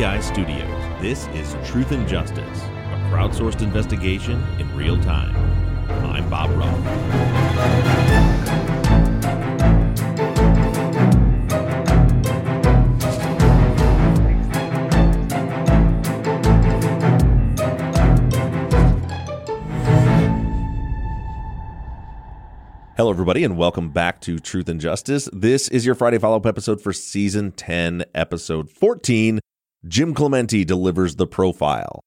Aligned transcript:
Studios, 0.00 1.02
this 1.02 1.26
is 1.34 1.54
Truth 1.62 1.92
and 1.92 2.08
Justice, 2.08 2.38
a 2.38 3.10
crowdsourced 3.12 3.60
investigation 3.60 4.42
in 4.58 4.74
real 4.74 4.98
time. 5.02 5.36
I'm 6.06 6.26
Bob 6.30 6.48
Ruff. 6.56 6.74
Hello, 22.96 23.10
everybody, 23.10 23.44
and 23.44 23.58
welcome 23.58 23.90
back 23.90 24.22
to 24.22 24.38
Truth 24.38 24.70
and 24.70 24.80
Justice. 24.80 25.28
This 25.34 25.68
is 25.68 25.84
your 25.84 25.94
Friday 25.94 26.16
follow 26.16 26.36
up 26.36 26.46
episode 26.46 26.80
for 26.80 26.94
season 26.94 27.52
10, 27.52 28.04
episode 28.14 28.70
14. 28.70 29.40
Jim 29.86 30.12
Clemente 30.12 30.64
delivers 30.64 31.16
the 31.16 31.26
profile. 31.26 32.02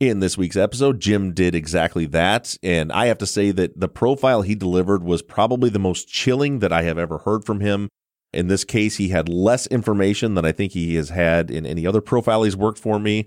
In 0.00 0.20
this 0.20 0.38
week's 0.38 0.56
episode, 0.56 1.00
Jim 1.00 1.34
did 1.34 1.54
exactly 1.54 2.06
that. 2.06 2.56
And 2.62 2.92
I 2.92 3.06
have 3.06 3.18
to 3.18 3.26
say 3.26 3.50
that 3.50 3.78
the 3.78 3.88
profile 3.88 4.42
he 4.42 4.54
delivered 4.54 5.02
was 5.02 5.22
probably 5.22 5.70
the 5.70 5.78
most 5.78 6.08
chilling 6.08 6.60
that 6.60 6.72
I 6.72 6.82
have 6.82 6.98
ever 6.98 7.18
heard 7.18 7.44
from 7.44 7.60
him. 7.60 7.88
In 8.32 8.46
this 8.46 8.64
case, 8.64 8.96
he 8.96 9.08
had 9.08 9.28
less 9.28 9.66
information 9.66 10.34
than 10.34 10.44
I 10.44 10.52
think 10.52 10.72
he 10.72 10.94
has 10.94 11.08
had 11.08 11.50
in 11.50 11.66
any 11.66 11.86
other 11.86 12.00
profile 12.00 12.44
he's 12.44 12.56
worked 12.56 12.78
for 12.78 12.98
me. 12.98 13.26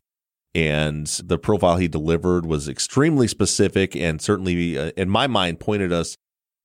And 0.55 1.07
the 1.07 1.37
profile 1.37 1.77
he 1.77 1.87
delivered 1.87 2.45
was 2.45 2.67
extremely 2.67 3.27
specific 3.27 3.95
and 3.95 4.21
certainly, 4.21 4.77
uh, 4.77 4.91
in 4.97 5.09
my 5.09 5.27
mind, 5.27 5.59
pointed 5.59 5.91
us 5.91 6.15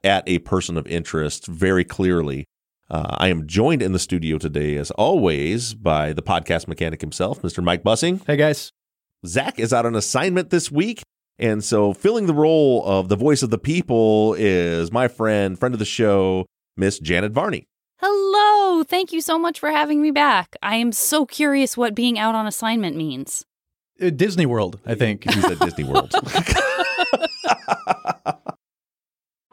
at 0.03 0.28
a 0.28 0.39
person 0.41 0.77
of 0.77 0.87
interest 0.87 1.47
very 1.47 1.84
clearly. 1.84 2.47
Uh, 2.89 3.17
I 3.19 3.29
am 3.29 3.47
joined 3.47 3.83
in 3.83 3.92
the 3.92 3.98
studio 3.98 4.39
today, 4.39 4.77
as 4.77 4.91
always, 4.92 5.75
by 5.75 6.12
the 6.12 6.23
podcast 6.23 6.69
mechanic 6.69 7.01
himself, 7.01 7.43
Mr. 7.43 7.62
Mike 7.62 7.83
Bussing. 7.83 8.25
Hey 8.27 8.37
guys. 8.37 8.73
Zach 9.27 9.59
is 9.59 9.73
out 9.73 9.87
on 9.87 9.97
assignment 9.97 10.51
this 10.51 10.70
week. 10.70 11.03
And 11.39 11.62
so, 11.62 11.93
filling 11.93 12.27
the 12.27 12.34
role 12.34 12.83
of 12.87 13.09
the 13.09 13.17
voice 13.17 13.43
of 13.43 13.51
the 13.51 13.59
people 13.59 14.34
is 14.39 14.91
my 14.93 15.09
friend, 15.09 15.59
friend 15.59 15.75
of 15.75 15.78
the 15.78 15.84
show, 15.84 16.47
Miss 16.77 16.98
Janet 16.98 17.33
Varney. 17.33 17.67
Hello. 17.98 18.84
Thank 18.84 19.12
you 19.12 19.21
so 19.21 19.39
much 19.39 19.59
for 19.59 19.71
having 19.71 20.00
me 20.00 20.11
back. 20.12 20.55
I 20.62 20.77
am 20.77 20.93
so 20.93 21.27
curious 21.27 21.77
what 21.77 21.95
being 21.95 22.19
out 22.19 22.34
on 22.34 22.47
assignment 22.47 22.97
means. 22.97 23.45
Uh, 24.00 24.11
Disney 24.11 24.47
World, 24.47 24.78
I 24.87 24.95
think. 24.95 25.31
He's 25.31 25.45
at 25.45 25.59
Disney 25.59 25.84
World. 25.84 26.15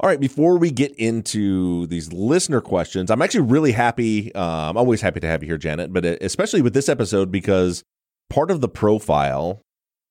All 0.00 0.08
right, 0.08 0.20
before 0.20 0.58
we 0.58 0.70
get 0.70 0.94
into 0.94 1.88
these 1.88 2.12
listener 2.12 2.60
questions, 2.60 3.10
I'm 3.10 3.20
actually 3.20 3.40
really 3.40 3.72
happy. 3.72 4.32
Uh, 4.32 4.70
I'm 4.70 4.76
always 4.76 5.00
happy 5.00 5.18
to 5.18 5.26
have 5.26 5.42
you 5.42 5.48
here, 5.48 5.58
Janet, 5.58 5.92
but 5.92 6.04
especially 6.04 6.62
with 6.62 6.72
this 6.72 6.88
episode 6.88 7.32
because 7.32 7.82
part 8.30 8.52
of 8.52 8.60
the 8.60 8.68
profile 8.68 9.60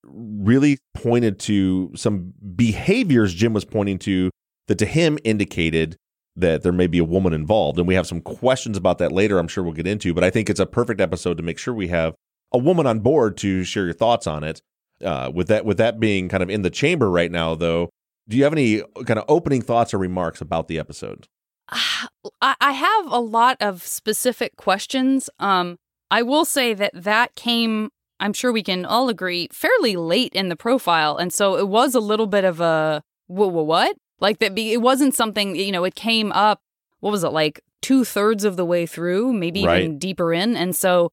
really 0.03 0.77
pointed 0.93 1.39
to 1.39 1.91
some 1.95 2.33
behaviors 2.55 3.33
Jim 3.33 3.53
was 3.53 3.63
pointing 3.63 3.97
to 3.99 4.29
that 4.67 4.77
to 4.79 4.85
him 4.85 5.17
indicated 5.23 5.95
that 6.35 6.63
there 6.63 6.73
may 6.73 6.87
be 6.87 6.99
a 6.99 7.05
woman 7.05 7.31
involved. 7.31 7.79
And 7.79 7.87
we 7.87 7.95
have 7.95 8.07
some 8.07 8.19
questions 8.19 8.75
about 8.75 8.97
that 8.97 9.13
later, 9.13 9.39
I'm 9.39 9.47
sure 9.47 9.63
we'll 9.63 9.73
get 9.73 9.87
into, 9.87 10.13
but 10.13 10.23
I 10.23 10.29
think 10.29 10.49
it's 10.49 10.59
a 10.59 10.65
perfect 10.65 10.99
episode 10.99 11.37
to 11.37 11.43
make 11.43 11.57
sure 11.57 11.73
we 11.73 11.87
have 11.87 12.13
a 12.51 12.57
woman 12.57 12.85
on 12.85 12.99
board 12.99 13.37
to 13.37 13.63
share 13.63 13.85
your 13.85 13.93
thoughts 13.93 14.27
on 14.27 14.43
it. 14.43 14.61
Uh, 15.01 15.31
with 15.33 15.47
that, 15.47 15.63
with 15.63 15.77
that 15.77 15.99
being 15.99 16.27
kind 16.27 16.41
of 16.41 16.49
in 16.49 16.63
the 16.63 16.71
chamber 16.71 17.09
right 17.09 17.31
now, 17.31 17.53
though, 17.53 17.89
do 18.27 18.37
you 18.37 18.43
have 18.43 18.53
any 18.53 18.81
kind 19.05 19.19
of 19.19 19.25
opening 19.27 19.61
thoughts 19.61 19.93
or 19.93 19.97
remarks 19.97 20.41
about 20.41 20.67
the 20.67 20.79
episode? 20.79 21.27
I 22.41 22.71
have 22.71 23.11
a 23.11 23.19
lot 23.19 23.57
of 23.59 23.83
specific 23.83 24.55
questions. 24.57 25.29
Um, 25.39 25.77
I 26.11 26.21
will 26.21 26.45
say 26.45 26.73
that 26.73 26.91
that 26.93 27.35
came, 27.35 27.89
I'm 28.19 28.33
sure 28.33 28.51
we 28.51 28.63
can 28.63 28.85
all 28.85 29.09
agree, 29.09 29.49
fairly 29.51 29.95
late 29.95 30.33
in 30.33 30.49
the 30.49 30.55
profile. 30.55 31.17
And 31.17 31.31
so 31.33 31.57
it 31.57 31.67
was 31.67 31.95
a 31.95 31.99
little 31.99 32.27
bit 32.27 32.43
of 32.43 32.61
a, 32.61 33.03
whoa, 33.27 33.47
what? 33.47 33.95
Like 34.19 34.39
that, 34.39 34.57
it 34.57 34.81
wasn't 34.81 35.15
something, 35.15 35.55
you 35.55 35.71
know, 35.71 35.83
it 35.83 35.95
came 35.95 36.31
up, 36.31 36.59
what 36.99 37.11
was 37.11 37.23
it, 37.23 37.29
like 37.29 37.61
two 37.81 38.03
thirds 38.03 38.43
of 38.43 38.55
the 38.57 38.65
way 38.65 38.85
through, 38.85 39.33
maybe 39.33 39.65
Right. 39.65 39.83
even 39.83 39.99
deeper 39.99 40.33
in. 40.33 40.55
And 40.55 40.75
so 40.75 41.11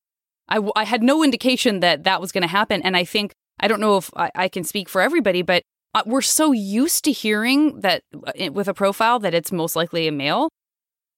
I, 0.49 0.61
I 0.77 0.85
had 0.85 1.03
no 1.03 1.23
indication 1.23 1.81
that 1.81 2.05
that 2.05 2.21
was 2.21 2.33
going 2.33 2.43
to 2.43 2.49
happen. 2.49 2.81
And 2.83 2.97
I 2.97 3.05
think, 3.05 3.33
I 3.61 3.69
don't 3.69 3.81
know 3.81 3.97
if 3.97 4.11
I, 4.17 4.31
I 4.35 4.49
can 4.49 4.65
speak 4.65 4.89
for 4.89 5.01
everybody, 5.01 5.43
but 5.43 5.63
uh, 5.63 5.67
we're 6.07 6.23
so 6.23 6.53
used 6.53 7.05
to 7.05 7.13
hearing 7.13 7.81
that 7.81 8.03
uh, 8.27 8.51
with 8.53 8.69
a 8.69 8.75
profile 8.75 9.19
that 9.21 9.35
it's 9.35 9.53
most 9.53 9.77
likely 9.77 10.09
a 10.09 10.13
male. 10.13 10.49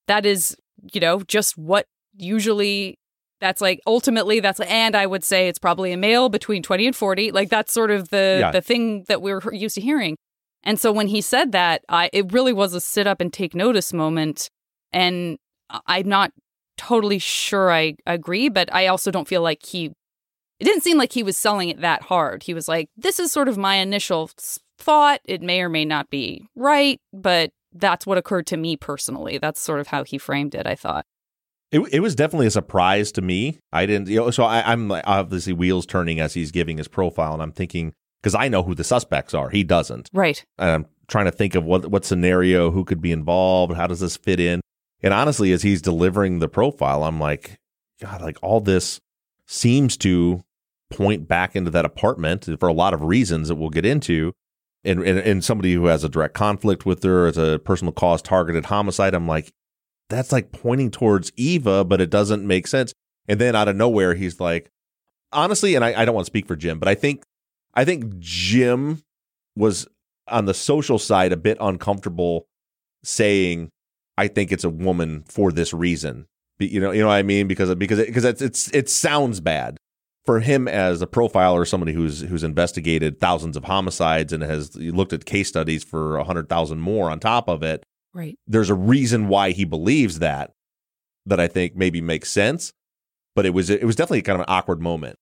That 0.07 0.25
is, 0.25 0.55
you 0.93 1.01
know, 1.01 1.21
just 1.21 1.57
what 1.57 1.85
usually 2.15 2.97
that's 3.39 3.61
like 3.61 3.79
ultimately 3.85 4.39
that's 4.39 4.59
and 4.61 4.95
I 4.95 5.05
would 5.05 5.23
say 5.23 5.47
it's 5.47 5.59
probably 5.59 5.91
a 5.91 5.97
male 5.97 6.29
between 6.29 6.63
20 6.63 6.87
and 6.87 6.95
40. 6.95 7.31
Like 7.31 7.49
that's 7.49 7.71
sort 7.71 7.91
of 7.91 8.09
the 8.09 8.37
Yeah. 8.41 8.51
the 8.51 8.61
thing 8.61 9.03
that 9.07 9.21
we're 9.21 9.41
used 9.53 9.75
to 9.75 9.81
hearing. 9.81 10.15
And 10.63 10.79
so 10.79 10.91
when 10.91 11.07
he 11.07 11.21
said 11.21 11.51
that, 11.51 11.83
I 11.87 12.09
it 12.13 12.31
really 12.33 12.53
was 12.53 12.73
a 12.73 12.81
sit 12.81 13.05
up 13.07 13.21
and 13.21 13.31
take 13.31 13.53
notice 13.53 13.93
moment 13.93 14.49
and 14.91 15.37
I'm 15.85 16.07
not 16.07 16.31
totally 16.77 17.19
sure 17.19 17.71
I 17.71 17.95
agree, 18.05 18.49
but 18.49 18.73
I 18.73 18.87
also 18.87 19.11
don't 19.11 19.27
feel 19.27 19.41
like 19.41 19.65
he 19.65 19.91
it 20.59 20.63
didn't 20.65 20.81
seem 20.83 20.97
like 20.97 21.13
he 21.13 21.21
was 21.21 21.37
selling 21.37 21.69
it 21.69 21.81
that 21.81 22.01
hard. 22.03 22.41
He 22.43 22.53
was 22.55 22.67
like, 22.67 22.89
this 22.97 23.19
is 23.19 23.31
sort 23.31 23.47
of 23.47 23.57
my 23.59 23.75
initial 23.75 24.31
thought. 24.77 25.21
It 25.25 25.41
may 25.41 25.61
or 25.61 25.69
may 25.69 25.85
not 25.85 26.09
be 26.09 26.47
right, 26.55 26.99
but 27.13 27.51
that's 27.73 28.05
what 28.05 28.17
occurred 28.17 28.47
to 28.47 28.57
me 28.57 28.75
personally. 28.77 29.37
That's 29.37 29.59
sort 29.59 29.79
of 29.79 29.87
how 29.87 30.03
he 30.03 30.17
framed 30.17 30.55
it, 30.55 30.65
I 30.65 30.75
thought. 30.75 31.05
It, 31.71 31.81
it 31.91 31.99
was 31.99 32.15
definitely 32.15 32.47
a 32.47 32.51
surprise 32.51 33.11
to 33.13 33.21
me. 33.21 33.59
I 33.73 33.85
didn't, 33.85 34.07
you 34.07 34.17
know, 34.17 34.31
so 34.31 34.43
I, 34.45 34.71
I'm 34.71 34.87
like 34.87 35.03
obviously 35.05 35.51
wheels 35.53 35.85
turning 35.85 36.19
as 36.19 36.33
he's 36.33 36.51
giving 36.51 36.77
his 36.77 36.87
profile, 36.87 37.33
and 37.33 37.41
I'm 37.41 37.51
thinking 37.51 37.93
because 38.21 38.35
I 38.35 38.47
know 38.47 38.63
who 38.63 38.73
the 38.73 38.83
suspects 38.85 39.33
are, 39.33 39.49
he 39.49 39.63
doesn't, 39.63 40.09
Right. 40.13 40.43
and 40.57 40.69
I'm 40.69 40.85
trying 41.07 41.25
to 41.25 41.31
think 41.31 41.55
of 41.55 41.65
what 41.65 41.87
what 41.91 42.05
scenario, 42.05 42.71
who 42.71 42.85
could 42.85 43.01
be 43.01 43.11
involved, 43.11 43.73
how 43.75 43.85
does 43.87 43.99
this 43.99 44.15
fit 44.15 44.39
in, 44.39 44.61
and 45.03 45.13
honestly, 45.13 45.51
as 45.51 45.61
he's 45.61 45.81
delivering 45.81 46.39
the 46.39 46.47
profile, 46.47 47.03
I'm 47.03 47.19
like, 47.19 47.57
God, 48.01 48.21
like 48.21 48.37
all 48.41 48.61
this 48.61 48.99
seems 49.45 49.97
to 49.97 50.41
point 50.89 51.27
back 51.27 51.53
into 51.55 51.69
that 51.71 51.83
apartment 51.85 52.47
for 52.61 52.67
a 52.69 52.73
lot 52.73 52.93
of 52.93 53.01
reasons 53.01 53.49
that 53.49 53.55
we'll 53.55 53.69
get 53.69 53.85
into. 53.85 54.31
And, 54.87 55.03
and, 55.03 55.19
and 55.19 55.43
somebody 55.43 55.73
who 55.73 55.87
has 55.87 56.03
a 56.03 56.09
direct 56.09 56.33
conflict 56.33 56.85
with 56.85 57.03
her 57.03 57.27
as 57.27 57.37
a 57.37 57.59
personal 57.59 57.91
cause 57.91 58.21
targeted 58.21 58.65
homicide, 58.65 59.13
I'm 59.13 59.27
like, 59.27 59.51
that's 60.09 60.31
like 60.31 60.51
pointing 60.51 60.91
towards 60.91 61.31
Eva, 61.35 61.83
but 61.83 61.99
it 61.99 62.09
doesn't 62.09 62.47
make 62.47 62.67
sense. 62.67 62.93
And 63.27 63.39
then 63.41 63.55
out 63.55 63.67
of 63.67 63.75
nowhere, 63.75 64.13
he's 64.13 64.39
like, 64.39 64.71
honestly, 65.33 65.75
and 65.75 65.83
I, 65.83 66.01
I 66.01 66.05
don't 66.05 66.15
want 66.15 66.25
to 66.25 66.31
speak 66.31 66.47
for 66.47 66.55
Jim, 66.55 66.79
but 66.79 66.87
I 66.87 66.95
think 66.95 67.23
I 67.73 67.83
think 67.85 68.17
Jim 68.17 69.03
was 69.55 69.87
on 70.27 70.45
the 70.45 70.53
social 70.53 70.97
side 70.97 71.31
a 71.33 71.37
bit 71.37 71.57
uncomfortable 71.59 72.47
saying, 73.03 73.69
I 74.17 74.27
think 74.27 74.51
it's 74.51 74.63
a 74.63 74.69
woman 74.69 75.23
for 75.27 75.51
this 75.51 75.73
reason. 75.73 76.27
Be- 76.57 76.67
You 76.67 76.79
know, 76.79 76.91
you 76.91 77.01
know 77.01 77.07
what 77.07 77.15
I 77.15 77.23
mean? 77.23 77.47
Because 77.47 77.73
because 77.75 78.05
because 78.05 78.23
it's, 78.23 78.41
it's 78.41 78.73
it 78.73 78.89
sounds 78.89 79.41
bad 79.41 79.77
for 80.27 80.41
him 80.41 80.67
as 80.67 81.01
a 81.01 81.07
profiler, 81.07 81.65
somebody 81.67 81.93
who's 81.93 82.21
who's 82.21 82.43
investigated 82.43 83.19
thousands 83.19 83.57
of 83.57 83.63
homicides 83.63 84.31
and 84.31 84.43
has 84.43 84.75
looked 84.75 85.13
at 85.13 85.25
case 85.25 85.47
studies 85.47 85.83
for 85.83 86.17
a 86.17 86.23
hundred 86.23 86.47
thousand 86.49 86.81
more 86.81 87.09
on 87.09 87.19
top 87.19 87.47
of 87.49 87.63
it, 87.63 87.83
Right. 88.13 88.37
there's 88.45 88.69
a 88.69 88.75
reason 88.75 89.27
why 89.29 89.51
he 89.51 89.63
believes 89.65 90.19
that 90.19 90.51
that 91.25 91.39
I 91.39 91.47
think 91.47 91.75
maybe 91.75 92.01
makes 92.01 92.29
sense. 92.29 92.73
But 93.35 93.45
it 93.45 93.51
was 93.55 93.69
it 93.69 93.83
was 93.85 93.95
definitely 93.95 94.21
kind 94.21 94.35
of 94.35 94.41
an 94.41 94.53
awkward 94.53 94.81
moment. 94.81 95.17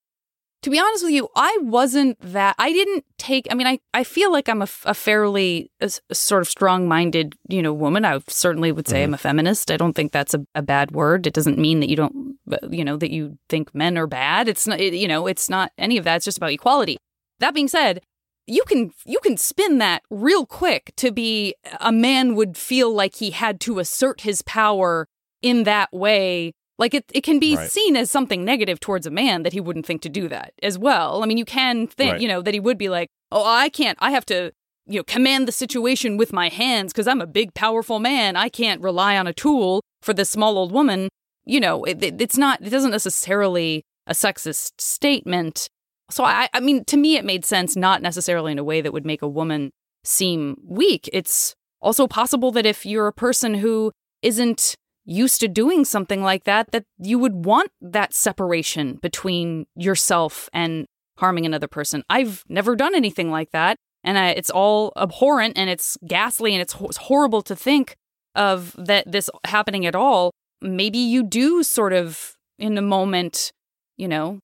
To 0.62 0.70
be 0.70 0.80
honest 0.80 1.04
with 1.04 1.12
you, 1.12 1.28
I 1.36 1.56
wasn't 1.62 2.18
that. 2.20 2.56
I 2.58 2.72
didn't 2.72 3.04
take. 3.18 3.46
I 3.50 3.54
mean, 3.54 3.66
I, 3.66 3.78
I 3.94 4.02
feel 4.02 4.32
like 4.32 4.48
I'm 4.48 4.62
a, 4.62 4.68
a 4.84 4.94
fairly 4.94 5.70
a 5.80 5.90
a 6.10 6.14
sort 6.14 6.42
of 6.42 6.48
strong 6.48 6.88
minded, 6.88 7.34
you 7.48 7.62
know, 7.62 7.72
woman. 7.72 8.04
I 8.04 8.20
certainly 8.26 8.72
would 8.72 8.88
say 8.88 9.02
I'm 9.02 9.08
mm-hmm. 9.08 9.14
a 9.14 9.18
feminist. 9.18 9.70
I 9.70 9.76
don't 9.76 9.92
think 9.92 10.12
that's 10.12 10.34
a, 10.34 10.44
a 10.54 10.62
bad 10.62 10.90
word. 10.90 11.26
It 11.26 11.34
doesn't 11.34 11.58
mean 11.58 11.80
that 11.80 11.88
you 11.88 11.96
don't, 11.96 12.36
uh, 12.50 12.56
you 12.68 12.84
know, 12.84 12.96
that 12.96 13.12
you 13.12 13.38
think 13.48 13.74
men 13.74 13.96
are 13.96 14.08
bad. 14.08 14.48
It's 14.48 14.66
not, 14.66 14.80
it, 14.80 14.94
you 14.94 15.06
know, 15.06 15.26
it's 15.26 15.48
not 15.48 15.70
any 15.78 15.98
of 15.98 16.04
that. 16.04 16.16
It's 16.16 16.24
just 16.24 16.38
about 16.38 16.50
equality. 16.50 16.96
That 17.38 17.54
being 17.54 17.68
said, 17.68 18.02
you 18.46 18.64
can 18.64 18.92
you 19.04 19.18
can 19.22 19.36
spin 19.36 19.78
that 19.78 20.02
real 20.10 20.46
quick 20.46 20.92
to 20.96 21.10
be 21.10 21.54
a 21.80 21.92
man 21.92 22.34
would 22.34 22.56
feel 22.56 22.92
like 22.92 23.16
he 23.16 23.30
had 23.30 23.60
to 23.60 23.78
assert 23.78 24.22
his 24.22 24.42
power 24.42 25.06
in 25.42 25.64
that 25.64 25.92
way 25.92 26.54
like 26.78 26.94
it, 26.94 27.04
it 27.12 27.22
can 27.22 27.38
be 27.38 27.56
Right. 27.56 27.70
seen 27.70 27.96
as 27.96 28.10
something 28.10 28.44
negative 28.44 28.80
towards 28.80 29.06
a 29.06 29.10
man 29.10 29.42
that 29.42 29.52
he 29.52 29.60
wouldn't 29.60 29.86
think 29.86 30.02
to 30.02 30.08
do 30.08 30.28
that 30.28 30.52
as 30.62 30.78
well. 30.78 31.22
I 31.22 31.26
mean, 31.26 31.38
you 31.38 31.44
can 31.44 31.86
think, 31.86 32.12
Right. 32.12 32.20
you 32.20 32.28
know, 32.28 32.42
that 32.42 32.54
he 32.54 32.60
would 32.60 32.78
be 32.78 32.88
like, 32.88 33.08
oh, 33.32 33.44
I 33.44 33.68
can't, 33.68 33.96
I 34.00 34.10
have 34.10 34.26
to, 34.26 34.52
you 34.86 34.98
know, 34.98 35.04
command 35.04 35.48
the 35.48 35.52
situation 35.52 36.16
with 36.16 36.32
my 36.32 36.48
hands 36.48 36.92
because 36.92 37.08
I'm 37.08 37.20
a 37.20 37.26
big, 37.26 37.54
powerful 37.54 37.98
man. 37.98 38.36
I 38.36 38.48
can't 38.48 38.80
rely 38.82 39.16
on 39.16 39.26
a 39.26 39.32
tool 39.32 39.80
for 40.02 40.12
this 40.12 40.30
small 40.30 40.58
old 40.58 40.70
woman. 40.72 41.08
You 41.44 41.60
know, 41.60 41.84
it, 41.84 42.02
it- 42.02 42.20
it's 42.20 42.36
not, 42.36 42.60
it 42.60 42.70
doesn't 42.70 42.90
necessarily 42.90 43.82
a 44.06 44.12
sexist 44.12 44.72
statement. 44.78 45.68
So 46.10 46.24
I, 46.24 46.48
I 46.52 46.60
mean, 46.60 46.84
to 46.84 46.96
me, 46.96 47.16
it 47.16 47.24
made 47.24 47.44
sense, 47.44 47.74
not 47.74 48.02
necessarily 48.02 48.52
in 48.52 48.58
a 48.58 48.64
way 48.64 48.80
that 48.80 48.92
would 48.92 49.04
make 49.06 49.22
a 49.22 49.28
woman 49.28 49.70
seem 50.04 50.56
weak. 50.64 51.08
It's 51.12 51.54
also 51.80 52.06
possible 52.06 52.52
that 52.52 52.64
if 52.66 52.86
you're 52.86 53.08
a 53.08 53.12
person 53.12 53.54
who 53.54 53.90
isn't 54.22 54.74
used 55.06 55.40
to 55.40 55.48
doing 55.48 55.84
something 55.84 56.22
like 56.22 56.44
that, 56.44 56.72
that 56.72 56.84
you 56.98 57.18
would 57.18 57.46
want 57.46 57.70
that 57.80 58.12
separation 58.12 58.96
between 58.96 59.66
yourself 59.76 60.50
and 60.52 60.86
harming 61.18 61.46
another 61.46 61.68
person. 61.68 62.02
I've 62.10 62.44
never 62.48 62.76
done 62.76 62.94
anything 62.94 63.30
like 63.30 63.52
that. 63.52 63.76
And 64.04 64.18
I, 64.18 64.30
it's 64.30 64.50
all 64.50 64.92
abhorrent 64.96 65.56
and 65.56 65.70
it's 65.70 65.96
ghastly 66.06 66.52
and 66.52 66.60
it's, 66.60 66.74
it's 66.80 66.96
horrible 66.96 67.42
to 67.42 67.56
think 67.56 67.96
of 68.34 68.74
that 68.76 69.10
this 69.10 69.30
happening 69.44 69.86
at 69.86 69.94
all. 69.94 70.32
Maybe 70.60 70.98
you 70.98 71.22
do 71.22 71.62
sort 71.62 71.92
of 71.92 72.36
in 72.58 72.76
a 72.76 72.82
moment, 72.82 73.52
you 73.96 74.08
know, 74.08 74.40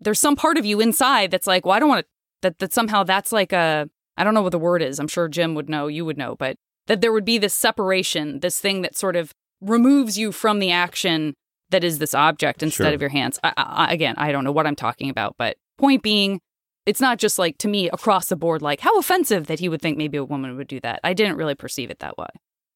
there's 0.00 0.20
some 0.20 0.36
part 0.36 0.58
of 0.58 0.66
you 0.66 0.80
inside 0.80 1.30
that's 1.30 1.46
like, 1.46 1.64
well, 1.64 1.74
I 1.74 1.78
don't 1.78 1.88
want 1.88 2.04
to, 2.04 2.08
that, 2.42 2.58
that 2.58 2.72
somehow 2.72 3.04
that's 3.04 3.32
like 3.32 3.52
a, 3.52 3.88
I 4.16 4.24
don't 4.24 4.34
know 4.34 4.42
what 4.42 4.52
the 4.52 4.58
word 4.58 4.82
is. 4.82 4.98
I'm 4.98 5.08
sure 5.08 5.28
Jim 5.28 5.54
would 5.54 5.68
know, 5.68 5.86
you 5.86 6.04
would 6.04 6.18
know, 6.18 6.34
but 6.36 6.56
that 6.86 7.00
there 7.00 7.12
would 7.12 7.24
be 7.24 7.38
this 7.38 7.54
separation, 7.54 8.40
this 8.40 8.58
thing 8.58 8.82
that 8.82 8.96
sort 8.96 9.16
of 9.16 9.32
removes 9.62 10.18
you 10.18 10.32
from 10.32 10.58
the 10.58 10.70
action 10.70 11.34
that 11.70 11.84
is 11.84 11.98
this 11.98 12.14
object 12.14 12.62
instead 12.62 12.84
Sure. 12.88 12.94
of 12.94 13.00
your 13.00 13.10
hands. 13.10 13.38
I, 13.42 13.52
I, 13.56 13.92
again, 13.94 14.14
I 14.18 14.30
don't 14.32 14.44
know 14.44 14.52
what 14.52 14.66
I'm 14.66 14.76
talking 14.76 15.08
about, 15.08 15.36
but 15.38 15.56
point 15.78 16.02
being, 16.02 16.40
it's 16.84 17.00
not 17.00 17.18
just 17.18 17.38
like 17.38 17.56
to 17.58 17.68
me 17.68 17.88
across 17.88 18.26
the 18.28 18.36
board, 18.36 18.60
like 18.60 18.80
how 18.80 18.98
offensive 18.98 19.46
that 19.46 19.60
he 19.60 19.68
would 19.68 19.80
think 19.80 19.96
maybe 19.96 20.18
a 20.18 20.24
woman 20.24 20.56
would 20.56 20.66
do 20.68 20.80
that. 20.80 21.00
I 21.04 21.14
didn't 21.14 21.36
really 21.36 21.54
perceive 21.54 21.90
it 21.90 22.00
that 22.00 22.18
way. 22.18 22.26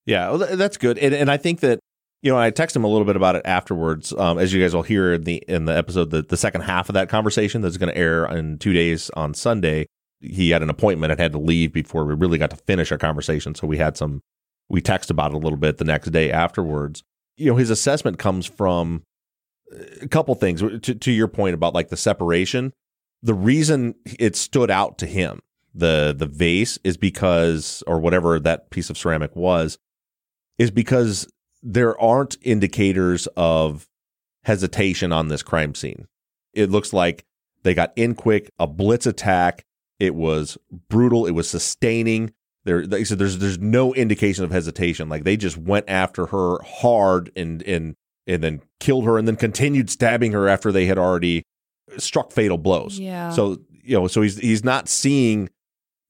Yeah, 0.06 0.30
well, 0.30 0.46
th- 0.46 0.56
that's 0.58 0.76
good, 0.76 0.96
and 0.98 1.12
and 1.12 1.28
I 1.30 1.36
think 1.36 1.60
that 1.60 1.80
you 2.22 2.30
know 2.30 2.38
I 2.38 2.52
texted 2.52 2.76
him 2.76 2.84
a 2.84 2.88
little 2.88 3.04
bit 3.04 3.16
about 3.16 3.34
it 3.34 3.42
afterwards, 3.44 4.12
um, 4.16 4.38
as 4.38 4.52
you 4.54 4.62
guys 4.62 4.72
will 4.74 4.84
hear 4.84 5.14
in 5.14 5.24
the 5.24 5.42
in 5.48 5.64
the 5.64 5.76
episode, 5.76 6.10
the 6.10 6.22
the 6.22 6.36
second 6.36 6.60
half 6.60 6.88
of 6.88 6.92
that 6.94 7.08
conversation 7.08 7.60
that's 7.60 7.76
going 7.76 7.92
to 7.92 7.98
air 7.98 8.24
in 8.26 8.58
two 8.58 8.72
days 8.72 9.10
on 9.16 9.34
Sunday. 9.34 9.86
He 10.20 10.50
had 10.50 10.62
an 10.62 10.70
appointment 10.70 11.10
and 11.10 11.20
had 11.20 11.32
to 11.32 11.38
leave 11.38 11.72
before 11.72 12.04
we 12.04 12.14
really 12.14 12.38
got 12.38 12.50
to 12.50 12.56
finish 12.56 12.92
our 12.92 12.98
conversation, 12.98 13.56
so 13.56 13.66
we 13.66 13.78
had 13.78 13.96
some 13.96 14.20
we 14.68 14.80
texted 14.80 15.10
about 15.10 15.32
it 15.32 15.34
a 15.34 15.38
little 15.38 15.58
bit 15.58 15.78
the 15.78 15.84
next 15.84 16.10
day 16.10 16.30
afterwards. 16.30 17.02
You 17.36 17.50
know, 17.50 17.56
his 17.56 17.70
assessment 17.70 18.18
comes 18.18 18.46
from 18.46 19.02
uh, 19.72 19.78
a 20.02 20.08
couple 20.08 20.34
things 20.34 20.60
to, 20.60 20.94
to 20.94 21.12
your 21.12 21.28
point 21.28 21.54
about 21.54 21.74
like 21.74 21.88
the 21.88 21.96
separation. 21.96 22.72
The 23.22 23.34
reason 23.34 23.94
it 24.18 24.36
stood 24.36 24.70
out 24.70 24.98
to 24.98 25.06
him, 25.06 25.40
the 25.74 26.14
the 26.16 26.26
vase, 26.26 26.78
is 26.84 26.96
because 26.96 27.82
or 27.86 28.00
whatever 28.00 28.38
that 28.40 28.70
piece 28.70 28.90
of 28.90 28.98
ceramic 28.98 29.34
was, 29.34 29.78
is 30.58 30.70
because 30.70 31.28
there 31.62 32.00
aren't 32.00 32.36
indicators 32.42 33.26
of 33.36 33.88
hesitation 34.44 35.12
on 35.12 35.28
this 35.28 35.42
crime 35.42 35.74
scene. 35.74 36.06
It 36.54 36.70
looks 36.70 36.92
like 36.92 37.24
they 37.64 37.74
got 37.74 37.92
in 37.96 38.14
quick, 38.14 38.50
a 38.58 38.66
blitz 38.66 39.06
attack. 39.06 39.64
It 39.98 40.14
was 40.14 40.56
brutal. 40.88 41.26
It 41.26 41.32
was 41.32 41.50
sustaining. 41.50 42.32
There, 42.66 42.84
they 42.84 43.04
said 43.04 43.20
there's 43.20 43.38
there's 43.38 43.60
no 43.60 43.94
indication 43.94 44.42
of 44.42 44.50
hesitation. 44.50 45.08
Like 45.08 45.22
they 45.22 45.36
just 45.36 45.56
went 45.56 45.88
after 45.88 46.26
her 46.26 46.58
hard 46.62 47.30
and 47.36 47.62
and 47.62 47.94
and 48.26 48.42
then 48.42 48.60
killed 48.80 49.04
her 49.04 49.18
and 49.18 49.28
then 49.28 49.36
continued 49.36 49.88
stabbing 49.88 50.32
her 50.32 50.48
after 50.48 50.72
they 50.72 50.86
had 50.86 50.98
already 50.98 51.44
struck 51.96 52.32
fatal 52.32 52.58
blows. 52.58 52.98
Yeah. 52.98 53.30
So 53.30 53.58
you 53.70 53.96
know, 53.96 54.08
so 54.08 54.20
he's 54.20 54.36
he's 54.38 54.64
not 54.64 54.88
seeing 54.88 55.48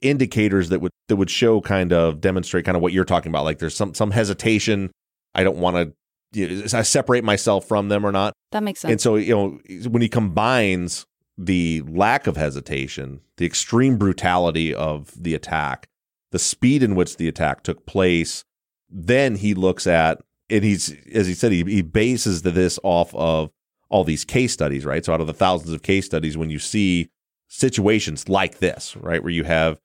indicators 0.00 0.70
that 0.70 0.81
would 0.81 0.93
that 1.08 1.17
would 1.17 1.29
show 1.29 1.61
kind 1.61 1.93
of 1.93 2.23
demonstrate 2.23 2.64
kind 2.64 2.75
of 2.75 2.82
what 2.82 2.94
you're 2.94 3.05
talking 3.05 3.31
about. 3.31 3.44
Like 3.44 3.58
there's 3.58 3.76
some 3.76 3.93
some 3.93 4.11
hesitation. 4.11 4.91
I 5.35 5.44
don't 5.44 5.58
want 5.58 5.76
to 5.76 5.93
you 6.32 6.49
know, 6.49 6.62
I 6.73 6.82
separate 6.82 7.23
myself 7.23 7.69
from 7.69 7.91
them 7.91 8.06
or 8.06 8.12
not. 8.12 8.32
That 8.53 8.62
makes 8.62 8.81
sense. 8.81 8.93
And 8.93 9.00
so 9.00 9.17
you 9.17 9.35
know 9.35 9.88
when 9.91 10.00
he 10.00 10.08
combines 10.08 11.05
the 11.37 11.82
lack 11.87 12.26
of 12.26 12.38
hesitation, 12.38 13.20
the 13.37 13.44
extreme 13.44 13.99
brutality 13.99 14.75
of 14.75 15.12
the 15.23 15.35
attack, 15.35 15.87
the 16.32 16.38
speed 16.38 16.82
in 16.82 16.94
which 16.94 17.17
the 17.17 17.28
attack 17.28 17.62
took 17.62 17.87
place, 17.87 18.44
then 18.88 19.37
he 19.37 19.55
looks 19.55 19.87
at 19.87 20.20
and 20.49 20.64
he's 20.64 20.94
as 21.12 21.26
he 21.26 21.34
said 21.34 21.52
he, 21.52 21.64
he 21.64 21.82
bases 21.82 22.43
this 22.43 22.78
off 22.82 23.14
of 23.14 23.50
all 23.88 24.05
these 24.05 24.25
case 24.25 24.52
studies, 24.52 24.84
right? 24.84 25.05
So 25.05 25.12
out 25.12 25.20
of 25.20 25.26
the 25.26 25.32
thousands 25.32 25.73
of 25.73 25.82
case 25.82 26.06
studies, 26.06 26.37
when 26.37 26.50
you 26.50 26.58
see 26.58 27.08
situations 27.49 28.28
like 28.28 28.58
this, 28.58 28.96
right, 28.96 29.23
where 29.23 29.32
you 29.32 29.44
have 29.44 29.81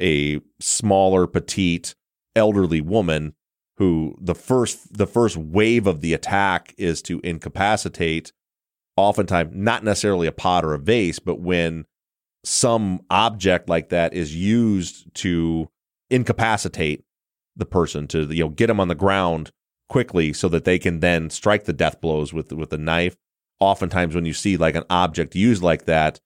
a 0.00 0.40
smaller, 0.60 1.26
petite, 1.26 1.94
elderly 2.34 2.80
woman 2.80 3.34
who 3.76 4.16
the 4.20 4.34
first 4.34 4.96
the 4.96 5.06
first 5.06 5.36
wave 5.36 5.86
of 5.86 6.00
the 6.00 6.14
attack 6.14 6.74
is 6.78 7.02
to 7.02 7.20
incapacitate, 7.20 8.32
oftentimes 8.96 9.50
not 9.54 9.84
necessarily 9.84 10.26
a 10.26 10.32
pot 10.32 10.64
or 10.64 10.74
a 10.74 10.78
vase, 10.78 11.18
but 11.18 11.40
when 11.40 11.84
some 12.44 13.00
object 13.10 13.68
like 13.68 13.88
that 13.88 14.12
is 14.12 14.36
used 14.36 15.12
to 15.14 15.68
incapacitate 16.14 17.04
the 17.56 17.66
person 17.66 18.06
to 18.08 18.22
you 18.34 18.44
know 18.44 18.50
get 18.50 18.66
them 18.66 18.80
on 18.80 18.88
the 18.88 18.94
ground 18.94 19.50
quickly 19.88 20.32
so 20.32 20.48
that 20.48 20.64
they 20.64 20.78
can 20.78 21.00
then 21.00 21.30
strike 21.30 21.64
the 21.64 21.72
death 21.72 22.00
blows 22.00 22.32
with 22.32 22.52
with 22.52 22.72
a 22.72 22.78
knife 22.78 23.16
oftentimes 23.60 24.14
when 24.14 24.24
you 24.24 24.32
see 24.32 24.56
like 24.56 24.74
an 24.74 24.84
object 24.90 25.34
used 25.34 25.62
like 25.62 25.84
that 25.84 26.18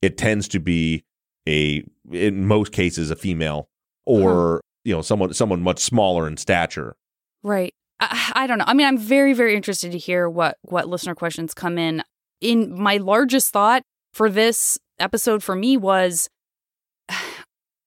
it 0.00 0.16
tends 0.16 0.48
to 0.48 0.58
be 0.58 1.04
a 1.48 1.84
in 2.10 2.46
most 2.46 2.72
cases 2.72 3.10
a 3.10 3.16
female 3.16 3.68
or 4.06 4.56
uh-huh. 4.56 4.60
you 4.84 4.94
know 4.94 5.02
someone 5.02 5.32
someone 5.32 5.62
much 5.62 5.78
smaller 5.78 6.26
in 6.26 6.36
stature 6.36 6.96
Right. 7.42 7.74
I, 8.00 8.32
I 8.34 8.46
don't 8.46 8.58
know. 8.58 8.64
I 8.66 8.74
mean, 8.74 8.86
I'm 8.86 8.98
very, 8.98 9.32
very 9.32 9.56
interested 9.56 9.92
to 9.92 9.98
hear 9.98 10.28
what 10.28 10.58
what 10.62 10.88
listener 10.88 11.14
questions 11.14 11.54
come 11.54 11.78
in. 11.78 12.02
In 12.40 12.80
my 12.80 12.96
largest 12.96 13.52
thought 13.52 13.82
for 14.12 14.28
this 14.28 14.78
episode 14.98 15.42
for 15.42 15.54
me 15.54 15.76
was 15.76 16.28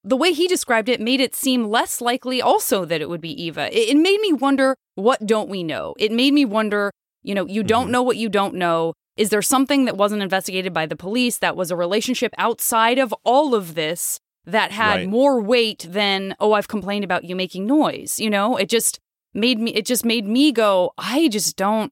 the 0.05 0.15
way 0.15 0.31
he 0.31 0.47
described 0.47 0.88
it 0.88 1.01
made 1.01 1.19
it 1.19 1.35
seem 1.35 1.65
less 1.65 2.00
likely 2.00 2.41
also 2.41 2.85
that 2.85 3.01
it 3.01 3.09
would 3.09 3.21
be 3.21 3.41
Eva. 3.43 3.75
It, 3.75 3.89
it 3.89 3.97
made 3.97 4.19
me 4.21 4.31
wonder 4.33 4.75
what 4.95 5.25
don't 5.25 5.50
we 5.50 5.63
know? 5.63 5.95
It 5.97 6.12
made 6.12 6.33
me 6.33 6.45
wonder, 6.45 6.91
you 7.24 7.33
know, 7.35 7.45
you 7.47 7.63
don't 7.63 7.88
Mhm. 7.88 7.91
know 7.91 8.03
what 8.03 8.17
you 8.17 8.29
don't 8.29 8.53
know. 8.53 8.93
Is 9.17 9.29
there 9.29 9.41
something 9.41 9.85
that 9.85 9.97
wasn't 9.97 10.21
investigated 10.21 10.74
by 10.74 10.85
the 10.85 10.95
police 10.95 11.38
that 11.39 11.55
was 11.55 11.71
a 11.71 11.75
relationship 11.75 12.33
outside 12.38 13.00
of 13.00 13.13
all 13.24 13.55
of 13.55 13.74
this 13.75 14.19
that 14.45 14.71
had 14.71 15.00
Right. 15.00 15.09
more 15.09 15.41
weight 15.41 15.85
than, 15.89 16.35
oh, 16.39 16.51
I've 16.53 16.67
complained 16.67 17.03
about 17.03 17.24
you 17.24 17.35
making 17.35 17.65
noise? 17.65 18.19
You 18.19 18.29
know, 18.29 18.57
it 18.57 18.69
just 18.69 19.00
made 19.33 19.59
me, 19.59 19.71
it 19.74 19.85
just 19.85 20.05
made 20.05 20.27
me 20.27 20.51
go, 20.51 20.91
I 20.97 21.29
just 21.29 21.55
don't. 21.57 21.91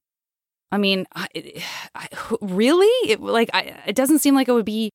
I 0.72 0.78
mean, 0.78 1.06
I, 1.16 1.28
I, 1.96 2.08
really? 2.42 3.10
It, 3.10 3.22
like, 3.22 3.50
I, 3.54 3.82
it 3.88 3.96
doesn't 3.96 4.20
seem 4.20 4.36
like 4.36 4.48
it 4.48 4.54
would 4.54 4.66
be 4.66 4.92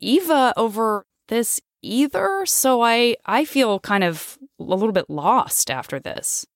Eva 0.00 0.52
over 0.56 1.04
this 1.28 1.60
either. 1.86 2.44
So 2.46 2.82
I, 2.82 3.16
I 3.24 3.44
feel 3.44 3.80
kind 3.80 4.04
of 4.04 4.38
a 4.58 4.62
little 4.64 4.92
bit 4.92 5.08
lost 5.08 5.70
after 5.70 5.98
this. 5.98 6.46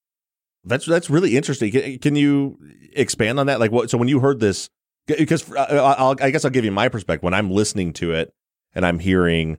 That's 0.65 0.85
that's 0.85 1.09
really 1.09 1.37
interesting. 1.37 1.99
Can, 2.01 2.17
you 2.17 2.59
expand 2.93 3.41
on 3.41 3.47
that? 3.47 3.61
Like 3.61 3.73
what? 3.73 3.89
So 3.89 3.97
when 3.97 4.09
you 4.09 4.21
heard 4.21 4.41
this, 4.41 4.69
because 5.07 5.51
uh, 5.51 5.95
I'll, 5.99 6.17
I 6.21 6.31
guess 6.31 6.45
I'll 6.45 6.51
give 6.51 6.67
you 6.67 6.71
my 6.71 6.89
perspective. 6.89 7.23
When 7.23 7.33
I'm 7.33 7.51
listening 7.51 7.95
to 7.95 8.13
it 8.13 8.35
and 8.75 8.85
I'm 8.85 8.99
hearing 8.99 9.59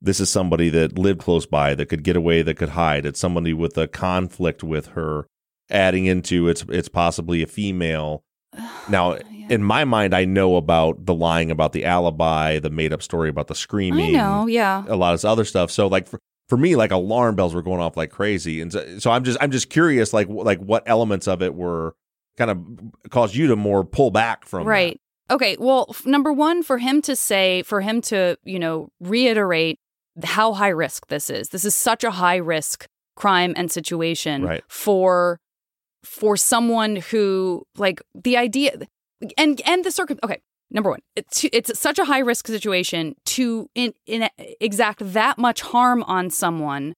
this 0.00 0.20
is 0.20 0.30
somebody 0.30 0.70
that 0.70 0.98
lived 0.98 1.20
close 1.20 1.44
by, 1.44 1.74
that 1.74 1.86
could 1.86 2.02
get 2.02 2.16
away, 2.16 2.42
that 2.42 2.54
could 2.54 2.70
hide. 2.70 3.04
It's 3.04 3.20
somebody 3.20 3.52
with 3.52 3.76
a 3.76 3.88
conflict 3.88 4.62
with 4.64 4.88
her, 4.88 5.26
adding 5.70 6.06
into 6.06 6.48
it's 6.48 6.64
it's 6.70 6.88
possibly 6.88 7.42
a 7.42 7.46
female. 7.46 8.24
Now, 8.88 9.14
Yeah. 9.30 9.48
in 9.50 9.62
my 9.62 9.84
mind, 9.84 10.14
I 10.14 10.24
know 10.24 10.56
about 10.56 11.04
the 11.06 11.14
lying 11.14 11.50
about 11.50 11.72
the 11.72 11.84
alibi, 11.84 12.58
the 12.58 12.70
made 12.70 12.92
up 12.92 13.02
story 13.02 13.28
about 13.28 13.48
the 13.48 13.54
screaming. 13.54 14.16
I 14.16 14.18
know, 14.18 14.46
yeah. 14.46 14.84
a 14.88 14.96
lot 14.96 15.12
of 15.14 15.20
this 15.20 15.24
other 15.24 15.44
stuff. 15.44 15.70
So, 15.70 15.86
like 15.86 16.06
for, 16.08 16.18
for 16.48 16.56
me, 16.56 16.76
like 16.76 16.90
alarm 16.90 17.34
bells 17.36 17.54
were 17.54 17.62
going 17.62 17.80
off 17.80 17.96
like 17.96 18.10
crazy, 18.10 18.60
and 18.60 18.72
so, 18.72 18.98
so 18.98 19.10
I'm 19.10 19.24
just 19.24 19.36
I'm 19.40 19.50
just 19.50 19.68
curious, 19.68 20.12
like 20.14 20.28
like 20.30 20.58
what 20.60 20.82
elements 20.86 21.28
of 21.28 21.42
it 21.42 21.54
were 21.54 21.94
kind 22.38 22.50
of 22.50 23.10
caused 23.10 23.34
you 23.34 23.48
to 23.48 23.56
more 23.56 23.84
pull 23.84 24.10
back 24.10 24.46
from 24.46 24.64
that. 24.64 24.70
Right. 24.70 25.00
Okay. 25.30 25.56
Well, 25.58 25.86
f- 25.90 26.06
number 26.06 26.32
one, 26.32 26.62
for 26.62 26.78
him 26.78 27.02
to 27.02 27.14
say, 27.14 27.62
for 27.64 27.82
him 27.82 28.00
to, 28.02 28.38
you 28.44 28.58
know, 28.58 28.88
reiterate 29.00 29.78
how 30.24 30.54
high 30.54 30.68
risk 30.70 31.08
this 31.08 31.28
is. 31.28 31.50
This 31.50 31.64
is 31.66 31.74
such 31.74 32.02
a 32.04 32.12
high 32.12 32.36
risk 32.36 32.86
crime 33.16 33.52
and 33.56 33.70
situation 33.70 34.42
Right. 34.44 34.62
for 34.68 35.38
for 36.04 36.36
someone 36.36 36.96
who 36.96 37.64
like 37.76 38.00
the 38.14 38.36
idea 38.36 38.78
and 39.36 39.60
and 39.66 39.84
the 39.84 39.90
circum. 39.90 40.18
Okay. 40.22 40.40
Number 40.70 40.90
one, 40.90 41.00
it's, 41.16 41.44
it's 41.50 41.78
such 41.80 41.98
a 41.98 42.04
high 42.04 42.18
risk 42.18 42.46
situation 42.46 43.14
to 43.24 43.70
in, 43.74 43.94
in 44.06 44.28
exact 44.60 45.00
that 45.14 45.38
much 45.38 45.62
harm 45.62 46.02
on 46.02 46.28
someone 46.28 46.92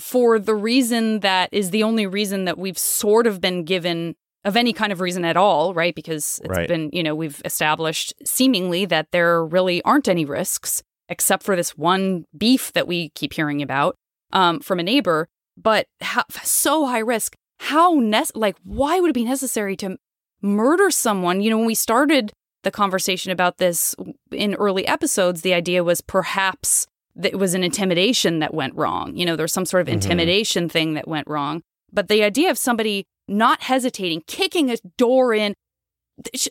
for 0.00 0.40
the 0.40 0.56
reason 0.56 1.20
that 1.20 1.48
is 1.52 1.70
the 1.70 1.84
only 1.84 2.06
reason 2.06 2.46
that 2.46 2.58
we've 2.58 2.76
sort 2.76 3.28
of 3.28 3.40
been 3.40 3.62
given 3.64 4.16
of 4.44 4.56
any 4.56 4.72
kind 4.72 4.92
of 4.92 5.00
reason 5.00 5.24
at 5.24 5.36
all, 5.36 5.72
right? 5.72 5.94
Because 5.94 6.40
it's 6.42 6.50
Right. 6.50 6.68
been, 6.68 6.90
you 6.92 7.02
know, 7.02 7.14
we've 7.14 7.40
established 7.44 8.12
seemingly 8.24 8.84
that 8.86 9.08
there 9.12 9.44
really 9.44 9.82
aren't 9.82 10.08
any 10.08 10.24
risks 10.24 10.82
except 11.08 11.44
for 11.44 11.54
this 11.54 11.76
one 11.76 12.24
beef 12.36 12.72
that 12.72 12.88
we 12.88 13.10
keep 13.10 13.32
hearing 13.32 13.62
about 13.62 13.94
um, 14.32 14.58
from 14.58 14.80
a 14.80 14.82
neighbor. 14.82 15.28
But 15.56 15.86
how, 16.00 16.24
so 16.42 16.86
high 16.86 16.98
risk. 16.98 17.36
How 17.58 17.94
nec- 17.94 18.30
like 18.34 18.56
why 18.64 19.00
would 19.00 19.10
it 19.10 19.14
be 19.14 19.24
necessary 19.24 19.76
to 19.76 19.96
murder 20.42 20.90
someone? 20.90 21.40
You 21.40 21.50
know, 21.50 21.58
when 21.58 21.66
we 21.66 21.74
started 21.74 22.32
the 22.62 22.70
conversation 22.70 23.30
about 23.32 23.58
this 23.58 23.94
in 24.30 24.54
early 24.54 24.86
episodes, 24.86 25.42
the 25.42 25.54
idea 25.54 25.84
was 25.84 26.00
perhaps 26.00 26.86
that 27.14 27.32
it 27.32 27.38
was 27.38 27.54
an 27.54 27.64
intimidation 27.64 28.40
that 28.40 28.52
went 28.52 28.74
wrong. 28.74 29.16
You 29.16 29.24
know, 29.24 29.36
there's 29.36 29.52
some 29.52 29.64
sort 29.64 29.80
of 29.82 29.88
Mhm. 29.88 29.94
intimidation 29.94 30.68
thing 30.68 30.94
that 30.94 31.08
went 31.08 31.28
wrong. 31.28 31.62
But 31.92 32.08
the 32.08 32.22
idea 32.22 32.50
of 32.50 32.58
somebody 32.58 33.04
not 33.28 33.62
hesitating, 33.62 34.22
kicking 34.26 34.70
a 34.70 34.76
door 34.96 35.32
in. 35.34 35.54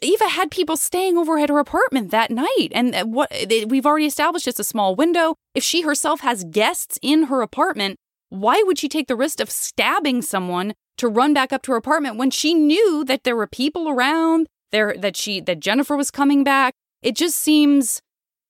Eva 0.01 0.27
had 0.29 0.51
people 0.51 0.77
staying 0.77 1.17
over 1.17 1.39
at 1.39 1.49
her 1.49 1.57
apartment 1.57 2.11
that 2.11 2.29
night, 2.29 2.67
and 2.71 2.93
uh, 2.93 3.03
what 3.05 3.31
we've 3.67 3.85
already 3.85 4.05
established 4.05 4.47
it's 4.47 4.59
a 4.59 4.63
small 4.63 4.95
window. 4.95 5.35
If 5.55 5.63
she 5.63 5.81
herself 5.81 6.19
has 6.21 6.43
guests 6.43 6.99
in 7.01 7.23
her 7.23 7.41
apartment, 7.41 7.97
why 8.29 8.61
would 8.65 8.77
she 8.77 8.87
take 8.89 9.07
the 9.07 9.15
risk 9.15 9.39
of 9.39 9.49
stabbing 9.49 10.21
someone 10.21 10.73
to 10.97 11.07
run 11.07 11.33
back 11.33 11.51
up 11.51 11.61
to 11.63 11.71
her 11.71 11.77
apartment 11.77 12.17
when 12.17 12.31
she 12.31 12.53
knew 12.53 13.03
that 13.05 13.23
there 13.23 13.35
were 13.35 13.47
people 13.47 13.89
around 13.89 14.47
there 14.71 14.95
that 14.97 15.15
she 15.15 15.39
that 15.41 15.59
Jennifer 15.59 15.95
was 15.95 16.11
coming 16.11 16.43
back? 16.43 16.73
It 17.01 17.15
just 17.15 17.37
seems 17.37 18.01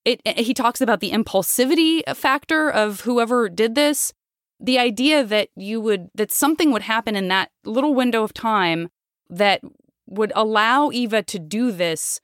it 0.04 0.20
he 0.38 0.54
talks 0.54 0.80
about 0.80 1.00
the 1.00 1.10
impulsivity 1.10 2.02
factor 2.16 2.70
of 2.70 3.00
whoever 3.00 3.48
did 3.48 3.74
this 3.74 4.12
the 4.58 4.78
idea 4.78 5.22
that 5.24 5.48
you 5.54 5.80
would 5.80 6.08
that 6.14 6.32
something 6.32 6.72
would 6.72 6.82
happen 6.82 7.16
in 7.16 7.28
that 7.28 7.50
little 7.64 7.94
window 7.94 8.22
of 8.22 8.32
time 8.32 8.88
that 9.28 9.60
would 10.06 10.32
allow 10.34 10.90
Eva 10.90 11.22
to 11.22 11.38
do 11.38 11.72
this 11.72 12.20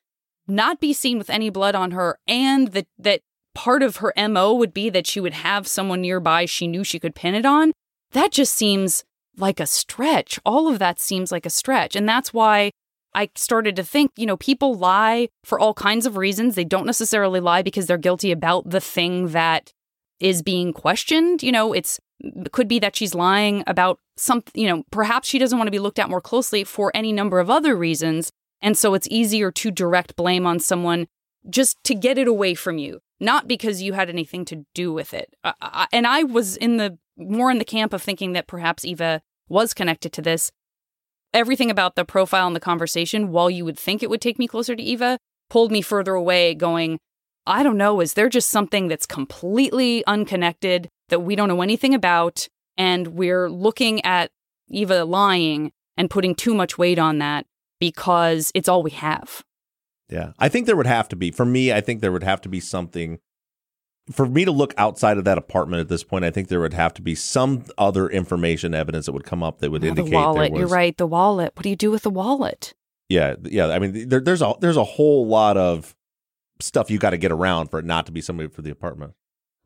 not 0.46 0.80
be 0.80 0.92
seen 0.92 1.18
with 1.18 1.28
any 1.28 1.50
blood 1.50 1.74
on 1.74 1.90
her 1.90 2.18
and 2.26 2.68
that 2.68 2.86
that 2.98 3.20
part 3.54 3.82
of 3.82 3.96
her 3.96 4.12
MO 4.28 4.54
would 4.54 4.72
be 4.72 4.88
that 4.88 5.06
she 5.06 5.20
would 5.20 5.34
have 5.34 5.66
someone 5.66 6.00
nearby 6.00 6.46
she 6.46 6.66
knew 6.66 6.84
she 6.84 6.98
could 6.98 7.14
pin 7.14 7.34
it 7.34 7.44
on 7.44 7.72
that 8.12 8.30
just 8.30 8.54
seems 8.54 9.04
like 9.36 9.60
a 9.60 9.66
stretch 9.66 10.38
all 10.44 10.68
of 10.68 10.78
that 10.78 11.00
seems 11.00 11.32
like 11.32 11.46
a 11.46 11.50
stretch 11.50 11.96
and 11.96 12.08
that's 12.08 12.32
why 12.32 12.70
I 13.14 13.30
started 13.34 13.76
to 13.76 13.84
think, 13.84 14.12
you 14.16 14.26
know, 14.26 14.36
people 14.36 14.74
lie 14.74 15.28
for 15.44 15.60
all 15.60 15.74
kinds 15.74 16.06
of 16.06 16.16
reasons. 16.16 16.54
They 16.54 16.64
don't 16.64 16.86
necessarily 16.86 17.40
lie 17.40 17.62
because 17.62 17.86
they're 17.86 17.98
guilty 17.98 18.32
about 18.32 18.70
the 18.70 18.80
thing 18.80 19.28
that 19.28 19.72
is 20.18 20.42
being 20.42 20.72
questioned. 20.72 21.42
You 21.42 21.52
know, 21.52 21.72
it's 21.72 22.00
it 22.20 22.52
could 22.52 22.68
be 22.68 22.78
that 22.78 22.96
she's 22.96 23.14
lying 23.14 23.64
about 23.66 23.98
some, 24.16 24.44
you 24.54 24.68
know, 24.68 24.84
perhaps 24.90 25.28
she 25.28 25.38
doesn't 25.38 25.58
want 25.58 25.66
to 25.66 25.72
be 25.72 25.78
looked 25.78 25.98
at 25.98 26.08
more 26.08 26.20
closely 26.20 26.64
for 26.64 26.92
any 26.94 27.12
number 27.12 27.40
of 27.40 27.50
other 27.50 27.76
reasons. 27.76 28.30
And 28.60 28.78
so 28.78 28.94
it's 28.94 29.08
easier 29.10 29.50
to 29.50 29.70
direct 29.70 30.14
blame 30.16 30.46
on 30.46 30.60
someone 30.60 31.08
just 31.50 31.82
to 31.84 31.94
get 31.94 32.18
it 32.18 32.28
away 32.28 32.54
from 32.54 32.78
you, 32.78 33.00
not 33.18 33.48
because 33.48 33.82
you 33.82 33.92
had 33.94 34.08
anything 34.08 34.44
to 34.46 34.64
do 34.74 34.92
with 34.92 35.12
it. 35.12 35.34
I, 35.42 35.88
and 35.92 36.06
I 36.06 36.22
was 36.22 36.56
in 36.56 36.76
the 36.76 36.96
more 37.16 37.50
in 37.50 37.58
the 37.58 37.64
camp 37.64 37.92
of 37.92 38.02
thinking 38.02 38.32
that 38.32 38.46
perhaps 38.46 38.84
Eva 38.84 39.22
was 39.48 39.74
connected 39.74 40.12
to 40.14 40.22
this 40.22 40.50
everything 41.34 41.70
about 41.70 41.96
the 41.96 42.04
profile 42.04 42.46
and 42.46 42.56
the 42.56 42.60
conversation, 42.60 43.30
while 43.30 43.50
you 43.50 43.64
would 43.64 43.78
think 43.78 44.02
it 44.02 44.10
would 44.10 44.20
take 44.20 44.38
me 44.38 44.46
closer 44.46 44.76
to 44.76 44.82
Eva, 44.82 45.18
pulled 45.50 45.72
me 45.72 45.82
further 45.82 46.14
away, 46.14 46.54
going, 46.54 46.98
I 47.46 47.62
don't 47.62 47.76
know, 47.76 48.00
is 48.00 48.14
there 48.14 48.28
just 48.28 48.48
something 48.48 48.88
that's 48.88 49.06
completely 49.06 50.04
unconnected 50.06 50.88
that 51.08 51.20
we 51.20 51.36
don't 51.36 51.48
know 51.48 51.62
anything 51.62 51.94
about? 51.94 52.48
And 52.76 53.08
we're 53.08 53.50
looking 53.50 54.04
at 54.04 54.30
Eva 54.68 55.04
lying 55.04 55.72
and 55.96 56.10
putting 56.10 56.34
too 56.34 56.54
much 56.54 56.78
weight 56.78 56.98
on 56.98 57.18
that 57.18 57.46
because 57.80 58.52
it's 58.54 58.68
all 58.68 58.82
we 58.82 58.92
have. 58.92 59.42
Yeah. 60.08 60.32
I 60.38 60.48
think 60.48 60.66
there 60.66 60.76
would 60.76 60.86
have 60.86 61.08
to 61.08 61.16
be, 61.16 61.30
for 61.30 61.44
me, 61.44 61.72
I 61.72 61.80
think 61.80 62.00
there 62.00 62.12
would 62.12 62.22
have 62.22 62.40
to 62.42 62.48
be 62.48 62.60
something. 62.60 63.18
For 64.10 64.26
me 64.26 64.44
to 64.44 64.50
look 64.50 64.74
outside 64.76 65.16
of 65.16 65.24
that 65.24 65.38
apartment 65.38 65.80
at 65.80 65.88
this 65.88 66.02
point, 66.02 66.24
I 66.24 66.30
think 66.30 66.48
there 66.48 66.58
would 66.60 66.74
have 66.74 66.92
to 66.94 67.02
be 67.02 67.14
some 67.14 67.64
other 67.78 68.08
information, 68.08 68.74
evidence 68.74 69.06
that 69.06 69.12
would 69.12 69.24
come 69.24 69.42
up 69.44 69.60
that 69.60 69.70
would 69.70 69.84
Oh, 69.84 69.88
indicate 69.88 70.10
the 70.10 70.16
wallet. 70.16 70.52
was. 70.52 70.58
You're 70.58 70.68
right. 70.68 70.96
The 70.96 71.06
wallet. 71.06 71.52
What 71.54 71.62
do 71.62 71.68
you 71.70 71.76
do 71.76 71.90
with 71.90 72.02
the 72.02 72.10
wallet? 72.10 72.74
Yeah, 73.08 73.36
yeah. 73.44 73.68
I 73.68 73.78
mean, 73.78 74.08
there, 74.08 74.20
there's 74.20 74.42
a 74.42 74.54
there's 74.60 74.76
a 74.76 74.84
whole 74.84 75.26
lot 75.26 75.56
of 75.56 75.94
stuff 76.60 76.90
you 76.90 76.98
got 76.98 77.10
to 77.10 77.16
get 77.18 77.30
around 77.32 77.68
for 77.68 77.78
it 77.78 77.84
not 77.84 78.06
to 78.06 78.12
be 78.12 78.20
somebody 78.20 78.48
for 78.48 78.62
the 78.62 78.70
apartment. 78.70 79.12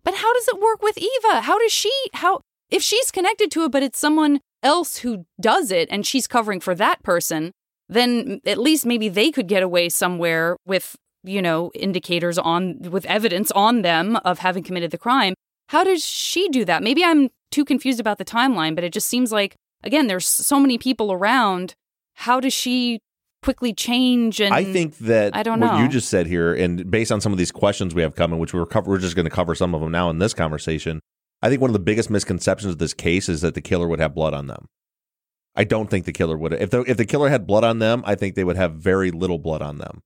But 0.04 0.14
how 0.14 0.32
does 0.34 0.48
it 0.48 0.60
work 0.60 0.82
with 0.82 0.98
Eva? 0.98 1.40
How 1.42 1.58
does 1.58 1.72
she 1.72 1.92
how 2.14 2.40
if 2.70 2.82
she's 2.82 3.10
connected 3.10 3.50
to 3.52 3.64
it 3.64 3.72
but 3.72 3.82
it's 3.82 3.98
someone 3.98 4.40
else 4.62 4.98
who 4.98 5.24
does 5.40 5.70
it 5.70 5.88
and 5.90 6.04
she's 6.06 6.26
covering 6.26 6.60
for 6.60 6.74
that 6.74 7.02
person, 7.02 7.52
then 7.88 8.40
at 8.44 8.58
least 8.58 8.84
maybe 8.84 9.08
they 9.08 9.30
could 9.30 9.46
get 9.46 9.62
away 9.62 9.88
somewhere 9.88 10.56
with, 10.66 10.96
you 11.26 11.42
know, 11.42 11.70
indicators 11.74 12.38
on 12.38 12.78
with 12.80 13.04
evidence 13.06 13.50
on 13.52 13.82
them 13.82 14.16
of 14.24 14.38
having 14.38 14.62
committed 14.62 14.90
the 14.90 14.98
crime. 14.98 15.34
How 15.68 15.84
does 15.84 16.04
she 16.04 16.48
do 16.48 16.64
that? 16.64 16.82
Maybe 16.82 17.04
I'm 17.04 17.28
too 17.50 17.64
confused 17.64 18.00
about 18.00 18.18
the 18.18 18.24
timeline, 18.24 18.74
but 18.74 18.84
it 18.84 18.92
just 18.92 19.08
seems 19.08 19.32
like 19.32 19.56
again 19.82 20.06
there's 20.06 20.26
so 20.26 20.60
many 20.60 20.78
people 20.78 21.12
around. 21.12 21.74
How 22.14 22.40
does 22.40 22.54
she 22.54 23.00
quickly 23.42 23.72
change 23.72 24.40
and 24.40 24.52
I 24.52 24.64
think 24.64 24.98
that 24.98 25.36
I 25.36 25.42
don't 25.42 25.60
know. 25.60 25.66
what 25.66 25.80
you 25.80 25.88
just 25.88 26.08
said 26.08 26.26
here, 26.26 26.52
and 26.54 26.90
based 26.90 27.12
on 27.12 27.20
some 27.20 27.32
of 27.32 27.38
these 27.38 27.52
questions 27.52 27.94
we 27.94 28.02
have 28.02 28.14
coming, 28.14 28.38
which 28.38 28.52
we're 28.52 28.66
cover, 28.66 28.90
we're 28.90 28.98
just 28.98 29.14
going 29.14 29.24
to 29.24 29.30
cover 29.30 29.54
some 29.54 29.74
of 29.74 29.80
them 29.80 29.92
now 29.92 30.10
in 30.10 30.18
this 30.18 30.34
conversation. 30.34 31.00
I 31.42 31.48
think 31.48 31.60
one 31.60 31.70
of 31.70 31.74
the 31.74 31.78
biggest 31.78 32.10
misconceptions 32.10 32.72
of 32.72 32.78
this 32.78 32.94
case 32.94 33.28
is 33.28 33.42
that 33.42 33.54
the 33.54 33.60
killer 33.60 33.86
would 33.86 34.00
have 34.00 34.14
blood 34.14 34.34
on 34.34 34.46
them. 34.46 34.66
I 35.54 35.64
don't 35.64 35.88
think 35.88 36.06
the 36.06 36.12
killer 36.12 36.36
would. 36.36 36.54
If 36.54 36.70
the 36.70 36.80
if 36.82 36.96
the 36.96 37.04
killer 37.04 37.28
had 37.28 37.46
blood 37.46 37.64
on 37.64 37.78
them, 37.78 38.02
I 38.04 38.14
think 38.14 38.34
they 38.34 38.44
would 38.44 38.56
have 38.56 38.74
very 38.74 39.10
little 39.10 39.38
blood 39.38 39.62
on 39.62 39.78
them. 39.78 40.00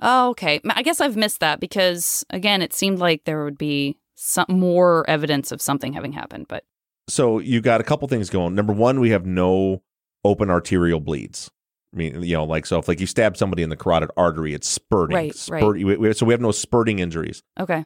Oh, 0.00 0.30
okay. 0.30 0.60
I 0.70 0.82
guess 0.82 1.00
I've 1.00 1.16
missed 1.16 1.40
that 1.40 1.60
because 1.60 2.24
again, 2.30 2.62
it 2.62 2.72
seemed 2.72 2.98
like 2.98 3.24
there 3.24 3.44
would 3.44 3.58
be 3.58 3.98
some 4.14 4.46
more 4.48 5.08
evidence 5.08 5.52
of 5.52 5.60
something 5.62 5.92
having 5.92 6.12
happened, 6.12 6.46
but 6.48 6.64
So 7.08 7.38
you 7.38 7.60
got 7.60 7.80
a 7.80 7.84
couple 7.84 8.06
things 8.08 8.30
going. 8.30 8.54
Number 8.54 8.72
one, 8.72 9.00
we 9.00 9.10
have 9.10 9.26
no 9.26 9.82
open 10.24 10.50
arterial 10.50 11.00
bleeds. 11.00 11.50
I 11.94 11.96
mean, 11.96 12.22
you 12.22 12.34
know, 12.36 12.44
like 12.44 12.66
so 12.66 12.78
if 12.78 12.86
like 12.88 13.00
you 13.00 13.06
stab 13.06 13.36
somebody 13.36 13.62
in 13.62 13.70
the 13.70 13.76
carotid 13.76 14.10
artery, 14.16 14.52
it's 14.54 14.68
spurting. 14.68 15.16
Right, 15.16 15.46
right. 15.50 15.60
Spurt- 15.62 15.82
we- 15.82 16.12
so 16.12 16.26
we 16.26 16.34
have 16.34 16.40
no 16.40 16.52
spurting 16.52 16.98
injuries. 16.98 17.42
okay. 17.58 17.84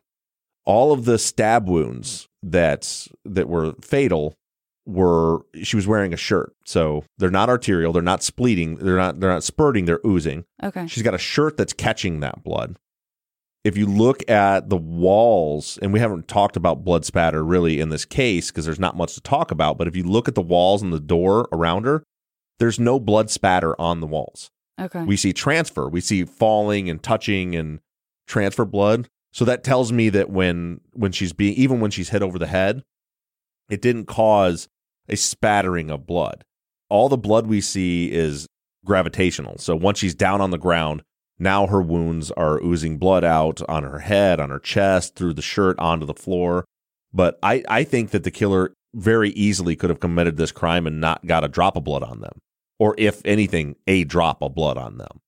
all 0.64 0.92
of 0.92 1.04
the 1.04 1.19
stab 1.19 1.69
wounds 1.69 2.28
that 2.42 3.07
that 3.25 3.49
were 3.49 3.75
fatal 3.83 4.35
were 4.87 5.39
she 5.62 5.77
was 5.77 5.87
wearing 5.87 6.12
a 6.12 6.17
shirt 6.17 6.53
so 6.65 7.05
they're 7.19 7.31
not 7.31 7.49
arterial 7.49 7.93
they're 7.93 8.03
not 8.03 8.23
spleeting 8.23 8.75
they're 8.77 8.97
not 8.97 9.21
they're 9.21 9.31
not 9.31 9.45
spurting 9.45 9.85
they're 9.85 10.01
oozing 10.05 10.45
Okay. 10.62 10.87
she's 10.89 11.03
got 11.05 11.15
a 11.15 11.19
shirt 11.19 11.57
that's 11.57 11.73
catching 11.73 12.21
that 12.21 12.43
blood 12.43 12.77
if 13.65 13.77
you 13.77 13.87
look 13.87 14.29
at 14.29 14.69
the 14.71 14.77
walls 14.77 15.79
and 15.83 15.93
we 15.93 16.01
haven't 16.01 16.27
talked 16.27 16.57
about 16.57 16.83
blood 16.85 17.05
spatter 17.05 17.45
really 17.45 17.79
in 17.79 17.91
this 17.91 18.05
case 18.05 18.51
because 18.51 18.65
there's 18.65 18.81
not 18.81 18.97
much 18.97 19.15
to 19.15 19.21
talk 19.21 19.53
about 19.53 19.79
but 19.79 19.87
if 19.87 19.95
you 19.95 20.03
look 20.03 20.27
at 20.27 20.35
the 20.35 20.43
walls 20.43 20.83
and 20.83 20.93
the 20.93 20.99
door 21.01 21.49
around 21.53 21.85
her 21.85 22.03
there's 22.59 22.81
no 22.81 22.99
blood 22.99 23.31
spatter 23.31 23.81
on 23.81 24.01
the 24.01 24.07
walls 24.07 24.51
Okay. 24.81 25.03
we 25.05 25.17
see 25.17 25.33
transfer. 25.35 25.89
We 25.89 26.01
see 26.01 26.25
falling 26.25 26.89
and 26.89 27.01
touching 27.01 27.55
and 27.55 27.79
transfer 28.27 28.65
blood. 28.65 29.07
So 29.31 29.45
that 29.45 29.62
tells 29.62 29.93
me 29.93 30.09
that 30.09 30.31
when 30.31 30.81
when 30.95 31.12
she's 31.12 31.33
being 31.35 31.55
even 31.55 31.79
when 31.79 31.91
she's 31.91 32.09
hit 32.09 32.23
over 32.23 32.39
the 32.39 32.47
head, 32.47 32.83
it 33.71 33.81
didn't 33.83 34.07
cause 34.07 34.69
a 35.09 35.16
spattering 35.16 35.90
of 35.90 36.07
blood. 36.07 36.45
All 36.88 37.09
the 37.09 37.16
blood 37.16 37.47
we 37.47 37.61
see 37.61 38.12
is 38.12 38.47
gravitational. 38.85 39.59
So 39.59 39.75
once 39.76 39.99
she's 39.99 40.14
down 40.14 40.40
on 40.40 40.50
the 40.50 40.59
ground, 40.59 41.02
now 41.38 41.66
her 41.66 41.81
wounds 41.83 42.31
are 42.33 42.62
oozing 42.62 42.99
blood 42.99 43.25
out 43.25 43.61
on 43.69 43.83
her 43.83 44.00
head, 44.00 44.38
on 44.40 44.50
her 44.50 44.59
chest, 44.59 45.14
through 45.16 45.35
the 45.35 45.42
shirt 45.42 45.78
onto 45.78 46.07
the 46.07 46.14
floor. 46.14 46.64
But 47.12 47.38
I, 47.42 47.62
I 47.69 47.85
think 47.85 48.11
that 48.11 48.25
the 48.25 48.31
killer 48.31 48.75
very 48.95 49.31
easily 49.31 49.75
could 49.75 49.90
have 49.90 50.00
committed 50.00 50.37
this 50.37 50.52
crime 50.52 50.87
and 50.87 51.00
not 51.00 51.26
got 51.26 51.45
a 51.45 51.49
drop 51.49 51.76
of 51.76 51.85
blood 51.85 52.02
on 52.02 52.21
them. 52.21 52.38
or 52.83 52.97
if 52.99 53.23
anything, 53.25 53.76
a 53.87 54.02
drop 54.02 54.42
of 54.42 54.57
blood 54.57 54.76
on 54.76 54.99
them. 54.99 55.21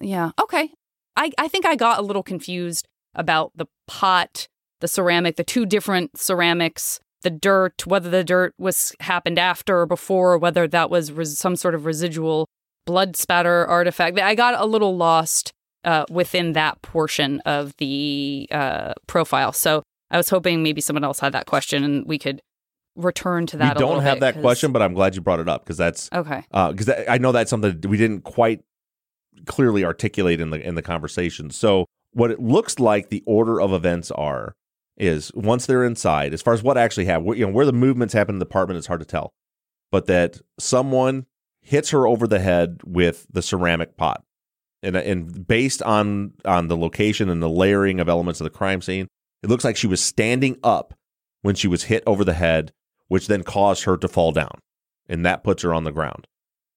Yeah. 0.00 0.30
Okay. 0.40 0.70
I, 1.14 1.30
I 1.36 1.46
think 1.46 1.66
I 1.66 1.76
got 1.76 1.98
a 1.98 2.02
little 2.02 2.22
confused 2.22 2.88
about 3.14 3.52
the 3.54 3.66
pot, 3.86 4.48
the 4.80 4.88
ceramic, 4.88 5.36
the 5.36 5.44
two 5.44 5.66
different 5.66 6.18
ceramics, 6.18 6.98
the 7.26 7.30
dirt, 7.30 7.84
whether 7.88 8.08
the 8.08 8.22
dirt 8.22 8.54
was 8.56 8.94
happened 9.00 9.36
after 9.36 9.80
or 9.80 9.86
before, 9.86 10.38
whether 10.38 10.68
that 10.68 10.90
was 10.90 11.10
res- 11.10 11.36
some 11.36 11.56
sort 11.56 11.74
of 11.74 11.84
residual 11.84 12.48
blood 12.84 13.16
spatter 13.16 13.66
artifact. 13.66 14.16
I 14.20 14.36
got 14.36 14.54
a 14.54 14.64
little 14.64 14.96
lost 14.96 15.52
uh, 15.82 16.04
within 16.08 16.52
that 16.52 16.80
portion 16.82 17.40
of 17.40 17.74
the 17.78 18.48
uh, 18.52 18.94
profile. 19.08 19.52
So 19.52 19.82
I 20.08 20.16
was 20.16 20.28
hoping 20.30 20.62
maybe 20.62 20.80
someone 20.80 21.02
else 21.02 21.18
had 21.18 21.32
that 21.32 21.46
question 21.46 21.82
and 21.82 22.06
we 22.06 22.16
could 22.16 22.40
return 22.94 23.44
to 23.46 23.56
that. 23.56 23.74
we 23.76 23.80
don't 23.80 24.02
have 24.04 24.14
bit, 24.16 24.20
that 24.20 24.34
'cause- 24.34 24.42
question, 24.42 24.70
but 24.70 24.82
I'm 24.82 24.94
glad 24.94 25.16
you 25.16 25.20
brought 25.20 25.40
it 25.40 25.48
up 25.48 25.64
because 25.64 25.76
that's 25.76 26.08
Okay. 26.14 26.44
because 26.50 26.88
I 27.08 27.18
know 27.18 27.32
that's 27.32 27.50
something 27.50 27.80
that 27.80 27.88
we 27.88 27.96
didn't 27.96 28.20
quite 28.22 28.60
clearly 29.46 29.84
articulate 29.84 30.40
in 30.40 30.50
the 30.50 30.60
in 30.64 30.76
the 30.76 30.82
conversation. 30.82 31.50
So 31.50 31.86
what 32.12 32.30
it 32.30 32.40
looks 32.40 32.78
like 32.78 33.08
the 33.10 33.22
order 33.26 33.60
of 33.60 33.72
events 33.72 34.10
are 34.12 34.54
is 34.96 35.32
once 35.34 35.66
they're 35.66 35.84
inside, 35.84 36.32
as 36.32 36.42
far 36.42 36.54
as 36.54 36.62
what 36.62 36.78
actually 36.78 37.04
happened, 37.04 37.36
you 37.36 37.46
know, 37.46 37.52
where 37.52 37.66
the 37.66 37.72
movements 37.72 38.14
happen 38.14 38.36
in 38.36 38.38
the 38.38 38.46
apartment, 38.46 38.78
it's 38.78 38.86
hard 38.86 39.00
to 39.00 39.06
tell, 39.06 39.32
but 39.90 40.06
that 40.06 40.40
someone 40.58 41.26
hits 41.60 41.90
her 41.90 42.06
over 42.06 42.26
the 42.26 42.38
head 42.38 42.80
with 42.84 43.26
the 43.30 43.42
ceramic 43.42 43.96
pot, 43.96 44.24
and 44.82 44.96
and 44.96 45.46
based 45.46 45.82
on 45.82 46.32
on 46.44 46.68
the 46.68 46.76
location 46.76 47.28
and 47.28 47.42
the 47.42 47.48
layering 47.48 48.00
of 48.00 48.08
elements 48.08 48.40
of 48.40 48.44
the 48.44 48.50
crime 48.50 48.80
scene, 48.80 49.08
it 49.42 49.50
looks 49.50 49.64
like 49.64 49.76
she 49.76 49.86
was 49.86 50.00
standing 50.00 50.58
up 50.62 50.94
when 51.42 51.54
she 51.54 51.68
was 51.68 51.84
hit 51.84 52.02
over 52.06 52.24
the 52.24 52.34
head, 52.34 52.72
which 53.08 53.26
then 53.26 53.42
caused 53.42 53.84
her 53.84 53.96
to 53.96 54.08
fall 54.08 54.32
down, 54.32 54.58
and 55.08 55.24
that 55.24 55.44
puts 55.44 55.62
her 55.62 55.74
on 55.74 55.84
the 55.84 55.92
ground. 55.92 56.26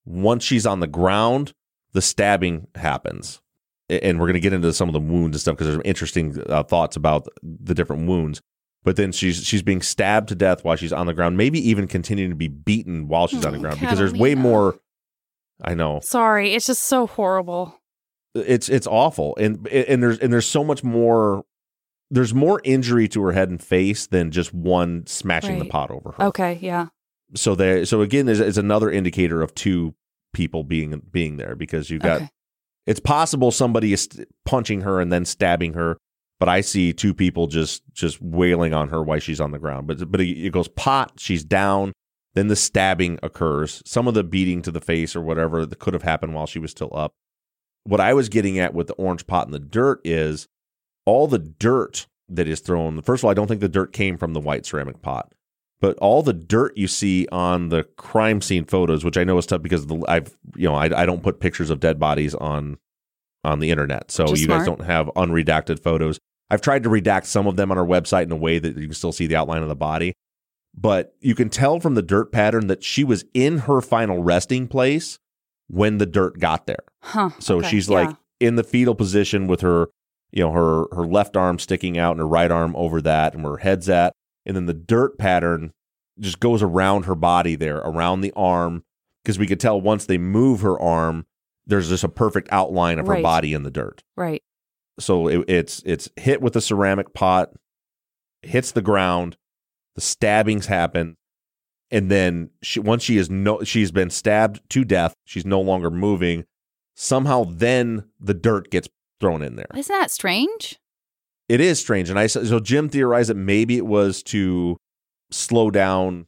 Once 0.05 0.43
she's 0.43 0.65
on 0.65 0.79
the 0.79 0.87
ground, 0.87 1.53
the 1.93 2.01
stabbing 2.01 2.67
happens. 2.75 3.41
And 3.89 4.19
we're 4.19 4.27
going 4.27 4.35
to 4.35 4.39
get 4.39 4.53
into 4.53 4.71
some 4.73 4.87
of 4.89 4.93
the 4.93 4.99
wounds 4.99 5.35
and 5.35 5.41
stuff 5.41 5.55
because 5.55 5.67
there's 5.67 5.75
some 5.77 5.81
interesting 5.85 6.41
uh, 6.47 6.63
thoughts 6.63 6.95
about 6.95 7.27
the 7.41 7.73
different 7.73 8.07
wounds. 8.07 8.41
But 8.83 8.95
then 8.95 9.11
she's 9.11 9.43
she's 9.43 9.61
being 9.63 9.81
stabbed 9.81 10.29
to 10.29 10.35
death 10.35 10.63
while 10.63 10.75
she's 10.75 10.93
on 10.93 11.05
the 11.07 11.13
ground, 11.13 11.35
maybe 11.37 11.59
even 11.69 11.87
continuing 11.87 12.29
to 12.31 12.35
be 12.35 12.47
beaten 12.47 13.07
while 13.07 13.27
she's 13.27 13.43
on 13.45 13.51
the 13.53 13.57
Oh, 13.57 13.61
ground 13.61 13.79
because 13.79 13.97
there's 13.97 14.13
way 14.13 14.35
more. 14.35 14.77
I 15.61 15.73
know 15.73 15.99
Sorry. 16.01 16.53
It's 16.53 16.67
just 16.67 16.83
so 16.83 17.05
horrible. 17.07 17.75
it's 18.35 18.69
it's 18.69 18.87
awful, 18.87 19.35
and 19.37 19.67
and 19.67 20.01
there's 20.01 20.19
and 20.19 20.31
there's 20.31 20.47
so 20.47 20.63
much 20.63 20.83
more. 20.83 21.43
There's 22.11 22.33
more 22.33 22.61
injury 22.63 23.07
to 23.09 23.21
her 23.23 23.33
head 23.33 23.49
and 23.49 23.61
face 23.61 24.07
than 24.07 24.31
just 24.31 24.53
one 24.53 25.05
smashing 25.05 25.59
the 25.59 25.65
pot 25.65 25.91
over 25.91 26.13
her. 26.13 26.23
Okay. 26.25 26.57
Yeah. 26.61 26.87
So 27.35 27.53
there, 27.55 27.85
so 27.85 28.01
again, 28.01 28.27
is 28.29 28.39
is 28.39 28.57
another 28.57 28.89
indicator 28.89 29.41
of 29.41 29.53
two 29.53 29.93
people 30.33 30.63
being 30.63 31.01
being 31.11 31.35
there 31.37 31.55
because 31.55 31.89
you've 31.89 32.01
got 32.01 32.21
Okay. 32.21 32.29
It's 32.89 32.99
possible 32.99 33.51
somebody 33.51 33.93
is 33.93 34.09
punching 34.45 34.81
her 34.81 34.99
and 34.99 35.13
then 35.13 35.23
stabbing 35.23 35.73
her 35.73 35.95
but 36.39 36.49
i 36.49 36.59
see 36.59 36.91
two 36.91 37.13
people 37.13 37.45
just 37.45 37.83
just 37.93 38.19
wailing 38.19 38.73
on 38.73 38.89
her 38.89 39.03
while 39.03 39.19
she's 39.19 39.39
on 39.39 39.51
the 39.51 39.59
ground. 39.59 39.85
But 39.85 40.11
but 40.11 40.19
it, 40.19 40.47
it 40.47 40.51
goes 40.51 40.67
pot 40.67 41.13
she's 41.17 41.43
down 41.43 41.93
then 42.35 42.47
the 42.47 42.55
stabbing 42.55 43.17
occurs. 43.23 43.81
Some 43.85 44.07
of 44.07 44.13
the 44.13 44.23
beating 44.23 44.61
to 44.61 44.71
the 44.71 44.79
face 44.79 45.15
or 45.15 45.21
whatever 45.21 45.65
that 45.65 45.79
could 45.79 45.95
have 45.95 46.03
happened 46.03 46.35
while 46.35 46.45
she 46.45 46.59
was 46.59 46.71
still 46.71 46.91
up. 46.93 47.13
What 47.83 47.99
i 47.99 48.13
was 48.13 48.29
getting 48.29 48.57
at 48.57 48.73
with 48.73 48.87
the 48.87 48.93
orange 48.93 49.27
pot 49.27 49.45
and 49.45 49.53
the 49.53 49.59
dirt 49.59 50.01
is 50.03 50.47
all 51.05 51.27
the 51.27 51.39
dirt 51.39 52.07
that 52.27 52.47
is 52.47 52.59
thrown 52.59 53.01
first 53.01 53.21
of 53.21 53.25
all 53.25 53.31
i 53.31 53.33
don't 53.33 53.47
think 53.47 53.61
the 53.61 53.69
dirt 53.69 53.93
came 53.93 54.17
from 54.17 54.33
the 54.33 54.39
white 54.39 54.65
ceramic 54.65 55.01
pot 55.01 55.33
but 55.81 55.97
all 55.99 56.21
the 56.21 56.33
dirt 56.33 56.77
you 56.77 56.87
see 56.87 57.27
on 57.31 57.69
the 57.69 57.83
crime 57.97 58.41
scene 58.41 58.65
photos, 58.65 59.05
which 59.05 59.17
I 59.17 59.23
know 59.23 59.37
is 59.37 59.45
tough 59.45 59.61
because 59.61 59.87
the, 59.87 60.03
I've 60.07 60.35
you 60.55 60.67
know 60.67 60.75
I, 60.75 61.01
I 61.01 61.05
don't 61.05 61.23
put 61.23 61.39
pictures 61.39 61.69
of 61.69 61.79
dead 61.79 61.99
bodies 61.99 62.35
on 62.35 62.77
on 63.43 63.59
the 63.59 63.71
internet, 63.71 64.11
so 64.11 64.35
you 64.35 64.47
guys 64.47 64.65
don't 64.65 64.83
have 64.83 65.07
unredacted 65.15 65.81
photos. 65.81 66.19
I've 66.49 66.61
tried 66.61 66.83
to 66.83 66.89
redact 66.89 67.25
some 67.25 67.47
of 67.47 67.55
them 67.55 67.71
on 67.71 67.77
our 67.77 67.85
website 67.85 68.23
in 68.23 68.31
a 68.31 68.35
way 68.35 68.59
that 68.59 68.75
you 68.75 68.87
can 68.87 68.93
still 68.93 69.11
see 69.11 69.27
the 69.27 69.35
outline 69.35 69.61
of 69.61 69.69
the 69.69 69.75
body, 69.75 70.13
but 70.75 71.15
you 71.21 71.35
can 71.35 71.49
tell 71.49 71.79
from 71.79 71.95
the 71.95 72.01
dirt 72.01 72.31
pattern 72.31 72.67
that 72.67 72.83
she 72.83 73.03
was 73.03 73.23
in 73.33 73.59
her 73.59 73.81
final 73.81 74.23
resting 74.23 74.67
place 74.67 75.19
when 75.67 75.99
the 75.99 76.05
dirt 76.05 76.39
got 76.39 76.65
there. 76.65 76.83
Huh. 77.01 77.29
So 77.39 77.59
okay, 77.59 77.69
she's 77.69 77.87
yeah. 77.87 77.95
like 77.95 78.15
in 78.39 78.55
the 78.55 78.63
fetal 78.63 78.95
position 78.95 79.47
with 79.47 79.61
her, 79.61 79.89
you 80.31 80.43
know, 80.43 80.51
her 80.51 80.85
her 80.95 81.05
left 81.05 81.37
arm 81.37 81.59
sticking 81.59 81.97
out 81.97 82.11
and 82.11 82.19
her 82.19 82.27
right 82.27 82.51
arm 82.51 82.75
over 82.75 83.01
that, 83.01 83.33
and 83.33 83.43
where 83.43 83.53
her 83.53 83.59
head's 83.59 83.87
at, 83.87 84.13
and 84.45 84.55
then 84.55 84.65
the 84.65 84.73
dirt 84.73 85.17
pattern 85.17 85.73
just 86.19 86.39
goes 86.39 86.61
around 86.61 87.05
her 87.05 87.15
body 87.15 87.55
there, 87.55 87.77
around 87.77 88.21
the 88.21 88.33
arm, 88.35 88.83
because 89.23 89.39
we 89.39 89.47
could 89.47 89.59
tell 89.59 89.79
once 89.79 90.05
they 90.05 90.17
move 90.17 90.61
her 90.61 90.79
arm, 90.79 91.25
there's 91.65 91.89
just 91.89 92.03
a 92.03 92.09
perfect 92.09 92.49
outline 92.51 92.99
of 92.99 93.07
her 93.07 93.21
body 93.21 93.53
in 93.53 93.63
the 93.63 93.71
dirt. 93.71 94.03
right. 94.15 94.43
So 94.99 95.29
it, 95.29 95.45
it's 95.47 95.81
it's 95.85 96.09
hit 96.17 96.41
with 96.41 96.57
a 96.57 96.61
ceramic 96.61 97.13
pot, 97.13 97.53
hits 98.41 98.73
the 98.73 98.81
ground, 98.81 99.37
the 99.95 100.01
stabbings 100.01 100.65
happen, 100.65 101.15
and 101.89 102.11
then 102.11 102.49
she 102.61 102.81
once 102.81 103.03
she 103.03 103.17
is 103.17 103.29
no 103.29 103.63
she's 103.63 103.91
been 103.91 104.09
stabbed 104.09 104.61
to 104.71 104.83
death, 104.83 105.13
she's 105.23 105.45
no 105.45 105.61
longer 105.61 105.89
moving. 105.89 106.43
Somehow, 106.95 107.45
then 107.47 108.09
the 108.19 108.33
dirt 108.33 108.69
gets 108.71 108.89
thrown 109.21 109.41
in 109.41 109.55
there. 109.55 109.69
Isn't 109.73 109.95
that 109.97 110.11
strange? 110.11 110.77
It 111.49 111.59
is 111.59 111.79
strange, 111.79 112.09
and 112.09 112.19
I 112.19 112.27
so 112.27 112.59
Jim 112.59 112.87
theorized 112.89 113.29
that 113.29 113.35
maybe 113.35 113.75
it 113.77 113.85
was 113.87 114.21
to 114.23 114.77
slow 115.31 115.71
down, 115.71 116.27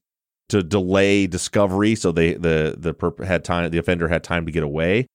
to 0.49 0.63
delay 0.63 1.27
discovery, 1.27 1.95
so 1.95 2.11
they 2.11 2.33
the 2.33 2.75
the 2.77 2.93
perp 2.93 3.23
had 3.23 3.45
time, 3.45 3.69
the 3.69 3.77
offender 3.77 4.07
had 4.07 4.23
time 4.23 4.45
to 4.47 4.51
get 4.51 4.63
away. 4.63 5.05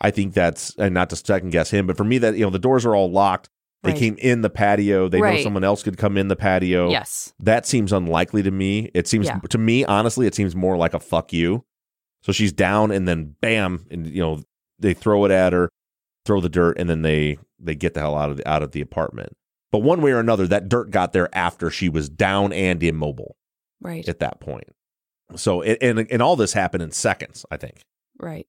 I 0.00 0.10
think 0.10 0.32
that's 0.34 0.74
and 0.78 0.94
not 0.94 1.10
to 1.10 1.16
second 1.16 1.50
guess 1.50 1.70
him, 1.70 1.86
but 1.86 1.96
for 1.96 2.04
me 2.04 2.18
that 2.18 2.36
you 2.36 2.44
know 2.44 2.50
the 2.50 2.58
doors 2.58 2.86
are 2.86 2.94
all 2.94 3.10
locked. 3.10 3.48
They 3.82 3.90
Right. 3.90 3.98
came 3.98 4.16
in 4.18 4.42
the 4.42 4.50
patio. 4.50 5.08
They 5.08 5.20
know 5.20 5.42
someone 5.42 5.64
else 5.64 5.82
could 5.82 5.96
come 5.98 6.16
in 6.16 6.28
the 6.28 6.36
patio. 6.36 6.88
Yes. 6.88 7.32
That 7.40 7.66
seems 7.66 7.92
unlikely 7.92 8.44
to 8.44 8.52
me. 8.52 8.92
It 8.94 9.08
seems 9.08 9.26
Yeah. 9.26 9.40
to 9.50 9.58
me, 9.58 9.84
honestly, 9.84 10.28
it 10.28 10.36
seems 10.36 10.54
more 10.54 10.76
like 10.76 10.94
a 10.94 11.00
fuck 11.00 11.32
you. 11.32 11.64
So 12.22 12.30
she's 12.30 12.52
down 12.52 12.92
and 12.92 13.08
then 13.08 13.34
bam, 13.40 13.86
and 13.90 14.06
you 14.06 14.20
know, 14.22 14.42
they 14.78 14.94
throw 14.94 15.24
it 15.24 15.32
at 15.32 15.52
her, 15.52 15.68
throw 16.24 16.40
the 16.40 16.48
dirt, 16.48 16.78
and 16.78 16.88
then 16.88 17.02
they 17.02 17.38
they 17.62 17.74
get 17.74 17.94
the 17.94 18.00
hell 18.00 18.16
out 18.16 18.30
of 18.30 18.36
the 18.38 18.48
out 18.48 18.62
of 18.62 18.72
the 18.72 18.80
apartment. 18.80 19.36
But 19.70 19.78
one 19.78 20.02
way 20.02 20.12
or 20.12 20.20
another, 20.20 20.46
that 20.48 20.68
dirt 20.68 20.90
got 20.90 21.12
there 21.12 21.34
after 21.34 21.70
she 21.70 21.88
was 21.88 22.08
down 22.10 22.52
and 22.52 22.82
immobile 22.82 23.36
Right. 23.80 24.06
at 24.08 24.18
that 24.18 24.40
point. 24.40 24.68
So 25.36 25.62
it, 25.62 25.78
and 25.80 25.98
and 26.10 26.20
all 26.22 26.36
this 26.36 26.52
happened 26.52 26.82
in 26.82 26.90
seconds, 26.90 27.46
I 27.50 27.56
think. 27.56 27.80
Right. 28.20 28.46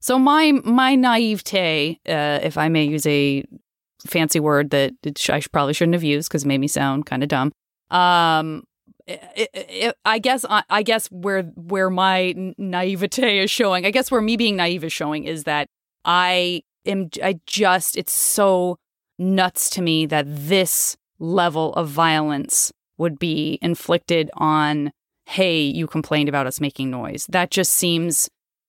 So 0.00 0.18
my 0.18 0.52
my 0.64 0.94
naivete, 0.94 2.00
uh, 2.08 2.40
if 2.42 2.56
I 2.56 2.68
may 2.68 2.84
use 2.84 3.06
a 3.06 3.44
fancy 4.06 4.40
word 4.40 4.70
that 4.70 4.92
I 5.28 5.40
probably 5.52 5.74
shouldn't 5.74 5.94
have 5.94 6.04
used 6.04 6.28
because 6.28 6.44
it 6.44 6.48
made 6.48 6.58
me 6.58 6.68
sound 6.68 7.06
kind 7.06 7.22
of 7.22 7.28
dumb. 7.28 7.52
Um, 7.90 8.64
i 9.08 9.20
i 9.46 9.92
I 10.04 10.18
guess 10.18 10.44
I, 10.48 10.62
I 10.70 10.82
guess 10.82 11.06
where 11.08 11.42
where 11.42 11.90
my 11.90 12.34
naivete 12.58 13.38
is 13.40 13.50
showing, 13.50 13.84
I 13.86 13.90
guess 13.90 14.10
where 14.10 14.20
me 14.20 14.36
being 14.36 14.56
naive 14.56 14.84
is 14.84 14.92
showing 14.92 15.24
is 15.24 15.44
that 15.44 15.68
I 16.04 16.62
am 16.86 17.10
I 17.22 17.40
just 17.46 17.96
it's 17.96 18.12
so 18.12 18.76
nuts 19.18 19.70
to 19.70 19.82
me 19.82 20.06
that 20.06 20.24
this 20.28 20.96
level 21.18 21.72
of 21.74 21.88
violence 21.88 22.72
would 22.98 23.18
be 23.18 23.58
inflicted 23.62 24.30
on 24.34 24.90
hey 25.26 25.60
you 25.62 25.86
complained 25.86 26.28
about 26.28 26.46
us 26.46 26.60
making 26.60 26.90
noise 26.90 27.26
that 27.30 27.50
just 27.50 27.72
seems 27.72 28.28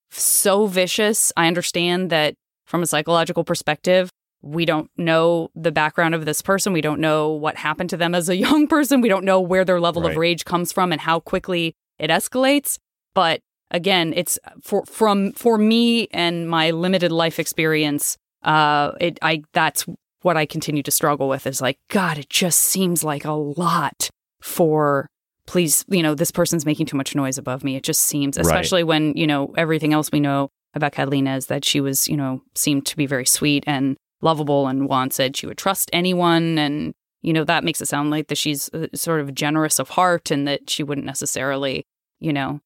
so 0.09 0.67
vicious. 0.67 1.31
I 1.35 1.47
understand 1.47 2.09
that 2.11 2.33
from 2.65 2.81
a 2.81 2.87
psychological 2.87 3.43
perspective, 3.43 4.09
we 4.41 4.65
don't 4.65 4.89
know 4.97 5.49
the 5.53 5.71
background 5.71 6.15
of 6.15 6.23
this 6.25 6.41
person. 6.41 6.71
We 6.71 6.79
don't 6.81 7.01
know 7.01 7.29
what 7.31 7.57
happened 7.57 7.89
to 7.89 7.97
them 7.97 8.15
as 8.15 8.29
a 8.29 8.35
young 8.45 8.67
person. 8.67 9.01
We 9.01 9.09
don't 9.09 9.25
know 9.25 9.41
where 9.41 9.65
their 9.65 9.81
level 9.81 10.03
Right. 10.03 10.11
of 10.11 10.17
rage 10.17 10.45
comes 10.45 10.71
from 10.71 10.91
and 10.93 11.01
how 11.01 11.19
quickly 11.19 11.75
it 11.99 12.09
escalates. 12.09 12.77
But 13.13 13.41
again, 13.71 14.13
it's 14.15 14.39
for 14.61 14.85
from 14.85 15.31
for 15.33 15.57
me 15.57 16.07
and 16.11 16.49
my 16.49 16.71
limited 16.71 17.11
life 17.11 17.39
experience. 17.39 18.17
Uh, 18.43 18.91
it 18.99 19.19
I 19.21 19.43
that's 19.53 19.85
what 20.21 20.37
I 20.37 20.45
continue 20.45 20.83
to 20.83 20.91
struggle 20.91 21.27
with 21.29 21.45
is 21.47 21.61
like 21.61 21.77
God. 21.89 22.17
It 22.17 22.29
just 22.29 22.59
seems 22.59 23.03
like 23.03 23.25
a 23.25 23.31
lot 23.33 24.09
for 24.41 25.07
please, 25.45 25.85
you 25.87 26.03
know, 26.03 26.13
this 26.13 26.31
person's 26.31 26.65
making 26.65 26.85
too 26.85 26.97
much 26.97 27.15
noise 27.15 27.37
above 27.37 27.63
me. 27.63 27.75
It 27.77 27.83
just 27.83 28.01
seems, 28.01 28.37
Right. 28.37 28.45
especially 28.45 28.83
when, 28.83 29.15
you 29.15 29.25
know, 29.25 29.53
everything 29.57 29.93
else 29.93 30.11
we 30.11 30.19
know 30.19 30.49
about 30.73 30.91
Catalina 30.91 31.37
is 31.37 31.45
that 31.47 31.63
she 31.63 31.79
was, 31.79 32.07
you 32.09 32.17
know, 32.17 32.41
seemed 32.53 32.85
to 32.87 32.97
be 32.97 33.05
very 33.05 33.25
sweet 33.25 33.63
and 33.65 33.95
lovable 34.21 34.67
and 34.67 34.89
Juan 34.89 35.09
said 35.11 35.37
she 35.37 35.45
would 35.47 35.57
trust 35.57 35.89
anyone. 35.93 36.57
And, 36.57 36.93
you 37.21 37.31
know, 37.31 37.45
that 37.45 37.63
makes 37.63 37.79
it 37.79 37.87
sound 37.87 38.09
like 38.11 38.27
that 38.27 38.37
she's 38.37 38.69
uh, 38.73 38.87
sort 38.93 39.21
of 39.21 39.33
generous 39.33 39.79
of 39.79 39.89
heart 39.89 40.31
and 40.31 40.45
that 40.47 40.69
she 40.69 40.83
wouldn't 40.83 41.07
necessarily, 41.07 41.85
you 42.19 42.33
know, 42.33 42.59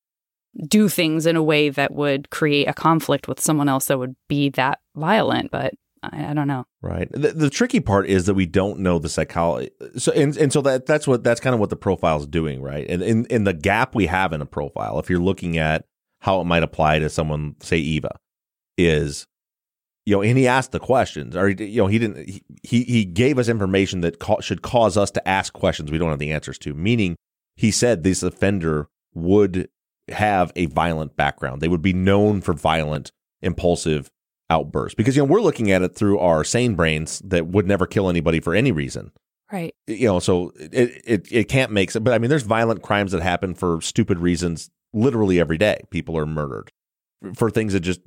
do 0.68 0.90
things 0.90 1.26
in 1.26 1.36
a 1.36 1.44
way 1.44 1.70
that 1.70 1.94
would 1.94 2.30
create 2.30 2.68
a 2.68 2.74
conflict 2.74 3.28
with 3.28 3.40
someone 3.40 3.70
else 3.70 3.86
that 3.86 3.98
would 3.98 4.16
be 4.28 4.50
that 4.50 4.80
violent. 4.96 5.52
But 5.52 5.74
I, 6.04 6.32
I 6.32 6.34
don't 6.34 6.48
know. 6.48 6.66
Right. 6.82 7.10
The, 7.12 7.32
the 7.32 7.50
tricky 7.50 7.80
part 7.80 8.08
is 8.08 8.26
that 8.26 8.34
we 8.34 8.46
don't 8.46 8.80
know 8.80 9.00
the 9.00 9.10
psychology. 9.10 9.72
So 9.98 10.12
and, 10.12 10.36
and 10.38 10.52
so 10.52 10.62
that 10.62 10.86
that's 10.86 11.08
what 11.08 11.24
that's 11.24 11.40
kind 11.40 11.54
of 11.54 11.60
what 11.60 11.70
the 11.70 11.76
profile 11.76 12.18
is 12.20 12.28
doing, 12.28 12.62
right? 12.62 12.86
And 12.90 13.02
in 13.02 13.26
in 13.28 13.44
the 13.44 13.54
gap 13.54 13.96
we 13.96 14.08
have 14.08 14.34
in 14.34 14.42
a 14.42 14.46
profile, 14.46 15.00
if 15.00 15.10
you're 15.10 15.20
looking 15.20 15.58
at 15.58 15.86
how 16.20 16.42
it 16.42 16.46
might 16.46 16.64
apply 16.64 17.00
to 17.00 17.10
someone, 17.10 17.56
say 17.62 17.78
Eva, 17.78 18.18
is 18.78 19.28
you 20.06 20.16
know, 20.16 20.24
and 20.24 20.38
he 20.38 20.48
asked 20.48 20.72
the 20.72 20.80
questions, 20.80 21.36
or 21.36 21.50
you 21.50 21.82
know, 21.82 21.88
he 21.88 22.00
didn't. 22.00 22.28
He 22.64 22.84
he 22.84 23.06
gave 23.06 23.38
us 23.38 23.48
information 23.48 24.02
that 24.02 24.20
ca- 24.20 24.42
should 24.42 24.64
cause 24.64 24.98
us 24.98 25.12
to 25.12 25.28
ask 25.28 25.54
questions 25.54 25.92
we 25.92 26.00
don't 26.00 26.10
have 26.10 26.20
the 26.20 26.32
answers 26.32 26.58
to. 26.60 26.74
Meaning, 26.74 27.16
he 27.56 27.70
said 27.70 28.04
this 28.04 28.24
offender 28.24 28.90
would 29.14 29.70
have 30.12 30.52
a 30.56 30.68
violent 30.68 31.16
background. 31.16 31.62
They 31.62 31.68
would 31.68 31.82
be 31.82 31.94
known 31.94 32.42
for 32.42 32.54
violent, 32.54 33.12
impulsive 33.42 34.12
outbursts 34.50 34.96
because 34.96 35.16
you 35.16 35.22
know 35.22 35.26
we're 35.26 35.42
looking 35.42 35.72
at 35.72 35.82
it 35.82 35.96
through 35.96 36.20
our 36.20 36.44
sane 36.44 36.76
brains 36.76 37.20
that 37.20 37.48
would 37.48 37.66
never 37.66 37.88
kill 37.88 38.10
anybody 38.10 38.40
for 38.40 38.54
any 38.54 38.72
reason. 38.72 39.12
Right. 39.52 39.76
You 39.88 40.08
know, 40.08 40.20
so 40.20 40.54
it 40.56 41.02
it 41.06 41.28
it 41.32 41.44
can't 41.50 41.72
make 41.72 41.92
sense. 41.92 42.04
But 42.04 42.14
I 42.14 42.20
mean, 42.20 42.30
there's 42.30 42.44
violent 42.44 42.82
crimes 42.82 43.12
that 43.12 43.22
happen 43.22 43.54
for 43.54 43.82
stupid 43.82 44.20
reasons. 44.20 44.70
Literally 44.94 45.40
every 45.40 45.58
day, 45.58 45.82
people 45.90 46.18
are 46.18 46.26
murdered 46.26 46.72
for 47.36 47.50
things 47.50 47.74
that 47.74 47.82
just 47.82 48.02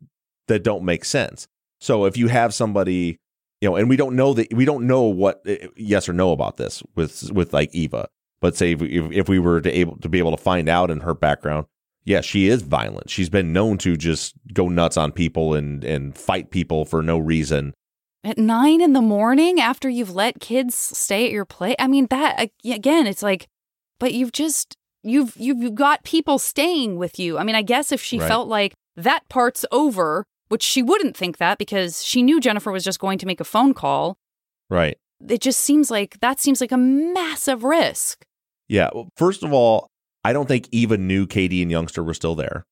that 0.48 0.64
don't 0.64 0.84
make 0.84 1.04
sense. 1.04 1.46
So 1.80 2.06
if 2.06 2.16
you 2.16 2.28
have 2.28 2.54
somebody, 2.54 3.18
you 3.60 3.68
know, 3.68 3.76
and 3.76 3.88
we 3.88 3.96
don't 3.96 4.16
know 4.16 4.32
that 4.34 4.52
we 4.54 4.64
don't 4.64 4.86
know 4.86 5.02
what 5.02 5.42
eh, 5.46 5.68
yes 5.76 6.08
or 6.08 6.12
no 6.12 6.32
about 6.32 6.56
this 6.56 6.82
with 6.94 7.30
with 7.32 7.52
like 7.52 7.74
Eva, 7.74 8.08
but 8.40 8.56
say 8.56 8.72
if, 8.72 8.82
if 8.82 9.28
we 9.28 9.38
were 9.38 9.60
to 9.60 9.70
able 9.70 9.96
to 9.98 10.08
be 10.08 10.18
able 10.18 10.30
to 10.30 10.42
find 10.42 10.68
out 10.68 10.90
in 10.90 11.00
her 11.00 11.14
background, 11.14 11.66
yeah, 12.04 12.20
she 12.20 12.48
is 12.48 12.62
violent. 12.62 13.10
She's 13.10 13.30
been 13.30 13.52
known 13.52 13.78
to 13.78 13.96
just 13.96 14.34
go 14.52 14.68
nuts 14.68 14.96
on 14.96 15.12
people 15.12 15.54
and 15.54 15.82
and 15.84 16.16
fight 16.16 16.50
people 16.50 16.84
for 16.84 17.02
no 17.02 17.18
reason. 17.18 17.72
At 18.22 18.38
nine 18.38 18.80
in 18.80 18.94
the 18.94 19.02
morning 19.02 19.60
after 19.60 19.88
you've 19.88 20.14
let 20.14 20.40
kids 20.40 20.74
stay 20.74 21.26
at 21.26 21.30
your 21.32 21.44
place. 21.44 21.76
I 21.78 21.86
mean, 21.88 22.06
that 22.10 22.50
again, 22.64 23.06
it's 23.06 23.22
like, 23.22 23.46
but 23.98 24.14
you've 24.14 24.32
just 24.32 24.76
you've 25.02 25.34
you've 25.36 25.74
got 25.74 26.04
people 26.04 26.38
staying 26.38 26.96
with 26.96 27.18
you. 27.18 27.36
I 27.38 27.44
mean, 27.44 27.54
I 27.54 27.62
guess 27.62 27.92
if 27.92 28.02
she 28.02 28.18
Right. 28.18 28.28
felt 28.28 28.48
like 28.48 28.72
that 28.96 29.28
part's 29.28 29.66
over, 29.72 30.24
which 30.48 30.62
she 30.62 30.82
wouldn't 30.82 31.16
think 31.16 31.36
that 31.38 31.58
because 31.58 32.02
she 32.04 32.22
knew 32.22 32.40
Jennifer 32.40 32.72
was 32.72 32.84
just 32.84 32.98
going 33.00 33.18
to 33.18 33.26
make 33.26 33.40
a 33.40 33.44
phone 33.44 33.74
call. 33.74 34.16
Right. 34.70 34.96
It 35.28 35.40
just 35.40 35.60
seems 35.60 35.90
like 35.90 36.20
that 36.20 36.40
seems 36.40 36.60
like 36.60 36.72
a 36.72 36.76
massive 36.78 37.62
risk. 37.64 38.24
Yeah. 38.68 38.88
Well, 38.94 39.08
first 39.16 39.42
of 39.42 39.52
all, 39.52 39.88
I 40.24 40.32
don't 40.32 40.46
think 40.48 40.68
Eva 40.72 40.96
knew 40.96 41.26
Katie 41.26 41.62
and 41.62 41.70
Youngster 41.70 42.02
were 42.02 42.14
still 42.14 42.34
there. 42.34 42.64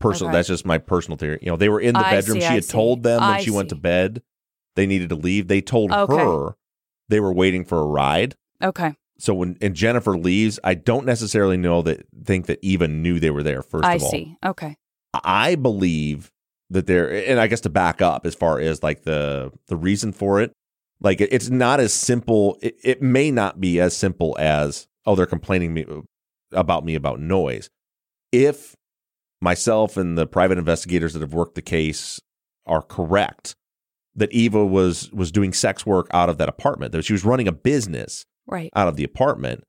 Personally, 0.00 0.30
Okay. 0.30 0.38
that's 0.38 0.48
just 0.48 0.66
my 0.66 0.78
personal 0.78 1.16
theory. 1.16 1.38
You 1.40 1.48
know, 1.50 1.56
they 1.56 1.68
were 1.68 1.80
in 1.80 1.94
the 1.94 2.06
I 2.06 2.10
bedroom. 2.10 2.36
see, 2.36 2.40
she 2.42 2.46
I 2.46 2.54
had 2.54 2.64
see. 2.64 2.72
told 2.72 3.02
them 3.02 3.20
when 3.22 3.30
I 3.30 3.40
she 3.40 3.50
went 3.50 3.68
to 3.70 3.74
bed 3.76 4.22
they 4.76 4.86
needed 4.86 5.08
to 5.10 5.14
leave. 5.14 5.46
They 5.48 5.60
told 5.60 5.92
Okay. 5.92 6.16
her 6.16 6.56
they 7.08 7.20
were 7.20 7.32
waiting 7.32 7.64
for 7.64 7.78
a 7.80 7.86
ride. 7.86 8.34
Okay. 8.62 8.94
So 9.18 9.32
when 9.32 9.56
and 9.60 9.74
Jennifer 9.74 10.18
leaves, 10.18 10.58
I 10.64 10.74
don't 10.74 11.06
necessarily 11.06 11.56
know 11.56 11.80
that 11.82 12.06
think 12.24 12.46
that 12.46 12.58
Eva 12.60 12.88
knew 12.88 13.20
they 13.20 13.30
were 13.30 13.44
there. 13.44 13.62
First 13.62 13.84
I 13.84 13.94
of 13.94 14.02
all, 14.02 14.10
see. 14.10 14.36
Okay. 14.44 14.76
I 15.22 15.54
believe 15.54 16.32
that 16.70 16.86
there, 16.86 17.08
and 17.30 17.38
I 17.38 17.46
guess 17.46 17.60
to 17.60 17.70
back 17.70 18.02
up 18.02 18.26
as 18.26 18.34
far 18.34 18.58
as 18.58 18.82
like 18.82 19.04
the 19.04 19.52
the 19.68 19.76
reason 19.76 20.12
for 20.12 20.40
it, 20.40 20.52
like 21.00 21.20
it, 21.20 21.32
it's 21.32 21.48
not 21.48 21.78
as 21.78 21.92
simple. 21.94 22.58
It, 22.60 22.76
it 22.82 23.00
may 23.02 23.30
not 23.30 23.60
be 23.60 23.78
as 23.80 23.96
simple 23.96 24.36
as 24.40 24.88
oh 25.06 25.14
they're 25.14 25.24
complaining 25.26 25.72
me 25.72 25.86
about 26.54 26.84
me 26.84 26.94
about 26.94 27.20
noise. 27.20 27.68
If 28.32 28.74
myself 29.40 29.96
and 29.96 30.16
the 30.16 30.26
private 30.26 30.58
investigators 30.58 31.12
that 31.12 31.20
have 31.20 31.34
worked 31.34 31.54
the 31.54 31.62
case 31.62 32.20
are 32.66 32.82
correct, 32.82 33.54
that 34.14 34.32
Eva 34.32 34.64
was 34.64 35.12
was 35.12 35.32
doing 35.32 35.52
sex 35.52 35.84
work 35.84 36.06
out 36.12 36.28
of 36.28 36.38
that 36.38 36.48
apartment, 36.48 36.92
that 36.92 37.04
she 37.04 37.12
was 37.12 37.24
running 37.24 37.48
a 37.48 37.52
business 37.52 38.24
Right. 38.46 38.70
out 38.76 38.88
of 38.88 38.96
the 38.96 39.04
apartment. 39.04 39.64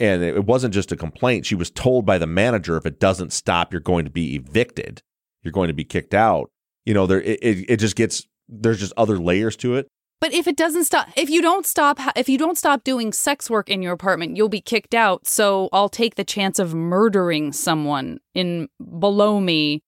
And 0.00 0.22
it 0.24 0.44
wasn't 0.44 0.74
just 0.74 0.90
a 0.90 0.96
complaint. 0.96 1.46
She 1.46 1.54
was 1.54 1.70
told 1.70 2.04
by 2.04 2.18
the 2.18 2.26
manager 2.26 2.76
if 2.76 2.84
it 2.86 2.98
doesn't 2.98 3.32
stop, 3.32 3.72
you're 3.72 3.80
going 3.80 4.04
to 4.04 4.10
be 4.10 4.34
evicted. 4.34 5.02
You're 5.42 5.52
going 5.52 5.68
to 5.68 5.74
be 5.74 5.84
kicked 5.84 6.14
out. 6.14 6.50
You 6.84 6.94
know, 6.94 7.06
there 7.06 7.20
it, 7.20 7.38
it, 7.42 7.64
it 7.70 7.76
just 7.76 7.94
gets 7.94 8.26
there's 8.48 8.80
just 8.80 8.92
other 8.96 9.18
layers 9.18 9.56
to 9.58 9.76
it. 9.76 9.86
But 10.20 10.32
if 10.32 10.46
it 10.46 10.56
doesn't 10.56 10.84
stop, 10.84 11.08
if 11.16 11.28
you 11.28 11.42
don't 11.42 11.66
stop, 11.66 11.98
if 12.16 12.28
you 12.28 12.38
don't 12.38 12.56
stop 12.56 12.82
doing 12.82 13.12
sex 13.12 13.50
work 13.50 13.68
in 13.68 13.82
your 13.82 13.92
apartment, 13.92 14.36
you'll 14.36 14.48
be 14.48 14.60
kicked 14.60 14.94
out. 14.94 15.26
So 15.26 15.68
I'll 15.72 15.88
take 15.90 16.14
the 16.14 16.24
chance 16.24 16.58
of 16.58 16.74
murdering 16.74 17.52
someone 17.52 18.20
in 18.34 18.68
below 18.98 19.40
me. 19.40 19.82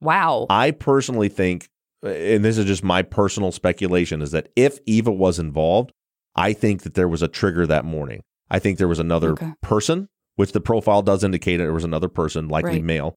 Wow. 0.00 0.46
I 0.50 0.72
personally 0.72 1.28
think, 1.28 1.68
and 2.02 2.44
this 2.44 2.58
is 2.58 2.64
just 2.64 2.82
my 2.82 3.02
personal 3.02 3.52
speculation, 3.52 4.22
is 4.22 4.30
that 4.32 4.48
if 4.56 4.78
Eva 4.86 5.12
was 5.12 5.38
involved, 5.38 5.92
I 6.34 6.52
think 6.52 6.82
that 6.82 6.94
there 6.94 7.08
was 7.08 7.22
a 7.22 7.28
trigger 7.28 7.66
that 7.66 7.84
morning. 7.84 8.22
I 8.50 8.58
think 8.58 8.78
there 8.78 8.88
was 8.88 8.98
another 8.98 9.32
Okay. 9.32 9.52
person, 9.62 10.08
which 10.36 10.52
the 10.52 10.60
profile 10.60 11.02
does 11.02 11.22
indicate 11.22 11.58
there 11.58 11.72
was 11.72 11.84
another 11.84 12.08
person, 12.08 12.48
likely 12.48 12.76
Right. 12.76 12.84
male. 12.84 13.14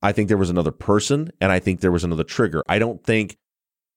I 0.00 0.12
think 0.12 0.28
there 0.28 0.38
was 0.38 0.50
another 0.50 0.70
person, 0.70 1.30
and 1.40 1.52
I 1.52 1.58
think 1.58 1.80
there 1.80 1.92
was 1.92 2.04
another 2.04 2.24
trigger. 2.24 2.62
I 2.68 2.78
don't 2.78 3.04
think 3.04 3.36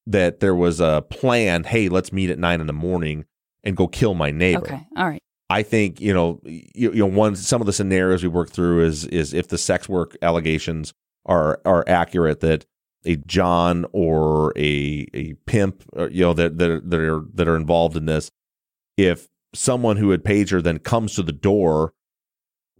that 0.08 0.39
there 0.39 0.56
was 0.56 0.80
a 0.80 1.06
plan. 1.10 1.63
Hey, 1.63 1.89
let's 1.89 2.12
meet 2.12 2.30
at 2.30 2.39
nine 2.39 2.62
in 2.62 2.68
the 2.68 2.74
morning 2.74 3.26
and 3.63 3.78
go 3.78 3.88
kill 3.88 4.13
my 4.13 4.32
neighbor. 4.32 4.66
Okay. 4.66 4.88
All 4.98 5.08
right. 5.08 5.24
I 5.50 5.63
think 5.63 6.02
you 6.02 6.13
know, 6.13 6.42
you, 6.46 6.92
you 6.92 6.96
know, 6.96 7.06
one 7.06 7.36
some 7.36 7.62
of 7.62 7.68
the 7.68 7.74
scenarios 7.74 8.24
we 8.24 8.30
work 8.30 8.50
through 8.50 8.86
is 8.86 9.06
is 9.06 9.34
if 9.34 9.50
the 9.50 9.58
sex 9.58 9.88
work 9.88 10.18
allegations 10.22 10.94
are 11.26 11.62
are 11.66 11.84
accurate 11.88 12.39
that 12.39 12.66
a 13.06 13.18
John 13.18 13.86
or 13.92 14.54
a 14.58 15.08
a 15.13 15.34
pimp, 15.46 15.84
or, 15.94 16.10
you 16.10 16.22
know, 16.22 16.34
that 16.34 16.58
that 16.58 16.70
are, 16.70 16.82
that 16.82 17.00
are 17.00 17.22
that 17.34 17.48
are 17.48 17.56
involved 17.56 17.96
in 17.98 18.06
this, 18.06 18.32
if 18.98 19.28
someone 19.54 19.98
who 19.98 20.10
had 20.10 20.24
paged 20.24 20.52
her 20.52 20.62
then 20.62 20.80
comes 20.80 21.16
to 21.16 21.24
the 21.24 21.32
door, 21.32 21.94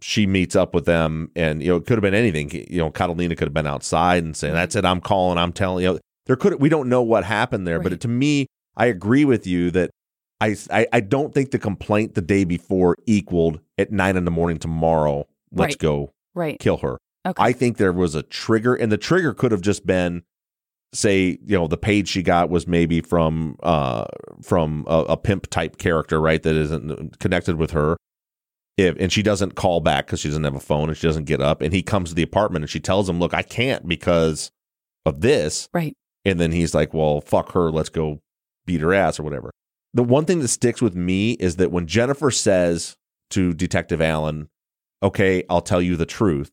she 0.00 0.26
meets 0.26 0.56
up 0.56 0.74
with 0.74 0.86
them, 0.86 1.30
and 1.36 1.62
you 1.62 1.68
know, 1.68 1.76
it 1.76 1.86
could 1.86 1.96
have 1.96 2.02
been 2.02 2.14
anything. 2.14 2.50
You 2.50 2.78
know, 2.78 2.90
Catalina 2.90 3.36
could 3.36 3.46
have 3.46 3.54
been 3.54 3.66
outside 3.66 4.24
and 4.24 4.36
saying, 4.36 4.52
mm-hmm. 4.52 4.60
"That's 4.60 4.76
it, 4.76 4.84
I'm 4.84 5.00
calling, 5.00 5.38
I'm 5.38 5.52
telling 5.52 5.84
you." 5.84 6.00
There 6.26 6.36
could 6.36 6.60
we 6.60 6.68
don't 6.68 6.88
know 6.88 7.02
what 7.02 7.24
happened 7.24 7.66
there, 7.66 7.78
but 7.80 7.92
Right. 7.92 8.00
to 8.00 8.08
me, 8.08 8.46
I 8.76 8.86
agree 8.86 9.24
with 9.24 9.46
you 9.46 9.70
that 9.72 9.90
I, 10.40 10.56
I 10.70 10.86
I 10.92 11.00
don't 11.00 11.32
think 11.34 11.50
the 11.50 11.58
complaint 11.58 12.14
the 12.14 12.22
day 12.22 12.44
before 12.44 12.96
equaled 13.06 13.60
at 13.78 13.92
nine 13.92 14.16
in 14.16 14.24
the 14.24 14.30
morning 14.30 14.58
tomorrow. 14.58 15.26
Let's 15.52 15.74
Right. 15.74 15.78
go 15.78 16.10
Right. 16.34 16.58
kill 16.58 16.78
her. 16.78 16.98
Okay. 17.26 17.42
I 17.42 17.52
think 17.52 17.76
there 17.76 17.92
was 17.92 18.14
a 18.14 18.22
trigger, 18.22 18.74
and 18.74 18.90
the 18.92 18.98
trigger 18.98 19.32
could 19.32 19.50
have 19.52 19.62
just 19.62 19.86
been, 19.86 20.24
say, 20.92 21.38
you 21.46 21.56
know, 21.56 21.66
the 21.66 21.76
page 21.78 22.08
she 22.08 22.22
got 22.22 22.50
was 22.50 22.66
maybe 22.66 23.00
from 23.00 23.56
uh 23.62 24.04
from 24.42 24.84
a, 24.88 24.98
a 25.10 25.16
pimp 25.16 25.48
type 25.48 25.78
character, 25.78 26.20
right? 26.20 26.42
That 26.42 26.54
isn't 26.56 27.18
connected 27.20 27.56
with 27.56 27.70
her. 27.72 27.96
If 28.76 28.96
and 28.98 29.12
she 29.12 29.22
doesn't 29.22 29.54
call 29.54 29.80
back 29.80 30.06
because 30.06 30.20
she 30.20 30.28
doesn't 30.28 30.42
have 30.44 30.56
a 30.56 30.60
phone 30.60 30.88
and 30.88 30.96
she 30.98 31.06
doesn't 31.06 31.24
get 31.24 31.40
up, 31.40 31.60
and 31.60 31.72
he 31.72 31.82
comes 31.82 32.08
to 32.08 32.14
the 32.14 32.22
apartment 32.24 32.64
and 32.64 32.70
she 32.70 32.80
tells 32.80 33.08
him, 33.08 33.20
"Look, 33.20 33.32
I 33.32 33.42
can't 33.42 33.86
because 33.86 34.50
of 35.06 35.20
this." 35.20 35.68
Right. 35.72 35.94
And 36.24 36.40
then 36.40 36.52
he's 36.52 36.74
like, 36.74 36.94
"Well, 36.94 37.20
fuck 37.20 37.52
her. 37.52 37.70
Let's 37.70 37.90
go 37.90 38.20
beat 38.66 38.80
her 38.80 38.94
ass 38.94 39.18
or 39.18 39.22
whatever." 39.22 39.50
The 39.92 40.04
one 40.04 40.24
thing 40.24 40.40
that 40.40 40.48
sticks 40.48 40.82
with 40.82 40.94
me 40.94 41.32
is 41.32 41.56
that 41.56 41.70
when 41.70 41.86
Jennifer 41.86 42.30
says 42.30 42.96
to 43.30 43.52
Detective 43.52 44.00
Allen, 44.00 44.48
"Okay, 45.02 45.44
I'll 45.48 45.60
tell 45.60 45.82
you 45.82 45.96
the 45.96 46.06
truth," 46.06 46.50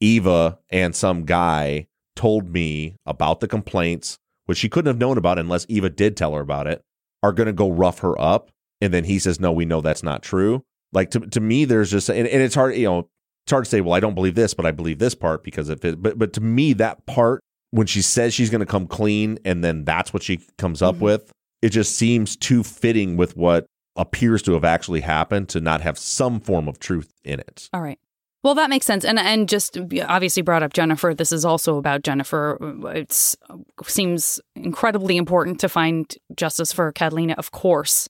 Eva 0.00 0.58
and 0.70 0.94
some 0.94 1.24
guy 1.24 1.88
told 2.18 2.52
me 2.52 2.96
about 3.06 3.38
the 3.38 3.48
complaints, 3.48 4.18
which 4.46 4.58
she 4.58 4.68
couldn't 4.68 4.88
have 4.88 4.98
known 4.98 5.16
about 5.16 5.38
unless 5.38 5.66
Eva 5.68 5.88
did 5.88 6.16
tell 6.16 6.34
her 6.34 6.40
about 6.40 6.66
it, 6.66 6.82
are 7.22 7.32
going 7.32 7.46
to 7.46 7.52
go 7.52 7.70
rough 7.70 8.00
her 8.00 8.20
up. 8.20 8.50
And 8.80 8.92
then 8.92 9.04
he 9.04 9.18
says, 9.18 9.40
No, 9.40 9.52
we 9.52 9.64
know 9.64 9.80
that's 9.80 10.02
not 10.02 10.22
true. 10.22 10.64
Like 10.92 11.10
to, 11.12 11.20
to 11.20 11.40
me, 11.40 11.64
there's 11.64 11.90
just, 11.90 12.08
and, 12.08 12.26
and 12.26 12.42
it's 12.42 12.54
hard, 12.54 12.76
you 12.76 12.86
know, 12.86 13.08
it's 13.44 13.52
hard 13.52 13.64
to 13.64 13.70
say, 13.70 13.80
Well, 13.80 13.94
I 13.94 14.00
don't 14.00 14.14
believe 14.14 14.34
this, 14.34 14.52
but 14.52 14.66
I 14.66 14.72
believe 14.72 14.98
this 14.98 15.14
part 15.14 15.44
because 15.44 15.68
if 15.68 15.84
it. 15.84 16.02
But, 16.02 16.18
but 16.18 16.32
to 16.34 16.40
me, 16.40 16.72
that 16.74 17.06
part, 17.06 17.40
when 17.70 17.86
she 17.86 18.02
says 18.02 18.32
she's 18.34 18.50
going 18.50 18.60
to 18.60 18.66
come 18.66 18.86
clean 18.86 19.38
and 19.44 19.62
then 19.62 19.84
that's 19.84 20.12
what 20.12 20.22
she 20.22 20.40
comes 20.56 20.80
up 20.82 20.96
Mhm. 20.96 21.00
with, 21.00 21.32
it 21.62 21.70
just 21.70 21.96
seems 21.96 22.36
too 22.36 22.62
fitting 22.62 23.16
with 23.16 23.36
what 23.36 23.66
appears 23.96 24.42
to 24.42 24.52
have 24.52 24.64
actually 24.64 25.00
happened 25.00 25.48
to 25.50 25.60
not 25.60 25.80
have 25.80 25.98
some 25.98 26.40
form 26.40 26.68
of 26.68 26.78
truth 26.78 27.12
in 27.24 27.40
it. 27.40 27.68
All 27.72 27.82
right. 27.82 27.98
Well, 28.44 28.54
that 28.54 28.70
makes 28.70 28.86
sense, 28.86 29.04
and 29.04 29.18
and 29.18 29.48
just 29.48 29.76
uh, 29.76 29.84
obviously 30.06 30.42
brought 30.42 30.62
up 30.62 30.72
Jennifer. 30.72 31.12
This 31.12 31.32
is 31.32 31.44
also 31.44 31.76
about 31.76 32.02
Jennifer. 32.02 32.56
Uh, 32.62 32.86
it 32.90 33.34
uh, 33.50 33.56
seems 33.84 34.40
incredibly 34.54 35.16
important 35.16 35.58
to 35.60 35.68
find 35.68 36.14
justice 36.36 36.72
for 36.72 36.92
Catalina, 36.92 37.34
of 37.36 37.50
course. 37.50 38.08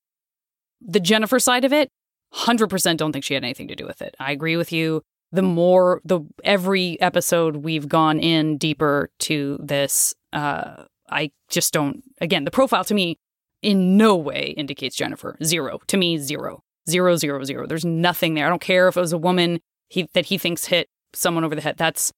The 0.83 1.01
Jennifer 1.01 1.39
side 1.39 1.65
of 1.65 1.73
it, 1.73 1.89
hundred 2.33 2.69
percent, 2.69 2.99
don't 2.99 3.11
think 3.11 3.25
she 3.25 3.33
had 3.33 3.43
anything 3.43 3.69
to 3.69 3.75
do 3.75 3.87
with 3.87 4.03
it. 4.03 4.15
I 4.21 4.31
agree 4.33 4.57
with 4.59 4.71
you. 4.71 5.01
The 5.31 5.43
more 5.43 6.01
the 6.05 6.21
every 6.43 7.01
episode 7.01 7.57
we've 7.57 7.89
gone 7.89 8.19
in 8.19 8.57
deeper 8.57 9.11
to 9.21 9.59
this, 9.63 10.15
uh, 10.33 10.85
I 11.11 11.33
just 11.51 11.73
don't. 11.73 12.03
Again, 12.21 12.45
the 12.45 12.51
profile 12.51 12.85
to 12.85 12.95
me 12.95 13.19
in 13.63 13.97
no 13.97 14.17
way 14.17 14.55
indicates 14.57 14.97
Jennifer. 14.97 15.37
Zero 15.43 15.81
to 15.87 15.97
me, 15.97 16.19
zero, 16.19 16.63
zero, 16.89 17.17
zero, 17.17 17.45
zero. 17.45 17.67
There's 17.67 17.85
nothing 17.85 18.35
there. 18.35 18.47
I 18.47 18.49
don't 18.49 18.61
care 18.61 18.89
if 18.89 18.97
it 18.97 19.01
was 19.01 19.13
a 19.13 19.19
woman 19.19 19.61
he 19.89 20.09
that 20.15 20.27
he 20.27 20.39
thinks 20.39 20.67
hit 20.67 20.89
someone 21.13 21.45
over 21.45 21.55
the 21.55 21.61
head. 21.61 21.77
That's 21.77 22.13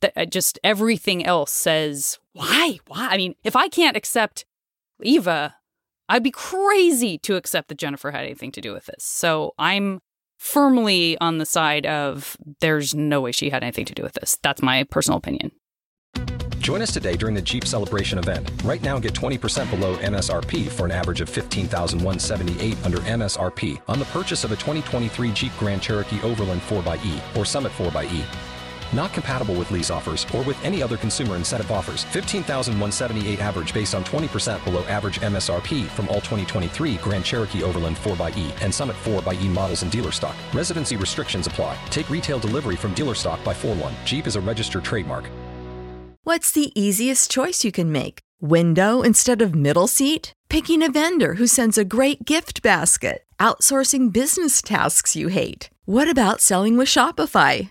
that 0.00 0.30
just 0.30 0.58
everything 0.62 1.24
else 1.24 1.52
says 1.52 2.18
why 2.32 2.78
why. 2.86 3.08
I 3.10 3.16
mean, 3.16 3.34
if 3.44 3.56
I 3.56 3.68
can't 3.68 3.96
accept 3.96 4.44
Eva, 5.02 5.56
I'd 6.08 6.22
be 6.22 6.30
crazy 6.30 7.18
to 7.18 7.36
accept 7.36 7.68
that 7.68 7.78
Jennifer 7.78 8.10
had 8.10 8.24
anything 8.24 8.52
to 8.52 8.60
do 8.60 8.72
with 8.72 8.86
this. 8.86 9.04
So 9.04 9.54
I'm 9.58 10.00
firmly 10.38 11.18
on 11.20 11.38
the 11.38 11.46
side 11.46 11.84
of 11.86 12.36
there's 12.60 12.94
no 12.94 13.20
way 13.20 13.32
she 13.32 13.50
had 13.50 13.62
anything 13.62 13.84
to 13.84 13.94
do 13.94 14.02
with 14.02 14.14
this. 14.14 14.38
That's 14.42 14.62
my 14.62 14.84
personal 14.84 15.18
opinion. 15.18 15.52
Join 16.58 16.82
us 16.82 16.92
today 16.92 17.16
during 17.16 17.34
the 17.34 17.40
Jeep 17.40 17.64
Celebration 17.64 18.18
event. 18.18 18.50
Right 18.62 18.82
now, 18.82 18.98
get 18.98 19.14
20% 19.14 19.70
below 19.70 19.96
MSRP 19.96 20.68
for 20.68 20.84
an 20.84 20.90
average 20.90 21.20
of 21.20 21.28
15178 21.30 22.76
under 22.84 22.98
MSRP 22.98 23.80
on 23.88 23.98
the 23.98 24.04
purchase 24.06 24.44
of 24.44 24.52
a 24.52 24.56
2023 24.56 25.32
Jeep 25.32 25.52
Grand 25.58 25.80
Cherokee 25.80 26.20
Overland 26.22 26.60
4xE 26.62 27.36
or 27.36 27.44
Summit 27.44 27.72
4xE. 27.72 28.22
Not 28.92 29.12
compatible 29.12 29.54
with 29.54 29.70
lease 29.70 29.90
offers 29.90 30.26
or 30.34 30.42
with 30.42 30.62
any 30.64 30.82
other 30.82 30.96
consumer 30.96 31.36
incentive 31.36 31.70
offers. 31.70 32.04
15,178 32.04 33.40
average 33.40 33.74
based 33.74 33.94
on 33.94 34.04
20% 34.04 34.62
below 34.64 34.82
average 34.84 35.20
MSRP 35.20 35.86
from 35.86 36.08
all 36.08 36.16
2023 36.16 36.96
Grand 36.96 37.24
Cherokee 37.24 37.62
Overland 37.62 37.96
4xE 37.96 38.52
and 38.62 38.74
Summit 38.74 38.96
4xE 39.04 39.48
models 39.48 39.82
in 39.82 39.90
dealer 39.90 40.12
stock. 40.12 40.36
Residency 40.52 40.96
restrictions 40.96 41.46
apply. 41.46 41.76
Take 41.90 42.10
retail 42.10 42.38
delivery 42.38 42.76
from 42.76 42.94
dealer 42.94 43.14
stock 43.14 43.42
by 43.44 43.54
4 43.54 43.74
1. 43.74 43.94
Jeep 44.04 44.26
is 44.26 44.36
a 44.36 44.40
registered 44.40 44.84
trademark. 44.84 45.28
What's 46.24 46.52
the 46.52 46.78
easiest 46.78 47.30
choice 47.30 47.64
you 47.64 47.72
can 47.72 47.90
make? 47.90 48.20
Window 48.40 49.00
instead 49.00 49.40
of 49.40 49.54
middle 49.54 49.88
seat? 49.88 50.32
Picking 50.50 50.82
a 50.82 50.90
vendor 50.90 51.34
who 51.34 51.46
sends 51.46 51.78
a 51.78 51.84
great 51.84 52.24
gift 52.26 52.62
basket? 52.62 53.24
Outsourcing 53.40 54.12
business 54.12 54.60
tasks 54.60 55.16
you 55.16 55.28
hate? 55.28 55.70
What 55.86 56.10
about 56.10 56.42
selling 56.42 56.76
with 56.76 56.88
Shopify? 56.88 57.70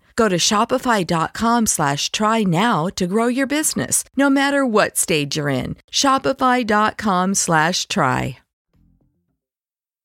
Go 0.15 0.27
to 0.27 0.37
shopify.com 0.37 1.65
slash 1.67 2.11
try 2.11 2.43
now 2.43 2.87
to 2.95 3.07
grow 3.07 3.27
your 3.27 3.47
business, 3.47 4.03
no 4.17 4.29
matter 4.29 4.65
what 4.65 4.97
stage 4.97 5.37
you're 5.37 5.49
in. 5.49 5.77
Shopify.com 5.91 7.35
slash 7.35 7.87
try. 7.87 8.37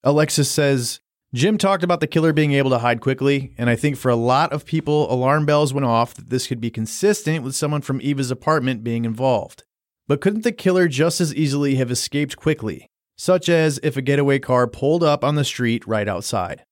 Alexis 0.04 0.48
says 0.48 1.00
Jim 1.34 1.58
talked 1.58 1.82
about 1.82 1.98
the 1.98 2.06
killer 2.06 2.32
being 2.32 2.52
able 2.52 2.70
to 2.70 2.78
hide 2.78 3.00
quickly, 3.00 3.52
and 3.58 3.68
I 3.68 3.74
think 3.74 3.96
for 3.96 4.08
a 4.08 4.16
lot 4.16 4.52
of 4.52 4.64
people, 4.64 5.12
alarm 5.12 5.44
bells 5.44 5.74
went 5.74 5.84
off 5.84 6.14
that 6.14 6.30
this 6.30 6.46
could 6.46 6.60
be 6.60 6.70
consistent 6.70 7.42
with 7.42 7.56
someone 7.56 7.82
from 7.82 8.00
Eva's 8.00 8.30
apartment 8.30 8.84
being 8.84 9.04
involved. 9.04 9.64
But 10.06 10.20
couldn't 10.20 10.44
the 10.44 10.52
killer 10.52 10.86
just 10.86 11.20
as 11.20 11.34
easily 11.34 11.74
have 11.74 11.90
escaped 11.90 12.36
quickly, 12.36 12.88
such 13.18 13.48
as 13.48 13.80
if 13.82 13.96
a 13.96 14.02
getaway 14.02 14.38
car 14.38 14.68
pulled 14.68 15.02
up 15.02 15.24
on 15.24 15.34
the 15.34 15.44
street 15.44 15.86
right 15.86 16.08
outside? 16.08 16.64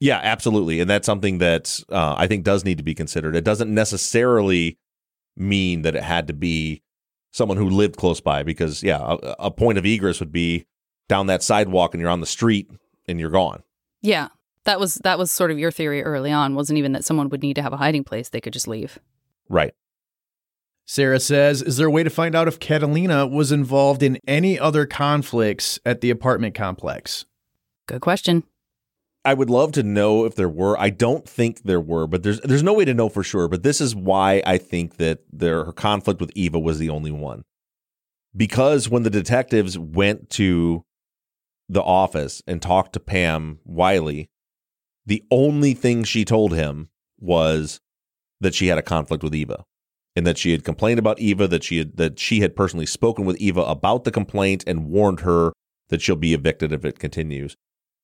Yeah, 0.00 0.20
absolutely. 0.22 0.80
And 0.80 0.90
that's 0.90 1.06
something 1.06 1.38
that 1.38 1.80
uh, 1.88 2.14
I 2.18 2.26
think 2.26 2.44
does 2.44 2.64
need 2.64 2.78
to 2.78 2.84
be 2.84 2.94
considered. 2.94 3.34
It 3.34 3.44
doesn't 3.44 3.72
necessarily 3.72 4.78
mean 5.36 5.82
that 5.82 5.96
it 5.96 6.02
had 6.02 6.26
to 6.26 6.32
be 6.34 6.82
someone 7.30 7.56
who 7.56 7.68
lived 7.68 7.96
close 7.96 8.20
by, 8.20 8.42
because, 8.42 8.82
yeah, 8.82 9.00
a, 9.00 9.36
a 9.38 9.50
point 9.50 9.78
of 9.78 9.86
egress 9.86 10.20
would 10.20 10.32
be 10.32 10.66
down 11.08 11.26
that 11.26 11.42
sidewalk 11.42 11.94
and 11.94 12.00
you're 12.00 12.10
on 12.10 12.20
the 12.20 12.26
street 12.26 12.70
and 13.06 13.20
you're 13.20 13.30
gone. 13.30 13.62
Yeah. 14.02 14.28
That 14.64 14.80
was 14.80 14.96
that 14.96 15.16
was 15.16 15.30
sort 15.30 15.52
of 15.52 15.58
your 15.60 15.70
theory 15.70 16.02
early 16.02 16.32
on, 16.32 16.56
wasn't 16.56 16.78
even 16.78 16.92
that 16.92 17.04
someone 17.04 17.28
would 17.28 17.42
need 17.42 17.54
to 17.54 17.62
have 17.62 17.72
a 17.72 17.76
hiding 17.76 18.02
place, 18.02 18.28
they 18.28 18.40
could 18.40 18.52
just 18.52 18.66
leave. 18.66 18.98
Right. 19.48 19.74
Sarah 20.86 21.20
says, 21.20 21.62
Is 21.62 21.76
there 21.76 21.86
a 21.86 21.90
way 21.90 22.02
to 22.02 22.10
find 22.10 22.34
out 22.34 22.48
if 22.48 22.58
Catalina 22.58 23.26
was 23.26 23.52
involved 23.52 24.02
in 24.02 24.18
any 24.26 24.58
other 24.58 24.86
conflicts 24.86 25.78
at 25.84 26.00
the 26.00 26.10
apartment 26.10 26.54
complex? 26.54 27.26
Good 27.86 28.00
question. 28.00 28.44
I 29.26 29.34
would 29.34 29.50
love 29.50 29.72
to 29.72 29.82
know 29.82 30.24
if 30.24 30.36
there 30.36 30.48
were. 30.48 30.78
I 30.78 30.88
don't 30.90 31.28
think 31.28 31.64
there 31.64 31.80
were, 31.80 32.06
but 32.06 32.22
there's 32.22 32.40
there's 32.42 32.62
no 32.62 32.72
way 32.72 32.84
to 32.84 32.94
know 32.94 33.08
for 33.08 33.24
sure. 33.24 33.48
But 33.48 33.64
this 33.64 33.80
is 33.80 33.94
why 33.94 34.40
I 34.46 34.56
think 34.56 34.98
that 34.98 35.18
their 35.32 35.64
her 35.64 35.72
conflict 35.72 36.20
with 36.20 36.30
Eva 36.36 36.60
was 36.60 36.78
the 36.78 36.90
only 36.90 37.10
one. 37.10 37.42
Because 38.36 38.88
when 38.88 39.02
the 39.02 39.10
detectives 39.10 39.76
went 39.76 40.30
to 40.30 40.84
the 41.68 41.82
office 41.82 42.40
and 42.46 42.62
talked 42.62 42.92
to 42.92 43.00
Pam 43.00 43.58
Wiley, 43.64 44.30
the 45.04 45.24
only 45.32 45.74
thing 45.74 46.04
she 46.04 46.24
told 46.24 46.54
him 46.54 46.88
was 47.18 47.80
that 48.40 48.54
she 48.54 48.68
had 48.68 48.78
a 48.78 48.82
conflict 48.82 49.24
with 49.24 49.34
Eva 49.34 49.64
and 50.14 50.24
that 50.24 50.38
she 50.38 50.52
had 50.52 50.62
complained 50.62 51.00
about 51.00 51.18
Eva, 51.18 51.48
that 51.48 51.64
she 51.64 51.78
had 51.78 51.96
that 51.96 52.20
she 52.20 52.40
had 52.40 52.54
personally 52.54 52.86
spoken 52.86 53.24
with 53.24 53.36
Eva 53.38 53.62
about 53.62 54.04
the 54.04 54.12
complaint 54.12 54.62
and 54.68 54.86
warned 54.88 55.20
her 55.20 55.52
that 55.88 56.00
she'll 56.00 56.14
be 56.14 56.32
evicted 56.32 56.72
if 56.72 56.84
it 56.84 57.00
continues. 57.00 57.56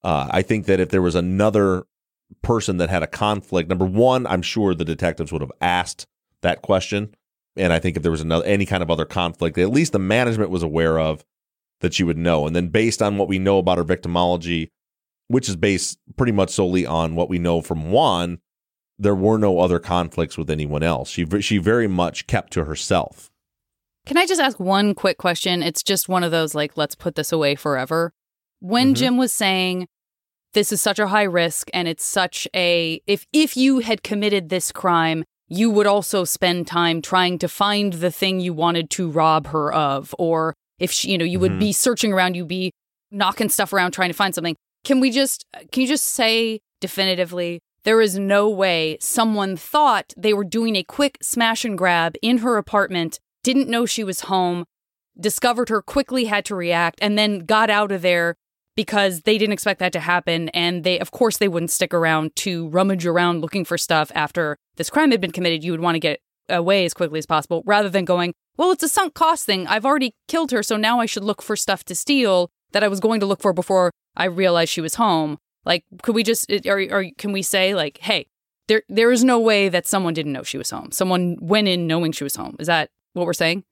Uh, 0.05 0.29
I 0.31 0.43
think 0.43 0.67
that 0.67 0.81
if 0.81 0.89
there 0.91 1.03
was 1.03 1.15
another 1.15 1.85
person 2.43 2.79
that 2.79 2.91
had 2.91 3.03
a 3.03 3.07
conflict, 3.07 3.69
number 3.69 3.85
one, 3.85 4.27
I'm 4.27 4.43
sure 4.43 4.75
the 4.75 4.85
detectives 4.85 5.33
would 5.33 5.43
have 5.43 5.53
asked 5.61 6.07
that 6.43 6.63
question. 6.63 7.15
And 7.57 7.73
I 7.73 7.79
think 7.79 7.97
if 7.97 8.03
there 8.03 8.11
was 8.11 8.23
another 8.23 8.45
any 8.45 8.67
kind 8.67 8.83
of 8.83 8.91
other 8.91 9.05
conflict, 9.05 9.59
at 9.59 9.71
least 9.71 9.93
the 9.93 9.99
management 9.99 10.51
was 10.51 10.63
aware 10.63 10.99
of 10.99 11.25
that 11.81 11.99
you 11.99 12.07
would 12.07 12.17
know. 12.19 12.47
And 12.47 12.57
then 12.57 12.69
based 12.69 13.03
on 13.03 13.19
what 13.19 13.29
we 13.29 13.39
know 13.39 13.59
about 13.59 13.79
her 13.79 13.85
victimology, 13.85 14.69
which 15.29 15.49
is 15.49 15.57
based 15.57 15.99
pretty 16.17 16.33
much 16.33 16.51
solely 16.51 16.87
on 16.87 17.15
what 17.15 17.29
we 17.29 17.39
know 17.39 17.61
from 17.61 17.91
Juan, 17.91 18.39
there 18.99 19.15
were 19.15 19.39
no 19.39 19.59
other 19.59 19.79
conflicts 19.79 20.39
with 20.39 20.51
anyone 20.51 20.83
else. 20.83 21.11
She 21.11 21.27
she 21.41 21.59
very 21.59 21.89
much 21.89 22.27
kept 22.27 22.53
to 22.55 22.65
herself. 22.65 23.31
Can 24.07 24.17
I 24.17 24.27
just 24.27 24.41
ask 24.41 24.59
one 24.59 24.95
quick 24.95 25.19
question? 25.19 25.63
It's 25.63 25.83
just 25.83 26.09
one 26.09 26.25
of 26.25 26.31
those 26.31 26.55
like 26.55 26.77
let's 26.77 26.95
put 26.95 27.15
this 27.15 27.33
away 27.33 27.55
forever. 27.55 28.13
When 28.61 28.89
Mm-hmm. 28.89 28.95
Jim 28.95 29.17
was 29.17 29.33
saying 29.33 29.89
this 30.55 30.73
is 30.73 30.81
such 30.83 30.99
a 30.99 31.09
high 31.09 31.23
risk 31.23 31.69
and 31.73 31.89
it's 31.89 32.05
such 32.05 32.47
a 32.55 33.01
if 33.07 33.27
if 33.33 33.57
you 33.57 33.81
had 33.81 34.03
committed 34.03 34.49
this 34.49 34.73
crime, 34.73 35.25
you 35.49 35.71
would 35.71 35.87
also 35.87 36.25
spend 36.25 36.67
time 36.67 37.03
trying 37.03 37.39
to 37.39 37.49
find 37.49 37.95
the 37.95 38.11
thing 38.11 38.41
you 38.41 38.53
wanted 38.53 38.91
to 38.91 39.11
rob 39.11 39.49
her 39.49 39.73
of 39.73 40.15
or 40.19 40.55
if 40.79 40.91
she, 40.91 41.11
you 41.13 41.19
know 41.19 41.25
you 41.25 41.39
would 41.39 41.53
Mhm. 41.53 41.61
be 41.61 41.73
searching 41.73 42.13
around 42.13 42.35
you'd 42.35 42.49
be 42.49 42.73
knocking 43.11 43.49
stuff 43.49 43.73
around 43.73 43.93
trying 43.93 44.09
to 44.11 44.15
find 44.15 44.35
something. 44.35 44.57
Can 44.85 45.01
we 45.01 45.11
just 45.11 45.45
can 45.71 45.83
you 45.83 45.89
just 45.89 46.07
say 46.07 46.61
definitively 46.81 47.61
there 47.85 48.01
is 48.01 48.19
no 48.19 48.49
way 48.49 48.97
someone 49.01 49.57
thought 49.57 50.13
they 50.17 50.33
were 50.33 50.45
doing 50.45 50.77
a 50.77 50.83
quick 50.85 51.19
smash 51.23 51.65
and 51.65 51.77
grab 51.77 52.15
in 52.23 52.39
her 52.39 52.57
apartment, 52.57 53.19
didn't 53.43 53.69
know 53.69 53.87
she 53.87 54.05
was 54.05 54.21
home, 54.23 54.65
discovered 55.19 55.69
her, 55.69 55.83
quickly 55.83 56.27
had 56.27 56.45
to 56.45 56.55
react, 56.55 56.99
and 57.03 57.19
then 57.19 57.41
got 57.41 57.71
out 57.71 57.91
of 57.93 58.03
there 58.03 58.37
because 58.77 59.23
they 59.23 59.39
didn't 59.39 59.53
expect 59.53 59.81
that 59.81 59.93
to 59.93 60.01
happen. 60.01 60.49
And 60.51 60.85
they, 60.85 60.99
of 60.99 61.11
course, 61.11 61.39
they 61.39 61.49
wouldn't 61.49 61.71
stick 61.71 61.93
around 61.93 62.35
to 62.37 62.69
rummage 62.69 63.07
around 63.07 63.41
looking 63.41 63.65
for 63.65 63.77
stuff 63.79 64.11
after 64.15 64.57
this 64.77 64.91
crime 64.91 65.11
had 65.11 65.21
been 65.21 65.33
committed. 65.33 65.65
You 65.65 65.73
would 65.73 65.81
want 65.81 65.97
to 65.97 66.01
get 66.01 66.21
away 66.49 66.85
as 66.85 66.95
quickly 66.95 67.19
as 67.19 67.27
possible 67.27 67.63
rather 67.67 67.89
than 67.89 68.05
going, 68.05 68.35
well, 68.57 68.71
it's 68.71 68.83
a 68.83 68.89
sunk 68.89 69.15
cost 69.15 69.47
thing. 69.47 69.67
I've 69.67 69.87
already 69.87 70.15
killed 70.29 70.51
her, 70.51 70.63
so 70.63 70.77
now 70.77 71.01
I 71.01 71.07
should 71.07 71.25
look 71.25 71.43
for 71.43 71.57
stuff 71.57 71.85
to 71.85 71.95
steal 71.95 72.51
that 72.73 72.85
I 72.85 72.89
was 72.89 73.01
going 73.01 73.21
to 73.21 73.27
look 73.27 73.41
for 73.41 73.53
before 73.53 73.91
I 74.17 74.25
realized 74.25 74.73
she 74.73 74.81
was 74.81 74.97
home. 74.97 75.39
Like, 75.65 75.85
could 76.03 76.15
we 76.15 76.23
just, 76.23 76.51
or, 76.67 76.81
or 76.91 77.07
can 77.17 77.33
we 77.33 77.43
say, 77.43 77.75
like, 77.75 77.99
hey, 77.99 78.27
there, 78.69 78.83
there 78.89 79.13
is 79.13 79.25
no 79.25 79.39
way 79.39 79.69
that 79.69 79.87
someone 79.87 80.15
didn't 80.15 80.33
know 80.33 80.43
she 80.43 80.59
was 80.59 80.71
home. 80.71 80.91
Someone 80.93 81.37
went 81.41 81.69
in 81.69 81.87
knowing 81.87 82.13
she 82.13 82.25
was 82.25 82.37
home. 82.37 82.57
Is 82.59 82.67
that 82.67 82.91
what 83.13 83.27
we're 83.27 83.33
saying? 83.33 83.65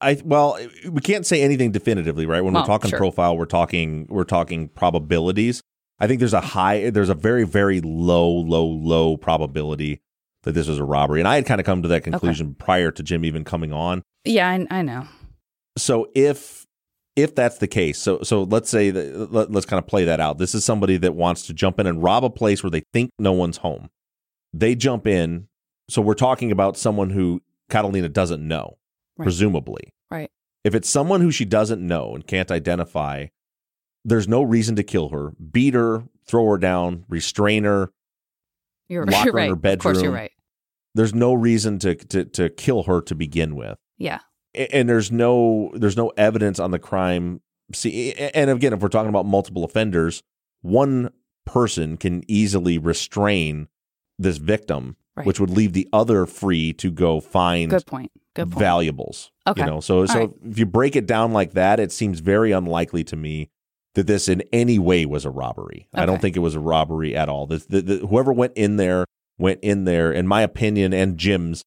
I 0.00 0.20
well, 0.24 0.58
we 0.90 1.00
can't 1.00 1.24
say 1.24 1.42
anything 1.42 1.72
definitively, 1.72 2.26
right? 2.26 2.42
When 2.42 2.54
we're 2.54 2.66
talking 2.66 2.90
sure. 2.90 2.98
profile, 2.98 3.36
we're 3.36 3.46
talking 3.46 4.06
we're 4.08 4.24
talking 4.24 4.68
probabilities. 4.68 5.62
I 5.98 6.06
think 6.06 6.18
there's 6.18 6.34
a 6.34 6.40
high, 6.40 6.90
there's 6.90 7.08
a 7.08 7.14
very 7.14 7.44
very 7.44 7.80
low, 7.80 8.30
low, 8.30 8.66
low 8.66 9.16
probability 9.16 10.00
that 10.42 10.52
this 10.52 10.68
was 10.68 10.78
a 10.78 10.84
robbery, 10.84 11.20
and 11.20 11.28
I 11.28 11.36
had 11.36 11.46
kind 11.46 11.60
of 11.60 11.64
come 11.64 11.82
to 11.82 11.88
that 11.88 12.04
conclusion 12.04 12.54
prior 12.54 12.90
to 12.90 13.02
Jim 13.02 13.24
even 13.24 13.44
coming 13.44 13.72
on. 13.72 14.02
Yeah, 14.24 14.48
I, 14.48 14.66
I 14.70 14.82
know. 14.82 15.08
So 15.78 16.08
if 16.14 16.66
if 17.16 17.34
that's 17.34 17.58
the 17.58 17.66
case, 17.66 17.98
so 17.98 18.22
so 18.22 18.42
let's 18.42 18.68
say 18.68 18.90
that 18.90 19.32
let, 19.32 19.50
let's 19.50 19.66
kind 19.66 19.78
of 19.78 19.86
play 19.86 20.04
that 20.04 20.20
out. 20.20 20.36
This 20.36 20.54
is 20.54 20.64
somebody 20.64 20.98
that 20.98 21.14
wants 21.14 21.46
to 21.46 21.54
jump 21.54 21.80
in 21.80 21.86
and 21.86 22.02
rob 22.02 22.24
a 22.24 22.30
place 22.30 22.62
where 22.62 22.70
they 22.70 22.82
think 22.92 23.10
no 23.18 23.32
one's 23.32 23.58
home. 23.58 23.88
They 24.52 24.74
jump 24.74 25.06
in. 25.06 25.48
So 25.88 26.02
we're 26.02 26.14
talking 26.14 26.50
about 26.50 26.76
someone 26.76 27.10
who 27.10 27.42
Catalina 27.70 28.08
doesn't 28.08 28.46
know, 28.46 28.76
Right. 29.16 29.24
presumably. 29.24 29.92
Right. 30.10 30.30
If 30.64 30.74
it's 30.74 30.88
someone 30.88 31.20
who 31.20 31.30
she 31.30 31.44
doesn't 31.44 31.80
know 31.86 32.14
and 32.14 32.26
can't 32.26 32.50
identify, 32.50 33.26
there's 34.04 34.28
no 34.28 34.42
reason 34.42 34.76
to 34.76 34.82
kill 34.82 35.08
her, 35.10 35.32
beat 35.52 35.74
her, 35.74 36.04
throw 36.26 36.46
her 36.50 36.58
down, 36.58 37.04
restrain 37.08 37.64
her. 37.64 37.90
You're, 38.88 39.06
Lock 39.06 39.24
you're 39.24 39.32
her 39.34 39.38
in 39.40 39.50
right. 39.52 39.62
her 39.64 39.72
Of 39.72 39.78
course, 39.80 40.02
you're 40.02 40.12
right. 40.12 40.32
there's 40.94 41.14
no 41.14 41.34
reason 41.34 41.78
to 41.80 41.94
to 41.94 42.24
to 42.24 42.48
kill 42.50 42.84
her 42.84 43.00
to 43.02 43.14
begin 43.14 43.56
with. 43.56 43.78
Yeah. 43.98 44.20
And 44.54 44.88
there's 44.88 45.12
no 45.12 45.70
there's 45.74 45.96
no 45.96 46.08
evidence 46.16 46.58
on 46.58 46.70
the 46.70 46.78
crime. 46.78 47.40
See, 47.74 48.12
and 48.14 48.48
again, 48.50 48.72
if 48.72 48.80
we're 48.80 48.88
talking 48.88 49.08
about 49.10 49.26
multiple 49.26 49.64
offenders, 49.64 50.22
one 50.62 51.10
person 51.44 51.96
can 51.96 52.22
easily 52.28 52.78
restrain 52.78 53.68
this 54.18 54.38
victim, 54.38 54.96
Right. 55.16 55.26
which 55.26 55.40
would 55.40 55.50
leave 55.50 55.72
the 55.72 55.88
other 55.92 56.26
free 56.26 56.72
to 56.74 56.90
go 56.90 57.20
find 57.20 57.70
Good 57.70 57.86
point. 57.86 58.12
Valuables. 58.44 59.30
Okay. 59.46 59.62
You 59.62 59.66
know, 59.66 59.80
so 59.80 60.06
so 60.06 60.18
right. 60.18 60.30
if 60.44 60.58
you 60.58 60.66
break 60.66 60.96
it 60.96 61.06
down 61.06 61.32
like 61.32 61.52
that, 61.52 61.80
it 61.80 61.92
seems 61.92 62.20
very 62.20 62.52
unlikely 62.52 63.04
to 63.04 63.16
me 63.16 63.50
that 63.94 64.06
this 64.06 64.28
in 64.28 64.42
any 64.52 64.78
way 64.78 65.06
was 65.06 65.24
a 65.24 65.30
robbery. 65.30 65.88
I 65.94 66.06
don't 66.06 66.20
think 66.20 66.36
it 66.36 66.40
was 66.40 66.54
a 66.54 66.60
robbery 66.60 67.16
at 67.16 67.28
all. 67.28 67.46
The, 67.46 67.64
the, 67.68 67.80
the, 67.80 68.06
whoever 68.06 68.32
went 68.32 68.52
in 68.54 68.76
there 68.76 69.06
went 69.38 69.60
in 69.62 69.84
there. 69.84 70.12
In 70.12 70.26
my 70.26 70.42
opinion, 70.42 70.92
and 70.92 71.16
Jim's, 71.16 71.64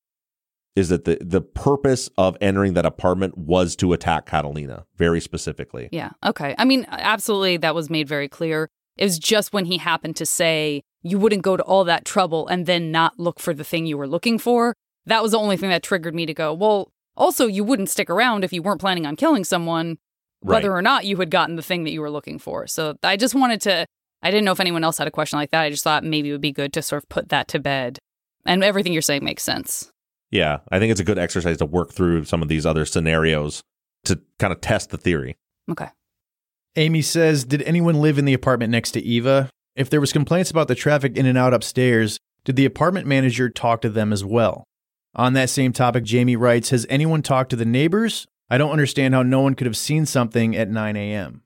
is 0.76 0.90
that 0.90 1.06
the 1.06 1.18
the 1.22 1.42
purpose 1.42 2.10
of 2.18 2.38
entering 2.40 2.74
that 2.76 2.86
apartment 2.86 3.38
was 3.38 3.76
to 3.78 3.94
attack 3.94 4.26
Catalina 4.26 4.86
very 4.96 5.20
specifically. 5.20 5.90
Yeah. 5.92 6.12
Okay. 6.24 6.56
I 6.58 6.66
mean, 6.66 6.86
absolutely, 6.90 7.58
that 7.58 7.76
was 7.76 7.90
made 7.90 8.08
very 8.08 8.30
clear. 8.30 8.70
It 8.96 9.06
was 9.06 9.18
just 9.20 9.52
when 9.52 9.66
he 9.66 9.78
happened 9.78 10.16
to 10.18 10.26
say 10.26 10.84
you 11.02 11.18
wouldn't 11.18 11.42
go 11.42 11.58
to 11.58 11.64
all 11.64 11.84
that 11.86 12.06
trouble 12.06 12.48
and 12.48 12.66
then 12.66 12.92
not 12.92 13.20
look 13.20 13.40
for 13.40 13.54
the 13.54 13.64
thing 13.64 13.86
you 13.86 13.98
were 13.98 14.08
looking 14.08 14.38
for. 14.38 14.76
That 15.10 15.24
was 15.24 15.32
the 15.32 15.40
only 15.40 15.58
thing 15.58 15.70
that 15.70 15.84
triggered 15.84 16.16
me 16.16 16.26
to 16.26 16.34
go, 16.34 16.54
well, 16.54 16.92
also, 17.18 17.48
you 17.48 17.64
wouldn't 17.64 17.90
stick 17.90 18.10
around 18.10 18.44
if 18.44 18.54
you 18.54 18.62
weren't 18.62 18.80
planning 18.80 19.06
on 19.06 19.16
killing 19.16 19.44
someone, 19.44 19.98
whether 20.40 20.72
or 20.72 20.82
not 20.82 21.06
you 21.06 21.18
had 21.18 21.30
gotten 21.30 21.58
the 21.58 21.62
thing 21.62 21.84
that 21.84 21.92
you 21.92 22.00
were 22.00 22.10
looking 22.10 22.40
for. 22.40 22.66
So 22.66 22.96
I 23.04 23.18
just 23.18 23.36
wanted 23.36 23.60
to, 23.62 23.86
I 24.24 24.32
didn't 24.32 24.46
know 24.46 24.54
if 24.54 24.60
anyone 24.62 24.86
else 24.86 24.98
had 24.98 25.08
a 25.08 25.12
question 25.12 25.38
like 25.38 25.52
that. 25.52 25.64
I 25.64 25.70
just 25.70 25.84
thought 25.84 26.06
maybe 26.06 26.30
it 26.30 26.32
would 26.32 26.42
be 26.42 26.54
good 26.54 26.72
to 26.74 26.82
sort 26.82 27.04
of 27.04 27.10
put 27.10 27.30
that 27.30 27.50
to 27.50 27.60
bed. 27.60 28.00
And 28.46 28.64
everything 28.64 28.94
you're 28.94 29.02
saying 29.02 29.24
makes 29.24 29.44
sense. 29.44 29.92
Yeah, 30.32 30.60
I 30.72 30.80
think 30.80 30.92
it's 30.92 31.02
a 31.02 31.06
good 31.06 31.18
exercise 31.18 31.58
to 31.58 31.66
work 31.66 31.92
through 31.92 32.24
some 32.24 32.42
of 32.42 32.48
these 32.48 32.66
other 32.66 32.86
scenarios 32.86 33.64
to 34.06 34.22
kind 34.38 34.54
of 34.54 34.62
test 34.62 34.92
the 34.92 34.98
theory. 34.98 35.36
Okay. 35.70 35.90
Amy 36.76 37.02
says, 37.02 37.44
Did 37.44 37.64
anyone 37.64 38.00
live 38.00 38.18
in 38.18 38.26
the 38.26 38.34
apartment 38.34 38.72
next 38.72 38.92
to 38.92 39.02
Eva? 39.02 39.50
If 39.76 39.90
there 39.90 40.00
was 40.00 40.14
complaints 40.14 40.52
about 40.52 40.68
the 40.68 40.76
traffic 40.76 41.18
in 41.18 41.26
and 41.26 41.38
out 41.38 41.54
upstairs, 41.54 42.20
did 42.46 42.56
the 42.56 42.66
apartment 42.66 43.08
manager 43.08 43.50
talk 43.50 43.82
to 43.82 43.90
them 43.90 44.14
as 44.14 44.24
well? 44.24 44.64
On 45.16 45.34
that 45.34 45.50
same 45.50 45.74
topic, 45.74 46.04
Jamie 46.04 46.36
writes, 46.36 46.70
Has 46.70 46.86
anyone 46.90 47.22
talked 47.22 47.50
to 47.50 47.56
the 47.56 47.66
neighbors? 47.66 48.28
I 48.50 48.58
don't 48.58 48.72
understand 48.72 49.14
how 49.14 49.24
no 49.24 49.42
one 49.42 49.56
could 49.56 49.68
have 49.68 49.78
seen 49.78 50.06
something 50.06 50.56
at 50.56 50.70
9 50.70 50.96
a.m. 50.96 51.44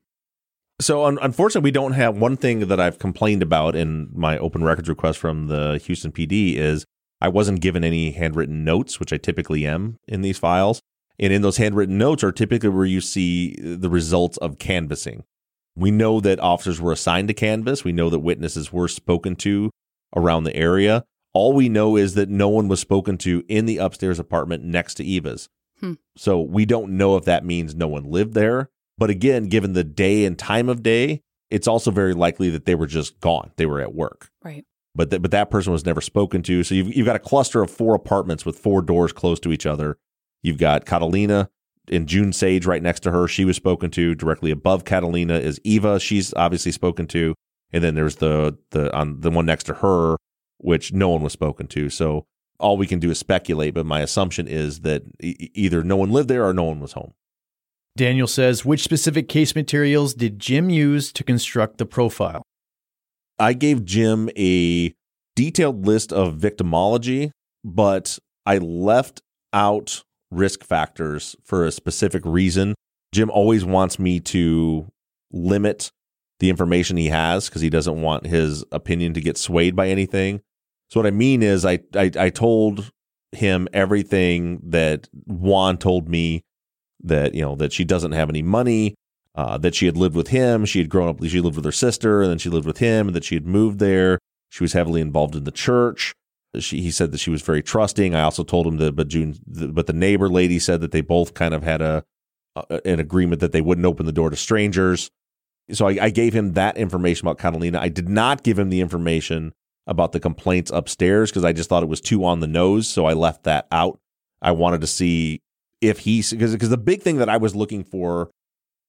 So 0.82 1.06
un- 1.06 1.20
unfortunately, 1.22 1.68
we 1.68 1.72
don't 1.72 1.94
have 1.94 2.18
one 2.18 2.38
thing 2.38 2.68
that 2.68 2.80
I've 2.80 3.00
complained 3.00 3.42
about 3.42 3.76
in 3.76 4.10
my 4.14 4.38
open 4.38 4.64
records 4.64 4.90
request 4.90 5.20
from 5.20 5.48
the 5.48 5.80
Houston 5.86 6.12
PD 6.12 6.56
is 6.56 6.86
I 7.22 7.30
wasn't 7.30 7.62
given 7.62 7.84
any 7.84 8.12
handwritten 8.12 8.64
notes, 8.64 9.00
which 9.00 9.14
I 9.14 9.18
typically 9.18 9.66
am 9.66 9.98
in 10.08 10.22
these 10.22 10.38
files. 10.38 10.82
And 11.20 11.32
in 11.32 11.42
those 11.42 11.58
handwritten 11.58 11.98
notes 11.98 12.24
are 12.24 12.32
typically 12.32 12.70
where 12.70 12.86
you 12.86 13.00
see 13.00 13.56
the 13.62 13.90
results 13.90 14.38
of 14.38 14.60
canvassing. 14.60 15.24
We 15.76 15.92
know 15.92 16.20
that 16.20 16.40
officers 16.40 16.82
were 16.82 16.92
assigned 16.92 17.28
to 17.30 17.34
canvass. 17.34 17.84
We 17.84 17.92
know 17.92 18.10
that 18.10 18.20
witnesses 18.20 18.74
were 18.74 18.88
spoken 18.88 19.36
to 19.38 19.72
around 20.16 20.44
the 20.44 20.56
area. 20.56 21.06
All 21.34 21.54
we 21.54 21.70
know 21.70 21.96
is 21.96 22.14
that 22.14 22.30
no 22.30 22.50
one 22.50 22.68
was 22.68 22.80
spoken 22.80 23.18
to 23.20 23.44
in 23.48 23.66
the 23.66 23.78
upstairs 23.78 24.20
apartment 24.20 24.64
next 24.64 24.96
to 24.96 25.04
Eva's. 25.04 25.50
Hmm. 25.80 25.94
So 26.16 26.40
we 26.42 26.66
don't 26.66 26.92
know 26.92 27.18
if 27.18 27.26
that 27.26 27.46
means 27.46 27.76
no 27.76 27.88
one 27.88 28.04
lived 28.04 28.34
there. 28.34 28.70
But 28.98 29.10
again, 29.10 29.48
given 29.48 29.74
the 29.74 29.84
day 29.84 30.26
and 30.26 30.38
time 30.38 30.70
of 30.70 30.84
day, 30.84 31.22
it's 31.50 31.68
also 31.68 31.92
very 31.92 32.14
likely 32.14 32.50
that 32.52 32.66
they 32.66 32.76
were 32.76 32.88
just 32.88 33.20
gone. 33.20 33.52
They 33.58 33.66
were 33.66 33.82
at 33.82 33.94
work. 33.94 34.30
Right. 34.44 34.66
But 34.96 35.10
th- 35.10 35.22
but 35.22 35.32
that 35.32 35.50
person 35.50 35.74
was 35.74 35.86
never 35.86 36.02
spoken 36.02 36.44
to. 36.44 36.64
So 36.64 36.76
you've 36.76 36.96
you've 36.96 37.06
got 37.06 37.16
a 37.16 37.20
cluster 37.20 37.62
of 37.62 37.72
four 37.72 37.96
apartments 37.96 38.46
with 38.46 38.60
four 38.60 38.82
doors 38.82 39.12
close 39.12 39.40
to 39.42 39.52
each 39.52 39.66
other. 39.66 39.98
You've 40.44 40.60
got 40.60 40.86
Catalina 40.86 41.50
and 41.92 42.08
June 42.08 42.32
Sage 42.32 42.66
right 42.66 42.82
next 42.82 43.02
to 43.02 43.12
her. 43.12 43.28
She 43.28 43.46
was 43.46 43.56
spoken 43.56 43.90
to. 43.92 44.14
Directly 44.14 44.52
above 44.52 44.86
Catalina 44.86 45.36
is 45.36 45.60
Eva. 45.64 46.00
She's 46.00 46.34
obviously 46.36 46.72
spoken 46.72 47.08
to. 47.08 47.34
And 47.72 47.84
then 47.84 47.96
there's 47.96 48.18
the 48.18 48.58
the 48.70 48.96
on 48.96 49.22
the 49.22 49.32
one 49.32 49.48
next 49.48 49.64
to 49.66 49.74
her, 49.76 50.18
which 50.64 50.94
no 50.94 51.10
one 51.10 51.22
was 51.22 51.34
spoken 51.34 51.68
to. 51.68 51.90
So 51.90 52.26
all 52.60 52.78
we 52.78 52.88
can 52.88 53.00
do 53.00 53.12
is 53.12 53.20
speculate. 53.20 53.74
But 53.74 53.86
my 53.86 54.02
assumption 54.02 54.48
is 54.48 54.82
that 54.82 55.04
e- 55.22 55.50
either 55.54 55.84
no 55.84 55.98
one 55.98 56.12
lived 56.12 56.30
there 56.30 56.46
or 56.46 56.54
no 56.54 56.64
one 56.64 56.80
was 56.80 56.94
home. 56.94 57.14
Daniel 57.96 58.28
says, 58.28 58.66
Which 58.66 58.84
specific 58.84 59.28
case 59.30 59.56
materials 59.56 60.14
did 60.14 60.40
Jim 60.40 60.70
use 60.70 61.12
to 61.14 61.24
construct 61.24 61.78
the 61.78 61.86
profile? 61.86 62.44
I 63.38 63.54
gave 63.54 63.86
Jim 63.86 64.30
a 64.38 64.94
detailed 65.36 65.86
list 65.86 66.14
of 66.14 66.36
victimology, 66.36 67.32
but 67.64 68.18
I 68.46 68.58
left 68.58 69.22
out 69.52 70.04
risk 70.32 70.64
factors 70.64 71.36
for 71.44 71.66
a 71.66 71.72
specific 71.72 72.24
reason. 72.26 72.76
Jim 73.14 73.30
always 73.30 73.64
wants 73.64 74.00
me 74.00 74.20
to 74.20 74.88
limit 75.32 75.92
the 76.40 76.50
information 76.50 76.98
he 76.98 77.08
has 77.08 77.48
because 77.48 77.62
he 77.62 77.70
doesn't 77.70 78.02
want 78.02 78.26
his 78.26 78.66
opinion 78.72 79.14
to 79.14 79.22
get 79.22 79.38
swayed 79.38 79.76
by 79.76 79.90
anything. 79.90 80.42
So 80.94 81.00
what 81.00 81.08
I 81.08 81.12
mean 81.12 81.42
is 81.42 81.66
I 81.66 81.80
I, 81.96 82.12
I 82.20 82.30
told 82.30 82.92
him 83.32 83.68
everything 83.74 84.60
that 84.64 85.10
Juan 85.26 85.80
told 85.80 86.08
me 86.08 86.44
that 87.04 87.34
you 87.34 87.42
know 87.42 87.56
that 87.56 87.74
she 87.74 87.84
doesn't 87.84 88.12
have 88.12 88.30
any 88.30 88.44
money, 88.44 88.94
uh, 89.34 89.58
that 89.58 89.74
she 89.74 89.88
had 89.88 89.98
lived 89.98 90.16
with 90.16 90.28
him. 90.28 90.66
She 90.66 90.78
had 90.78 90.90
grown 90.90 91.10
up. 91.10 91.24
She 91.26 91.42
lived 91.42 91.56
with 91.56 91.66
her 91.66 91.72
sister, 91.72 92.22
and 92.22 92.30
then 92.30 92.38
she 92.38 92.52
lived 92.52 92.68
with 92.68 92.78
him, 92.78 93.08
and 93.08 93.16
that 93.16 93.24
she 93.24 93.34
had 93.34 93.48
moved 93.48 93.80
there. 93.80 94.20
She 94.52 94.64
was 94.64 94.74
heavily 94.74 95.02
involved 95.02 95.36
in 95.36 95.46
the 95.46 95.52
church. 95.52 96.14
She, 96.60 96.82
he 96.82 96.92
said 96.92 97.12
that 97.12 97.18
she 97.18 97.32
was 97.32 97.42
very 97.42 97.64
trusting. 97.64 98.14
I 98.14 98.22
also 98.22 98.44
told 98.44 98.68
him 98.68 98.78
that, 98.78 98.96
but 98.96 99.08
June, 99.08 99.40
but 99.48 99.88
the 99.88 99.94
neighbor 99.94 100.30
lady 100.30 100.60
said 100.60 100.80
that 100.82 100.92
they 100.92 101.02
both 101.02 101.34
kind 101.34 101.56
of 101.56 101.64
had 101.64 101.82
a, 101.82 102.04
a 102.56 102.82
an 102.86 103.00
agreement 103.00 103.42
that 103.42 103.52
they 103.52 103.62
wouldn't 103.62 103.88
open 103.88 104.06
the 104.06 104.12
door 104.12 104.30
to 104.30 104.36
strangers. 104.36 105.10
So 105.72 105.88
I, 105.88 105.98
I 106.00 106.10
gave 106.12 106.34
him 106.34 106.54
that 106.54 106.78
information 106.78 107.26
about 107.26 107.40
Catalina. 107.40 107.80
I 107.80 107.90
did 107.90 108.10
not 108.10 108.44
give 108.44 108.60
him 108.60 108.70
the 108.70 108.80
information 108.80 109.54
about 109.86 110.12
the 110.12 110.20
complaints 110.20 110.72
upstairs 110.72 111.32
because 111.32 111.44
I 111.44 111.54
just 111.54 111.70
thought 111.70 111.84
it 111.84 111.90
was 111.90 112.02
too 112.02 112.24
on 112.26 112.40
the 112.40 112.48
nose. 112.48 112.88
So 112.88 113.06
I 113.06 113.14
left 113.14 113.44
that 113.44 113.68
out. 113.72 114.00
I 114.42 114.52
wanted 114.52 114.82
to 114.82 114.88
see 114.88 115.42
if 115.82 116.00
he's 116.00 116.32
because 116.32 116.54
because 116.54 116.70
the 116.70 116.78
big 116.78 117.02
thing 117.02 117.18
that 117.18 117.30
I 117.30 117.38
was 117.38 117.56
looking 117.56 117.84
for, 117.84 118.32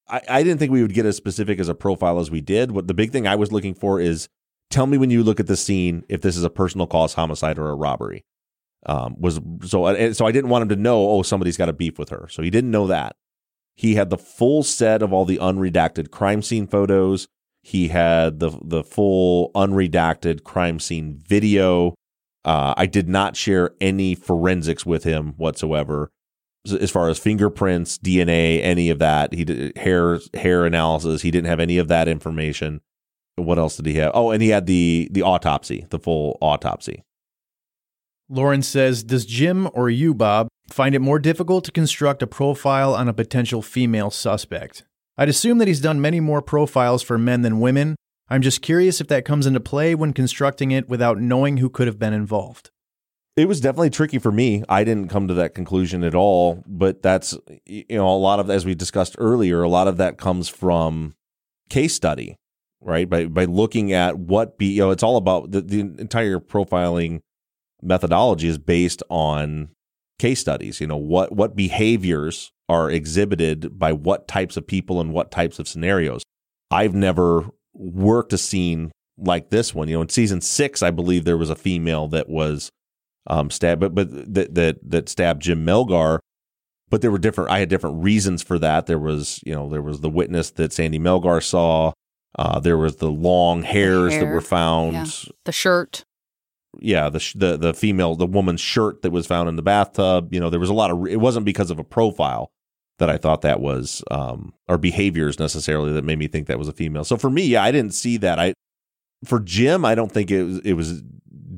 I, 0.09 0.21
I 0.29 0.43
didn't 0.43 0.59
think 0.59 0.73
we 0.73 0.83
would 0.83 0.95
get 0.95 1.07
as 1.07 1.17
specific 1.17 1.59
as 1.59 1.69
a 1.69 1.75
profile 1.75 2.19
as 2.21 2.31
we 2.31 2.41
did. 2.41 2.71
What 2.71 2.87
the 2.87 2.95
big 2.95 3.11
thing 3.11 3.27
I 3.27 3.37
was 3.37 3.53
looking 3.53 3.75
for 3.75 4.01
is 4.01 4.29
tell 4.71 4.87
me 4.87 4.99
when 4.99 5.11
you 5.11 5.23
look 5.23 5.41
at 5.41 5.47
the 5.47 5.57
scene 5.57 6.05
if 6.09 6.21
this 6.21 6.37
is 6.37 6.45
a 6.45 6.51
personal 6.51 6.87
cause 6.87 7.15
homicide 7.15 7.59
or 7.59 7.69
a 7.71 7.75
robbery. 7.75 8.25
Um, 8.87 9.17
was 9.19 9.41
so 9.65 10.13
so 10.13 10.27
I 10.27 10.33
didn't 10.33 10.51
want 10.51 10.63
him 10.63 10.69
to 10.69 10.77
know. 10.77 11.09
Oh, 11.11 11.23
somebody's 11.23 11.57
got 11.57 11.69
a 11.69 11.73
beef 11.73 11.99
with 11.99 12.11
her. 12.11 12.29
So 12.31 12.43
he 12.43 12.51
didn't 12.51 12.71
know 12.71 12.87
that. 12.87 13.17
He 13.75 13.95
had 13.97 14.11
the 14.11 14.19
full 14.19 14.63
set 14.63 15.03
of 15.03 15.13
all 15.13 15.25
the 15.25 15.39
unredacted 15.39 16.11
crime 16.11 16.43
scene 16.43 16.67
photos. 16.67 17.27
He 17.65 17.89
had 17.89 18.41
the 18.41 18.59
the 18.63 18.85
full 18.85 19.51
unredacted 19.55 20.45
crime 20.45 20.79
scene 20.79 21.23
video. 21.27 21.95
Uh, 22.45 22.75
I 22.77 22.85
did 22.85 23.09
not 23.09 23.37
share 23.37 23.71
any 23.81 24.15
forensics 24.15 24.85
with 24.85 25.05
him 25.05 25.33
whatsoever, 25.39 26.11
as 26.69 26.91
far 26.91 27.09
as 27.09 27.19
fingerprints, 27.19 27.97
DNA, 27.97 28.63
any 28.63 28.91
of 28.91 28.99
that. 28.99 29.33
He 29.33 29.47
did 29.47 29.79
hair 29.79 30.21
hair 30.35 30.67
analysis. 30.67 31.23
He 31.23 31.31
didn't 31.31 31.49
have 31.49 31.59
any 31.59 31.79
of 31.79 31.89
that 31.89 32.07
information. 32.07 32.83
What 33.37 33.59
else 33.59 33.79
did 33.79 33.87
he 33.87 33.95
have? 33.95 34.13
Oh, 34.15 34.31
and 34.31 34.43
he 34.43 34.51
had 34.51 34.67
the 34.67 35.09
the 35.11 35.23
autopsy, 35.23 35.87
the 35.89 35.99
full 35.99 36.37
autopsy. 36.43 37.03
Lauren 38.29 38.61
says, 38.63 39.03
Does 39.03 39.25
Jim 39.25 39.69
or 39.73 39.89
you, 39.89 40.15
Bob, 40.15 40.49
find 40.71 40.95
it 40.95 41.01
more 41.01 41.19
difficult 41.19 41.65
to 41.65 41.73
construct 41.73 42.23
a 42.23 42.27
profile 42.27 42.95
on 42.95 43.09
a 43.09 43.15
potential 43.15 43.63
female 43.63 44.11
suspect? 44.11 44.85
I'd 45.17 45.29
assume 45.29 45.59
that 45.59 45.69
he's 45.69 45.81
done 45.81 46.01
many 46.01 46.21
more 46.21 46.43
profiles 46.43 47.03
for 47.03 47.19
men 47.19 47.43
than 47.43 47.61
women. 47.61 47.97
I'm 48.29 48.43
just 48.43 48.63
curious 48.63 49.01
if 49.01 49.09
that 49.09 49.25
comes 49.25 49.47
into 49.47 49.61
play 49.61 49.95
when 49.95 50.13
constructing 50.13 50.71
it 50.71 50.89
without 50.89 51.21
knowing 51.21 51.59
who 51.59 51.69
could 51.69 51.87
have 51.87 51.99
been 51.99 52.13
involved. 52.13 52.71
It 53.37 53.49
was 53.49 53.61
definitely 53.61 53.91
tricky 53.91 54.19
for 54.19 54.31
me. 54.31 54.63
I 54.69 54.85
didn't 54.85 55.09
come 55.09 55.29
to 55.29 55.35
that 55.35 55.55
conclusion 55.55 56.05
at 56.05 56.15
all, 56.15 56.63
but 56.67 57.03
that's 57.03 57.37
you 57.67 57.85
know 57.91 58.09
a 58.09 58.17
lot 58.17 58.39
of 58.39 58.49
as 58.49 58.65
we 58.65 58.75
discussed 58.75 59.17
earlier, 59.19 59.63
a 59.63 59.69
lot 59.69 59.89
of 59.89 59.97
that 59.97 60.19
comes 60.19 60.49
from 60.49 61.15
case 61.69 61.95
study, 61.95 62.37
right? 62.81 63.09
By 63.09 63.27
by 63.27 63.47
looking 63.47 63.93
at 63.93 64.17
what 64.17 64.57
be 64.57 64.67
you 64.67 64.83
know 64.83 64.91
it's 64.91 65.03
all 65.03 65.17
about 65.17 65.51
the, 65.51 65.61
the 65.61 65.81
entire 65.81 66.39
profiling 66.39 67.21
methodology 67.83 68.47
is 68.47 68.57
based 68.57 69.03
on 69.11 69.71
case 70.19 70.41
studies. 70.41 70.81
You 70.81 70.87
know 70.87 70.97
what 70.97 71.33
what 71.33 71.57
behaviors 71.57 72.53
are 72.69 72.91
exhibited 72.91 73.79
by 73.79 73.93
what 73.93 74.27
types 74.29 74.57
of 74.57 74.67
people 74.67 75.01
and 75.01 75.13
what 75.13 75.31
types 75.31 75.59
of 75.59 75.69
scenarios. 75.69 76.23
I've 76.71 76.95
never 76.95 77.51
worked 77.75 78.33
a 78.33 78.39
scene 78.39 78.91
like 79.19 79.51
this 79.51 79.75
one. 79.75 79.89
You 79.89 79.97
know, 79.97 80.03
in 80.03 80.09
season 80.09 80.41
six, 80.41 80.83
I 80.83 80.91
believe 80.91 81.25
there 81.25 81.37
was 81.37 81.51
a 81.51 81.57
female 81.57 82.09
that 82.09 82.29
was 82.29 82.71
um, 83.27 83.51
stabbed, 83.51 83.81
but 83.81 83.95
but 83.95 84.35
that 84.35 84.55
that 84.55 84.91
that 84.91 85.09
stabbed 85.09 85.43
Jim 85.43 85.65
Melgar. 85.65 86.19
But 86.91 87.01
there 87.01 87.11
were 87.11 87.19
different. 87.19 87.51
I 87.51 87.59
had 87.61 87.69
different 87.69 88.03
reasons 88.05 88.43
for 88.43 88.59
that. 88.59 88.87
There 88.87 88.99
was 88.99 89.41
you 89.45 89.55
know 89.55 89.69
there 89.69 89.83
was 89.83 90.01
the 90.01 90.11
witness 90.11 90.51
that 90.53 90.73
Sandy 90.73 90.99
Melgar 90.99 91.43
saw. 91.43 91.93
Uh, 92.37 92.59
there 92.59 92.77
was 92.77 92.97
the 92.97 93.11
long 93.11 93.63
hairs 93.63 94.13
that 94.13 94.25
hair, 94.25 94.35
were 94.35 94.41
found. 94.41 94.95
yeah. 94.95 95.07
The 95.45 95.53
shirt. 95.53 96.05
Yeah, 96.81 97.09
the 97.09 97.33
the 97.35 97.57
the 97.57 97.75
female, 97.75 98.15
the 98.15 98.27
woman's 98.27 98.61
shirt 98.61 99.03
that 99.03 99.11
was 99.11 99.27
found 99.27 99.49
in 99.49 99.57
the 99.57 99.63
bathtub. 99.63 100.33
You 100.33 100.41
know, 100.41 100.51
there 100.51 100.61
was 100.61 100.71
a 100.71 100.75
lot 100.75 100.91
of. 100.91 101.07
It 101.07 101.21
wasn't 101.21 101.47
because 101.47 101.71
of 101.71 101.79
a 101.79 101.85
profile 101.85 102.51
that 102.99 103.11
I 103.11 103.17
thought 103.17 103.43
that 103.43 103.61
was, 103.61 104.05
um, 104.11 104.55
or 104.69 104.79
behaviors 104.79 105.41
necessarily 105.41 105.93
that 105.93 106.05
made 106.05 106.19
me 106.19 106.29
think 106.29 106.47
that 106.47 106.59
was 106.59 106.69
a 106.69 106.73
female. 106.73 107.05
So 107.05 107.17
for 107.17 107.31
me, 107.31 107.45
yeah, 107.45 107.63
I 107.63 107.73
didn't 107.73 107.95
see 107.95 108.17
that. 108.19 108.39
I 108.39 108.55
for 109.25 109.41
Jim, 109.41 109.85
I 109.85 109.95
don't 109.95 110.13
think 110.13 110.31
it 110.31 110.45
was 110.45 110.59
it 110.61 110.75
was 110.75 111.03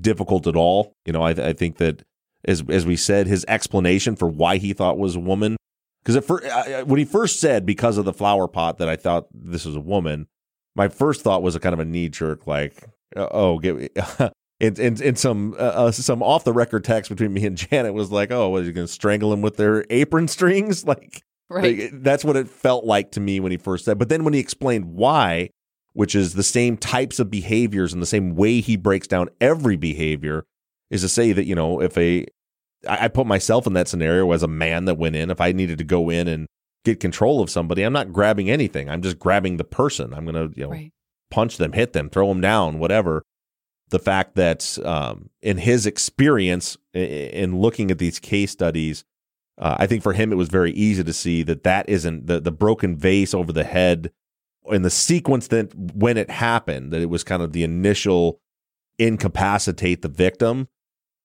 difficult 0.00 0.46
at 0.46 0.56
all. 0.56 0.92
You 1.04 1.12
know, 1.12 1.22
I 1.22 1.30
I 1.30 1.52
think 1.52 1.78
that 1.78 2.02
as 2.44 2.62
as 2.68 2.86
we 2.86 2.96
said, 2.96 3.26
his 3.26 3.44
explanation 3.48 4.16
for 4.16 4.28
why 4.28 4.56
he 4.56 4.72
thought 4.72 4.98
was 4.98 5.16
a 5.16 5.20
woman 5.20 5.56
because 6.06 6.84
when 6.84 6.98
he 6.98 7.04
first 7.04 7.40
said 7.40 7.66
because 7.66 7.98
of 7.98 8.04
the 8.04 8.12
flower 8.12 8.46
pot 8.46 8.78
that 8.78 8.88
I 8.88 8.94
thought 8.94 9.26
this 9.34 9.64
was 9.64 9.74
a 9.74 9.80
woman, 9.80 10.28
my 10.76 10.86
first 10.88 11.22
thought 11.22 11.42
was 11.42 11.56
a 11.56 11.60
kind 11.60 11.72
of 11.72 11.80
a 11.80 11.84
knee 11.84 12.08
jerk, 12.08 12.46
like, 12.46 12.84
oh, 13.16 13.58
get 13.58 13.96
and 14.60 14.78
and, 14.78 15.00
and 15.00 15.18
some 15.18 15.54
uh, 15.54 15.56
uh, 15.88 15.92
some 15.92 16.22
off 16.22 16.44
the 16.44 16.52
record 16.52 16.84
text 16.84 17.10
between 17.10 17.32
me 17.32 17.46
and 17.46 17.56
Janet 17.70 17.94
was 17.94 18.10
like, 18.10 18.30
oh, 18.30 18.50
was 18.50 18.66
you 18.66 18.72
going 18.72 18.86
to 18.86 18.92
strangle 18.92 19.32
him 19.32 19.42
with 19.42 19.56
their 19.56 19.84
apron 19.90 20.28
strings? 20.28 20.84
Like, 20.96 21.22
right. 21.48 21.78
Like, 21.78 22.02
that's 22.02 22.24
what 22.24 22.36
it 22.36 22.48
felt 22.48 22.84
like 22.84 23.12
to 23.12 23.20
me 23.20 23.40
when 23.40 23.52
he 23.52 23.58
first 23.58 23.84
said. 23.84 23.98
But 23.98 24.08
then 24.08 24.24
when 24.24 24.34
he 24.34 24.40
explained 24.40 24.94
why, 24.94 25.50
which 25.92 26.14
is 26.14 26.34
the 26.34 26.42
same 26.42 26.76
types 26.76 27.18
of 27.18 27.30
behaviors 27.30 27.92
and 27.92 28.00
the 28.00 28.06
same 28.06 28.36
way 28.36 28.60
he 28.60 28.76
breaks 28.76 29.06
down 29.06 29.28
every 29.40 29.76
behavior, 29.76 30.44
is 30.90 31.02
to 31.02 31.08
say 31.08 31.32
that 31.32 31.46
you 31.46 31.54
know 31.54 31.80
if 31.82 31.96
a 31.98 32.26
I, 32.88 33.04
I 33.04 33.08
put 33.08 33.26
myself 33.26 33.66
in 33.66 33.72
that 33.74 33.88
scenario 33.88 34.30
as 34.32 34.42
a 34.42 34.48
man 34.48 34.86
that 34.86 34.98
went 34.98 35.16
in. 35.16 35.30
If 35.30 35.40
I 35.40 35.52
needed 35.52 35.78
to 35.78 35.84
go 35.84 36.08
in 36.10 36.28
and 36.28 36.46
get 36.84 37.00
control 37.00 37.42
of 37.42 37.50
somebody, 37.50 37.82
I'm 37.82 37.92
not 37.92 38.12
grabbing 38.12 38.50
anything. 38.50 38.88
I'm 38.88 39.02
just 39.02 39.18
grabbing 39.18 39.56
the 39.56 39.64
person. 39.64 40.14
I'm 40.14 40.24
going 40.24 40.50
to, 40.50 40.58
you 40.58 40.64
know, 40.64 40.70
right. 40.70 40.92
punch 41.30 41.56
them, 41.56 41.72
hit 41.72 41.92
them, 41.92 42.08
throw 42.08 42.28
them 42.28 42.40
down, 42.40 42.78
whatever. 42.78 43.22
The 43.90 43.98
fact 43.98 44.34
that 44.34 44.78
um, 44.84 45.30
in 45.42 45.58
his 45.58 45.86
experience 45.86 46.76
in 46.92 47.58
looking 47.58 47.90
at 47.90 47.98
these 47.98 48.18
case 48.18 48.50
studies, 48.50 49.04
uh, 49.58 49.76
I 49.78 49.86
think 49.86 50.02
for 50.02 50.12
him 50.12 50.32
it 50.32 50.36
was 50.36 50.48
very 50.48 50.72
easy 50.72 51.04
to 51.04 51.12
see 51.12 51.42
that 51.44 51.62
that 51.62 51.88
isn't 51.88 52.26
the 52.26 52.40
the 52.40 52.52
broken 52.52 52.96
vase 52.96 53.32
over 53.32 53.52
the 53.52 53.64
head 53.64 54.10
in 54.70 54.82
the 54.82 54.90
sequence 54.90 55.48
that 55.48 55.72
when 55.74 56.16
it 56.16 56.30
happened 56.30 56.92
that 56.92 57.00
it 57.00 57.10
was 57.10 57.22
kind 57.24 57.42
of 57.42 57.52
the 57.52 57.62
initial 57.62 58.40
incapacitate 58.98 60.02
the 60.02 60.08
victim 60.08 60.68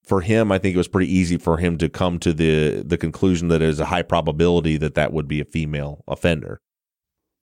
for 0.03 0.21
him, 0.21 0.51
I 0.51 0.57
think 0.57 0.73
it 0.73 0.77
was 0.77 0.87
pretty 0.87 1.11
easy 1.11 1.37
for 1.37 1.57
him 1.57 1.77
to 1.77 1.89
come 1.89 2.19
to 2.19 2.33
the 2.33 2.83
the 2.85 2.97
conclusion 2.97 3.47
that 3.49 3.59
there's 3.59 3.79
a 3.79 3.85
high 3.85 4.01
probability 4.01 4.77
that 4.77 4.95
that 4.95 5.13
would 5.13 5.27
be 5.27 5.39
a 5.39 5.45
female 5.45 6.03
offender. 6.07 6.61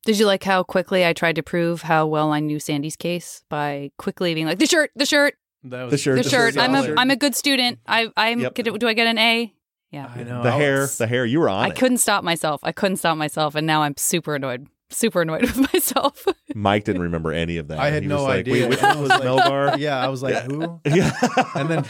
Did 0.06 0.20
you 0.20 0.26
like 0.26 0.44
how 0.44 0.64
quickly 0.64 1.06
I 1.06 1.14
tried 1.14 1.36
to 1.36 1.44
prove 1.44 1.82
how 1.82 2.08
well 2.08 2.32
I 2.32 2.40
knew 2.40 2.60
Sandy's 2.60 2.96
case 2.96 3.44
by 3.50 3.92
quickly 3.98 4.34
being 4.34 4.46
like 4.46 4.60
the 4.60 4.66
shirt, 4.66 4.92
the 4.96 5.06
shirt, 5.06 5.36
the 5.64 5.98
shirt, 5.98 6.18
the, 6.18 6.24
the 6.24 6.30
shirt. 6.30 6.58
I'm 6.58 6.76
a 6.76 6.96
I'm 6.98 7.12
a 7.12 7.16
good 7.16 7.36
student. 7.36 7.80
I 7.86 8.10
I'm 8.16 8.40
yep. 8.40 8.54
do 8.56 8.88
I 8.88 8.94
get 8.94 9.08
an 9.08 9.18
A? 9.18 9.54
Yeah, 9.92 10.12
I 10.16 10.24
know 10.24 10.44
the 10.44 10.52
hair, 10.52 10.86
the 10.86 11.08
hair. 11.08 11.26
You 11.26 11.40
were 11.40 11.50
on. 11.50 11.66
I 11.66 11.70
it. 11.70 11.76
couldn't 11.76 11.98
stop 11.98 12.24
myself. 12.24 12.62
I 12.64 12.72
couldn't 12.72 12.98
stop 12.98 13.18
myself, 13.18 13.56
and 13.56 13.66
now 13.66 13.82
I'm 13.82 13.96
super 13.98 14.36
annoyed 14.36 14.68
super 14.90 15.22
annoyed 15.22 15.42
with 15.56 15.74
myself. 15.74 16.26
Mike 16.54 16.84
didn't 16.84 17.02
remember 17.02 17.32
any 17.32 17.58
of 17.58 17.68
that. 17.68 17.80
I 17.80 17.90
had 17.90 18.04
he 18.04 18.10
no 18.10 18.24
like, 18.24 18.40
idea. 18.40 18.64
Wait, 18.64 18.70
which 18.70 18.82
one 18.82 19.02
was 19.02 19.10
like, 19.10 19.22
Melgar? 19.22 19.78
Yeah, 19.80 20.00
I 20.00 20.08
was 20.08 20.22
like, 20.22 20.34
yeah. 20.34 20.44
who? 20.46 20.82
Yeah. 20.86 21.12
and 21.56 21.70
then 21.70 21.86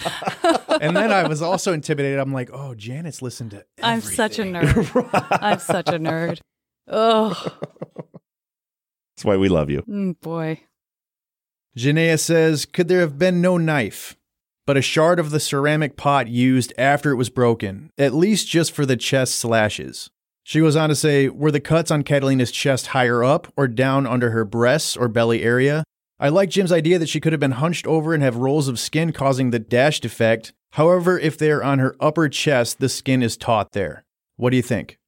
and 0.82 0.96
then 0.96 1.12
I 1.12 1.28
was 1.28 1.42
also 1.42 1.74
intimidated. 1.74 2.20
I'm 2.20 2.34
like, 2.34 2.50
oh, 2.52 2.76
Janet's 2.76 3.22
listened 3.22 3.52
to 3.52 3.66
everything. 3.78 3.84
I'm 3.84 4.02
such 4.02 4.40
a 4.40 4.44
nerd. 4.44 5.40
I'm 5.42 5.60
such 5.60 5.88
a 5.90 6.00
nerd. 6.00 6.40
Oh. 6.90 7.32
That's 9.16 9.26
why 9.26 9.38
we 9.38 9.50
love 9.50 9.70
you. 9.70 9.84
Mm, 9.84 10.20
boy. 10.22 10.62
Janaea 11.78 12.20
says, 12.20 12.66
could 12.66 12.88
there 12.88 13.02
have 13.02 13.18
been 13.18 13.42
no 13.42 13.58
knife, 13.58 14.18
but 14.66 14.78
a 14.78 14.82
shard 14.82 15.20
of 15.20 15.30
the 15.30 15.40
ceramic 15.40 15.98
pot 15.98 16.28
used 16.28 16.74
after 16.78 17.12
it 17.12 17.16
was 17.16 17.30
broken, 17.30 17.92
at 17.98 18.14
least 18.14 18.48
just 18.48 18.72
for 18.72 18.86
the 18.86 18.98
chest 18.98 19.36
slashes? 19.36 20.10
She 20.44 20.62
goes 20.62 20.76
on 20.76 20.90
to 20.90 20.96
say, 20.96 21.30
Were 21.30 21.52
the 21.52 21.60
cuts 21.60 21.92
on 21.92 22.04
Catalina's 22.04 22.52
chest 22.52 22.88
higher 22.88 23.24
up 23.24 23.52
or 23.56 23.68
down 23.68 24.08
under 24.08 24.32
her 24.32 24.46
breasts 24.46 24.98
or 24.98 25.08
belly 25.08 25.44
area? 25.44 25.84
I 26.20 26.30
like 26.30 26.50
Jim's 26.50 26.72
idea 26.72 27.00
that 27.00 27.10
she 27.10 27.22
could 27.22 27.34
have 27.34 27.40
been 27.40 27.52
hunched 27.52 27.88
over 27.88 28.14
and 28.14 28.22
have 28.24 28.36
rolls 28.36 28.68
of 28.68 28.80
skin 28.80 29.14
causing 29.14 29.52
the 29.52 29.60
dash 29.60 30.00
defect. 30.00 30.54
However, 30.72 31.18
if 31.20 31.38
they're 31.38 31.64
on 31.64 31.80
her 31.80 31.96
upper 32.00 32.28
chest, 32.30 32.80
the 32.80 32.90
skin 32.90 33.24
is 33.24 33.38
taut 33.38 33.72
there. 33.72 34.04
What 34.36 34.50
do 34.50 34.58
you 34.58 34.64
think? 34.64 34.99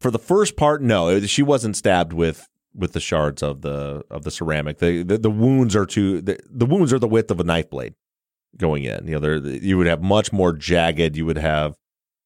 For 0.00 0.10
the 0.10 0.18
first 0.18 0.56
part, 0.56 0.82
no, 0.82 1.20
she 1.20 1.42
wasn't 1.42 1.76
stabbed 1.76 2.12
with 2.12 2.48
with 2.74 2.92
the 2.92 3.00
shards 3.00 3.42
of 3.42 3.62
the 3.62 4.04
of 4.10 4.24
the 4.24 4.30
ceramic. 4.30 4.78
The 4.78 5.02
the, 5.02 5.18
the 5.18 5.30
wounds 5.30 5.74
are 5.74 5.86
too 5.86 6.20
the, 6.20 6.38
the 6.48 6.66
wounds 6.66 6.92
are 6.92 6.98
the 6.98 7.08
width 7.08 7.30
of 7.30 7.40
a 7.40 7.44
knife 7.44 7.70
blade 7.70 7.94
going 8.56 8.84
in. 8.84 9.06
You 9.06 9.18
know, 9.18 9.34
you 9.34 9.76
would 9.76 9.86
have 9.86 10.02
much 10.02 10.32
more 10.32 10.52
jagged. 10.52 11.16
You 11.16 11.26
would 11.26 11.38
have 11.38 11.76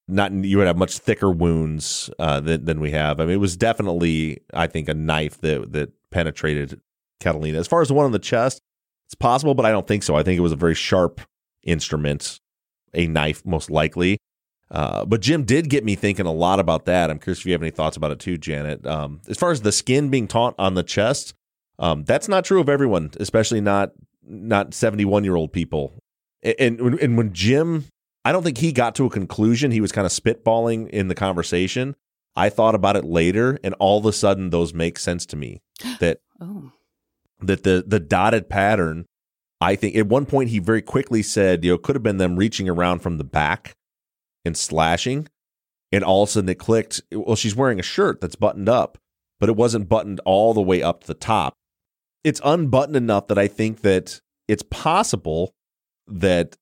not 0.08 0.32
you 0.32 0.58
would 0.58 0.66
have 0.66 0.76
much 0.76 0.98
thicker 0.98 1.30
wounds 1.30 2.10
uh, 2.18 2.40
than 2.40 2.64
than 2.64 2.80
we 2.80 2.90
have. 2.90 3.20
I 3.20 3.24
mean, 3.24 3.34
it 3.34 3.40
was 3.40 3.56
definitely 3.56 4.42
I 4.52 4.66
think 4.66 4.88
a 4.88 4.94
knife 4.94 5.40
that 5.40 5.72
that 5.72 5.92
penetrated 6.10 6.80
Catalina. 7.20 7.58
As 7.58 7.66
far 7.66 7.80
as 7.80 7.88
the 7.88 7.94
one 7.94 8.04
on 8.04 8.12
the 8.12 8.18
chest, 8.18 8.60
it's 9.06 9.14
possible, 9.14 9.54
but 9.54 9.64
I 9.64 9.70
don't 9.70 9.86
think 9.86 10.02
so. 10.02 10.14
I 10.14 10.22
think 10.22 10.38
it 10.38 10.42
was 10.42 10.52
a 10.52 10.56
very 10.56 10.74
sharp 10.74 11.20
instrument, 11.62 12.40
a 12.92 13.06
knife 13.06 13.44
most 13.46 13.70
likely. 13.70 14.18
Uh, 14.72 15.04
but 15.04 15.20
Jim 15.20 15.44
did 15.44 15.68
get 15.68 15.84
me 15.84 15.94
thinking 15.94 16.26
a 16.26 16.32
lot 16.32 16.58
about 16.58 16.86
that. 16.86 17.10
I'm 17.10 17.18
curious 17.18 17.40
if 17.40 17.46
you 17.46 17.52
have 17.52 17.62
any 17.62 17.70
thoughts 17.70 17.96
about 17.96 18.10
it 18.10 18.18
too, 18.18 18.38
Janet. 18.38 18.86
Um, 18.86 19.20
as 19.28 19.36
far 19.36 19.50
as 19.50 19.60
the 19.60 19.70
skin 19.70 20.08
being 20.08 20.26
taut 20.26 20.54
on 20.58 20.74
the 20.74 20.82
chest, 20.82 21.34
um, 21.78 22.04
that's 22.04 22.26
not 22.26 22.44
true 22.44 22.60
of 22.60 22.68
everyone, 22.68 23.10
especially 23.20 23.60
not 23.60 23.92
not 24.24 24.72
71 24.72 25.24
year 25.24 25.36
old 25.36 25.52
people. 25.52 25.94
And, 26.42 26.80
and 26.80 27.00
and 27.00 27.16
when 27.18 27.32
Jim 27.34 27.84
I 28.24 28.32
don't 28.32 28.42
think 28.42 28.58
he 28.58 28.72
got 28.72 28.94
to 28.96 29.06
a 29.06 29.10
conclusion. 29.10 29.70
He 29.70 29.80
was 29.80 29.92
kind 29.92 30.06
of 30.06 30.12
spitballing 30.12 30.88
in 30.90 31.08
the 31.08 31.14
conversation. 31.14 31.96
I 32.36 32.48
thought 32.48 32.74
about 32.74 32.96
it 32.96 33.04
later, 33.04 33.58
and 33.62 33.74
all 33.78 33.98
of 33.98 34.06
a 34.06 34.12
sudden, 34.12 34.50
those 34.50 34.72
make 34.72 34.98
sense 34.98 35.26
to 35.26 35.36
me. 35.36 35.60
That 36.00 36.20
oh. 36.40 36.72
that 37.40 37.64
the 37.64 37.84
the 37.86 38.00
dotted 38.00 38.48
pattern. 38.48 39.06
I 39.60 39.76
think 39.76 39.94
at 39.94 40.08
one 40.08 40.26
point 40.26 40.50
he 40.50 40.58
very 40.58 40.82
quickly 40.82 41.22
said, 41.22 41.64
you 41.64 41.70
know, 41.70 41.78
could 41.78 41.94
have 41.94 42.02
been 42.02 42.16
them 42.16 42.36
reaching 42.36 42.68
around 42.68 43.00
from 43.00 43.18
the 43.18 43.24
back 43.24 43.76
and 44.44 44.56
slashing, 44.56 45.28
and 45.90 46.02
all 46.04 46.22
of 46.24 46.28
a 46.28 46.32
sudden 46.32 46.48
it 46.48 46.58
clicked. 46.58 47.02
Well, 47.12 47.36
she's 47.36 47.56
wearing 47.56 47.80
a 47.80 47.84
shirt 47.84 48.20
that's 48.20 48.36
buttoned 48.36 48.68
up, 48.68 48.98
but 49.40 49.48
it 49.48 49.56
wasn't 49.56 49.88
buttoned 49.88 50.20
all 50.24 50.54
the 50.54 50.62
way 50.62 50.82
up 50.82 51.02
to 51.02 51.06
the 51.06 51.14
top. 51.14 51.54
It's 52.24 52.40
unbuttoned 52.44 52.96
enough 52.96 53.26
that 53.28 53.38
I 53.38 53.48
think 53.48 53.80
that 53.82 54.20
it's 54.48 54.62
possible 54.62 55.52
that 56.06 56.56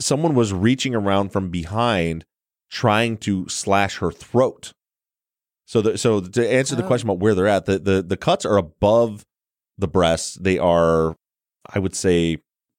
someone 0.00 0.34
was 0.34 0.52
reaching 0.52 0.94
around 0.94 1.30
from 1.30 1.50
behind 1.50 2.24
trying 2.70 3.16
to 3.16 3.48
slash 3.48 3.98
her 3.98 4.10
throat. 4.10 4.72
So 5.66 5.82
the, 5.82 5.98
so 5.98 6.20
to 6.20 6.50
answer 6.50 6.76
the 6.76 6.84
oh. 6.84 6.86
question 6.86 7.08
about 7.08 7.20
where 7.20 7.34
they're 7.34 7.46
at, 7.46 7.66
the, 7.66 7.78
the 7.78 8.02
the 8.02 8.16
cuts 8.16 8.44
are 8.44 8.56
above 8.56 9.24
the 9.76 9.88
breasts. 9.88 10.34
They 10.34 10.58
are, 10.58 11.14
I 11.68 11.78
would 11.78 11.94
say, 11.94 12.38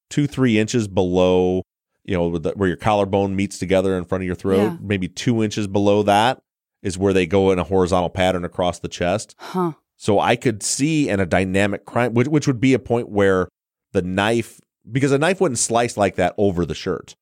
two 0.09 0.27
three 0.27 0.57
inches 0.59 0.87
below, 0.87 1.63
you 2.03 2.15
know, 2.15 2.37
the, 2.37 2.51
where 2.51 2.67
your 2.67 2.77
collarbone 2.77 3.35
meets 3.35 3.59
together 3.59 3.97
in 3.97 4.05
front 4.05 4.23
of 4.23 4.25
your 4.25 4.35
throat. 4.35 4.63
Yeah. 4.63 4.77
Maybe 4.81 5.07
two 5.07 5.43
inches 5.43 5.67
below 5.67 6.03
that 6.03 6.41
is 6.81 6.97
where 6.97 7.13
they 7.13 7.25
go 7.25 7.51
in 7.51 7.59
a 7.59 7.63
horizontal 7.63 8.09
pattern 8.09 8.45
across 8.45 8.79
the 8.79 8.87
chest. 8.87 9.35
Huh. 9.37 9.73
So 9.97 10.19
I 10.19 10.35
could 10.35 10.63
see 10.63 11.09
in 11.09 11.19
a 11.19 11.25
dynamic 11.25 11.85
crime, 11.85 12.13
which, 12.13 12.27
which 12.27 12.47
would 12.47 12.61
be 12.61 12.73
a 12.73 12.79
point 12.79 13.09
where 13.09 13.49
the 13.91 14.01
knife 14.01 14.59
because 14.91 15.11
a 15.11 15.17
knife 15.17 15.41
wouldn't 15.41 15.59
slice 15.59 15.97
like 15.97 16.15
that 16.15 16.33
over 16.37 16.65
the 16.65 16.75
shirt. 16.75 17.15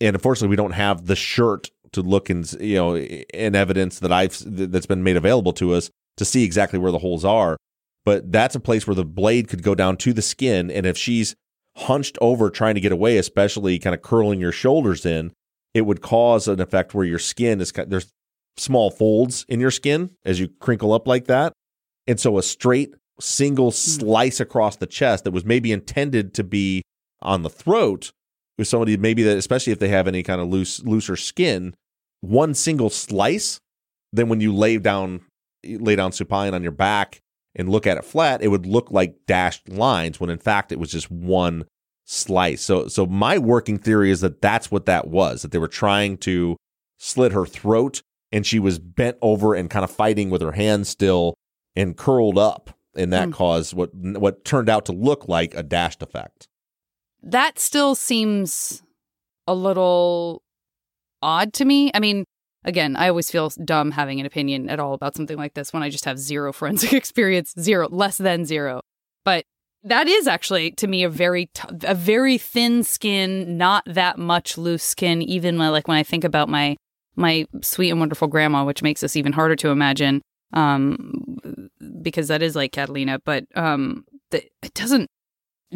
And 0.00 0.16
unfortunately, 0.16 0.48
we 0.48 0.56
don't 0.56 0.72
have 0.72 1.06
the 1.06 1.16
shirt 1.16 1.70
to 1.92 2.02
look 2.02 2.28
in, 2.28 2.44
you 2.60 2.76
know, 2.76 2.96
in 2.96 3.54
evidence 3.54 4.00
that 4.00 4.12
I've 4.12 4.36
that's 4.44 4.86
been 4.86 5.04
made 5.04 5.16
available 5.16 5.52
to 5.54 5.74
us 5.74 5.90
to 6.16 6.24
see 6.24 6.44
exactly 6.44 6.78
where 6.78 6.92
the 6.92 6.98
holes 6.98 7.24
are. 7.24 7.56
But 8.04 8.30
that's 8.30 8.54
a 8.54 8.60
place 8.60 8.86
where 8.86 8.94
the 8.94 9.04
blade 9.04 9.48
could 9.48 9.62
go 9.62 9.74
down 9.74 9.96
to 9.98 10.12
the 10.12 10.20
skin, 10.20 10.70
and 10.70 10.84
if 10.84 10.98
she's 10.98 11.34
hunched 11.76 12.18
over 12.20 12.50
trying 12.50 12.74
to 12.74 12.80
get 12.80 12.92
away, 12.92 13.18
especially 13.18 13.78
kind 13.78 13.94
of 13.94 14.02
curling 14.02 14.40
your 14.40 14.52
shoulders 14.52 15.04
in, 15.04 15.32
it 15.72 15.82
would 15.82 16.00
cause 16.00 16.46
an 16.46 16.60
effect 16.60 16.94
where 16.94 17.04
your 17.04 17.18
skin 17.18 17.60
is 17.60 17.72
there's 17.72 18.12
small 18.56 18.90
folds 18.90 19.44
in 19.48 19.58
your 19.58 19.70
skin 19.70 20.10
as 20.24 20.38
you 20.38 20.48
crinkle 20.60 20.92
up 20.92 21.08
like 21.08 21.26
that, 21.26 21.52
and 22.06 22.20
so 22.20 22.38
a 22.38 22.42
straight 22.42 22.94
single 23.20 23.70
hmm. 23.70 23.76
slice 23.76 24.40
across 24.40 24.76
the 24.76 24.86
chest 24.86 25.24
that 25.24 25.32
was 25.32 25.44
maybe 25.44 25.72
intended 25.72 26.34
to 26.34 26.44
be 26.44 26.82
on 27.22 27.42
the 27.42 27.50
throat 27.50 28.10
with 28.58 28.68
somebody 28.68 28.96
maybe 28.96 29.22
that 29.22 29.36
especially 29.36 29.72
if 29.72 29.78
they 29.78 29.88
have 29.88 30.06
any 30.06 30.22
kind 30.22 30.40
of 30.40 30.48
loose 30.48 30.82
looser 30.84 31.16
skin, 31.16 31.74
one 32.20 32.54
single 32.54 32.90
slice, 32.90 33.58
then 34.12 34.28
when 34.28 34.40
you 34.40 34.54
lay 34.54 34.78
down 34.78 35.20
lay 35.64 35.96
down 35.96 36.12
supine 36.12 36.54
on 36.54 36.62
your 36.62 36.72
back 36.72 37.20
and 37.54 37.68
look 37.68 37.86
at 37.86 37.96
it 37.96 38.04
flat, 38.04 38.42
it 38.42 38.48
would 38.48 38.66
look 38.66 38.90
like 38.90 39.26
dashed 39.26 39.68
lines 39.68 40.20
when 40.20 40.30
in 40.30 40.38
fact 40.38 40.72
it 40.72 40.78
was 40.78 40.90
just 40.90 41.10
one 41.10 41.64
slice. 42.04 42.62
So 42.62 42.88
so 42.88 43.06
my 43.06 43.38
working 43.38 43.78
theory 43.78 44.10
is 44.10 44.20
that 44.20 44.40
that's 44.40 44.70
what 44.70 44.86
that 44.86 45.08
was, 45.08 45.42
that 45.42 45.52
they 45.52 45.58
were 45.58 45.68
trying 45.68 46.18
to 46.18 46.56
slit 46.98 47.32
her 47.32 47.46
throat 47.46 48.02
and 48.32 48.46
she 48.46 48.58
was 48.58 48.78
bent 48.78 49.16
over 49.22 49.54
and 49.54 49.70
kind 49.70 49.84
of 49.84 49.90
fighting 49.90 50.30
with 50.30 50.42
her 50.42 50.52
hands 50.52 50.88
still 50.88 51.34
and 51.76 51.96
curled 51.96 52.38
up 52.38 52.76
and 52.96 53.12
that 53.12 53.28
mm. 53.28 53.32
caused 53.32 53.74
what 53.74 53.94
what 53.94 54.44
turned 54.44 54.68
out 54.68 54.84
to 54.86 54.92
look 54.92 55.28
like 55.28 55.54
a 55.54 55.62
dashed 55.62 56.02
effect. 56.02 56.46
that 57.22 57.58
still 57.58 57.94
seems 57.94 58.82
a 59.46 59.54
little 59.54 60.42
odd 61.22 61.52
to 61.54 61.64
me. 61.64 61.90
I 61.94 62.00
mean, 62.00 62.24
again, 62.64 62.96
I 62.96 63.08
always 63.08 63.30
feel 63.30 63.50
dumb 63.64 63.90
having 63.90 64.20
an 64.20 64.26
opinion 64.26 64.68
at 64.68 64.80
all 64.80 64.94
about 64.94 65.14
something 65.14 65.36
like 65.36 65.54
this 65.54 65.72
when 65.72 65.82
I 65.82 65.90
just 65.90 66.04
have 66.04 66.18
zero 66.18 66.52
forensic 66.54 66.92
experience, 66.92 67.54
zero, 67.58 67.88
less 67.90 68.18
than 68.18 68.44
zero. 68.44 68.80
But 69.24 69.44
that 69.82 70.08
is 70.08 70.26
actually 70.26 70.70
to 70.72 70.86
me 70.86 71.04
a 71.04 71.10
very 71.10 71.46
t- 71.46 71.68
a 71.82 71.94
very 71.94 72.38
thin 72.38 72.82
skin, 72.82 73.56
not 73.58 73.84
that 73.86 74.18
much 74.18 74.56
loose 74.56 74.82
skin. 74.82 75.22
Even 75.22 75.58
when, 75.58 75.70
like 75.70 75.88
when 75.88 75.98
I 75.98 76.02
think 76.02 76.24
about 76.24 76.48
my 76.48 76.76
my 77.16 77.46
sweet 77.62 77.90
and 77.90 78.00
wonderful 78.00 78.28
grandma, 78.28 78.64
which 78.64 78.82
makes 78.82 79.02
this 79.02 79.16
even 79.16 79.32
harder 79.32 79.56
to 79.56 79.68
imagine, 79.68 80.22
um, 80.52 81.70
because 82.02 82.28
that 82.28 82.42
is 82.42 82.56
like 82.56 82.72
Catalina. 82.72 83.18
But 83.24 83.44
um, 83.54 84.04
the, 84.30 84.42
it 84.62 84.74
doesn't 84.74 85.10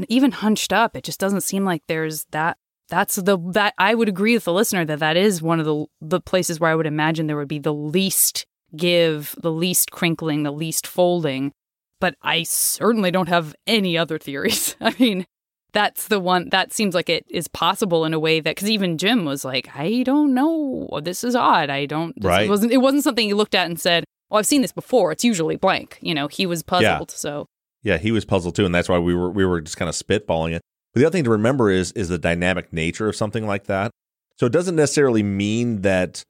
even 0.09 0.33
hunched 0.33 0.73
up. 0.73 0.97
It 0.97 1.05
just 1.05 1.21
doesn't 1.21 1.43
seem 1.43 1.65
like 1.65 1.83
there's 1.87 2.25
that. 2.31 2.57
That's 2.89 3.17
the 3.17 3.39
that 3.53 3.75
I 3.79 3.95
would 3.95 4.09
agree 4.09 4.35
with 4.35 4.45
the 4.45 4.53
listener 4.53 4.85
that 4.85 4.99
that 5.01 5.17
is 5.17 5.43
one 5.43 5.61
of 5.61 5.67
the 5.67 5.87
the 6.01 6.21
places 6.21 6.59
where 6.59 6.71
I 6.71 6.75
would 6.75 6.87
imagine 6.87 7.27
there 7.27 7.37
would 7.37 7.49
be 7.49 7.59
the 7.59 7.75
least 7.75 8.47
give, 8.77 9.35
the 9.43 9.53
least 9.53 9.91
crinkling, 9.91 10.43
the 10.43 10.51
least 10.51 10.87
folding 10.87 11.53
but 12.01 12.15
I 12.23 12.43
certainly 12.45 13.11
don't 13.11 13.29
have 13.29 13.55
any 13.67 13.99
other 13.99 14.19
theories. 14.19 14.77
I 14.81 14.95
mean, 14.99 15.27
that's 15.73 16.09
the 16.09 16.21
one 16.21 16.49
that 16.51 16.73
seems 16.73 16.95
like 16.95 17.09
it 17.09 17.25
is 17.29 17.49
possible 17.49 18.05
in 18.05 18.15
a 18.15 18.19
way 18.19 18.41
that 18.41 18.57
because 18.57 18.71
even 18.71 18.99
Jim 18.99 19.25
was 19.25 19.45
like, 19.45 19.69
I 19.75 20.03
don't 20.03 20.35
know, 20.35 20.89
this 21.03 21.25
is 21.25 21.37
odd. 21.37 21.71
I 21.71 21.87
don't. 21.87 22.15
This 22.17 22.29
Right. 22.29 22.49
wasn't 22.49 22.73
it 22.73 22.79
wasn't 22.79 23.05
something 23.05 23.27
he 23.27 23.35
looked 23.35 23.55
at 23.55 23.67
and 23.67 23.79
said, 23.79 24.05
"Oh, 24.31 24.37
I've 24.37 24.47
seen 24.47 24.63
this 24.63 24.73
before. 24.73 25.13
It's 25.13 25.25
usually 25.25 25.57
blank." 25.57 25.99
You 26.01 26.15
know, 26.15 26.29
he 26.29 26.47
was 26.47 26.63
puzzled. 26.63 27.11
So 27.11 27.47
Yeah, 27.83 27.99
he 27.99 28.13
was 28.13 28.25
puzzled 28.25 28.55
too, 28.55 28.65
and 28.65 28.75
that's 28.75 28.89
why 28.89 28.99
we 28.99 29.15
were 29.15 29.31
we 29.31 29.45
were 29.45 29.61
just 29.61 29.77
kind 29.77 29.89
of 29.89 29.95
spitballing 29.95 30.53
it. 30.53 30.63
The 30.99 31.07
other 31.07 31.13
thing 31.13 31.25
to 31.25 31.31
remember 31.31 31.71
is 31.71 31.93
is 31.93 32.09
the 32.09 32.19
dynamic 32.19 32.73
nature 32.73 33.09
of 33.09 33.17
something 33.17 33.47
like 33.47 33.65
that. 33.65 33.91
So 34.37 34.47
it 34.47 34.53
doesn't 34.53 34.77
necessarily 34.77 35.23
mean 35.23 35.83
that 35.83 36.23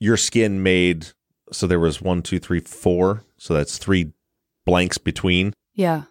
your 0.00 0.16
skin 0.16 0.62
made. 0.62 1.08
So 1.52 1.66
there 1.66 1.80
was 1.80 2.00
one, 2.00 2.22
two, 2.22 2.38
three, 2.38 2.60
four. 2.60 3.24
So 3.38 3.54
that's 3.54 3.78
three 3.78 4.12
blanks 4.64 4.98
between 4.98 5.52
yeah, 5.74 6.02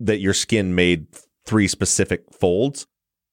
that 0.00 0.18
your 0.20 0.34
skin 0.34 0.74
made 0.74 1.06
three 1.46 1.68
specific 1.68 2.24
folds. 2.32 2.86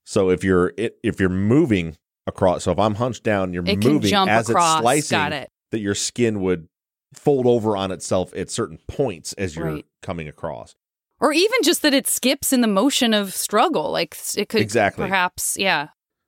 So 0.06 0.30
if 0.30 0.44
you're 0.44 0.74
if 0.78 1.20
you're 1.20 1.30
moving 1.30 1.96
across, 2.26 2.64
so 2.66 2.72
if 2.72 2.80
I'm 2.80 2.96
hunched 2.96 3.24
down, 3.24 3.54
you're 3.54 3.64
it 3.66 3.84
moving 3.84 4.14
as 4.14 4.50
across. 4.50 4.76
it's 4.76 4.82
slicing, 4.82 5.18
Got 5.18 5.34
it. 5.34 5.50
that 5.72 5.80
your 5.80 5.96
skin 5.96 6.42
would 6.42 6.68
fold 7.14 7.46
over 7.48 7.78
on 7.78 7.92
itself 7.92 8.34
at 8.36 8.50
certain 8.50 8.78
points 8.88 9.34
as 9.34 9.56
you're 9.56 9.66
Right. 9.66 9.86
coming 10.02 10.28
across. 10.28 10.76
Or 11.20 11.34
even 11.34 11.64
just 11.64 11.82
that 11.82 11.94
it 11.94 12.08
skips 12.08 12.54
in 12.54 12.62
the 12.62 12.68
motion 12.68 13.14
of 13.14 13.34
struggle. 13.34 13.92
Like 13.92 14.16
it 14.36 14.50
could 14.50 14.62
Exactly. 14.62 15.06
perhaps, 15.06 15.58
yeah. 15.58 15.88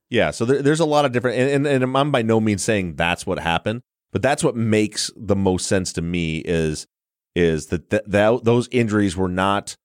Yeah, 0.09 0.31
so 0.31 0.45
there, 0.45 0.61
there's 0.61 0.79
a 0.79 0.85
lot 0.85 1.05
of 1.05 1.11
different, 1.11 1.37
and, 1.37 1.67
and, 1.67 1.83
and 1.83 1.97
I'm 1.97 2.11
by 2.11 2.23
no 2.23 2.39
means 2.39 2.63
saying 2.63 2.95
that's 2.95 3.27
what 3.27 3.37
happened, 3.37 3.81
but 4.11 4.23
that's 4.23 4.43
what 4.43 4.55
makes 4.55 5.11
the 5.15 5.35
most 5.35 5.67
sense 5.67 5.93
to 5.93 6.01
me 6.01 6.39
is 6.39 6.87
is 7.35 7.67
that 7.67 7.91
th- 7.91 8.01
that 8.07 8.43
those 8.43 8.67
injuries 8.71 9.15
were 9.15 9.29
not 9.29 9.75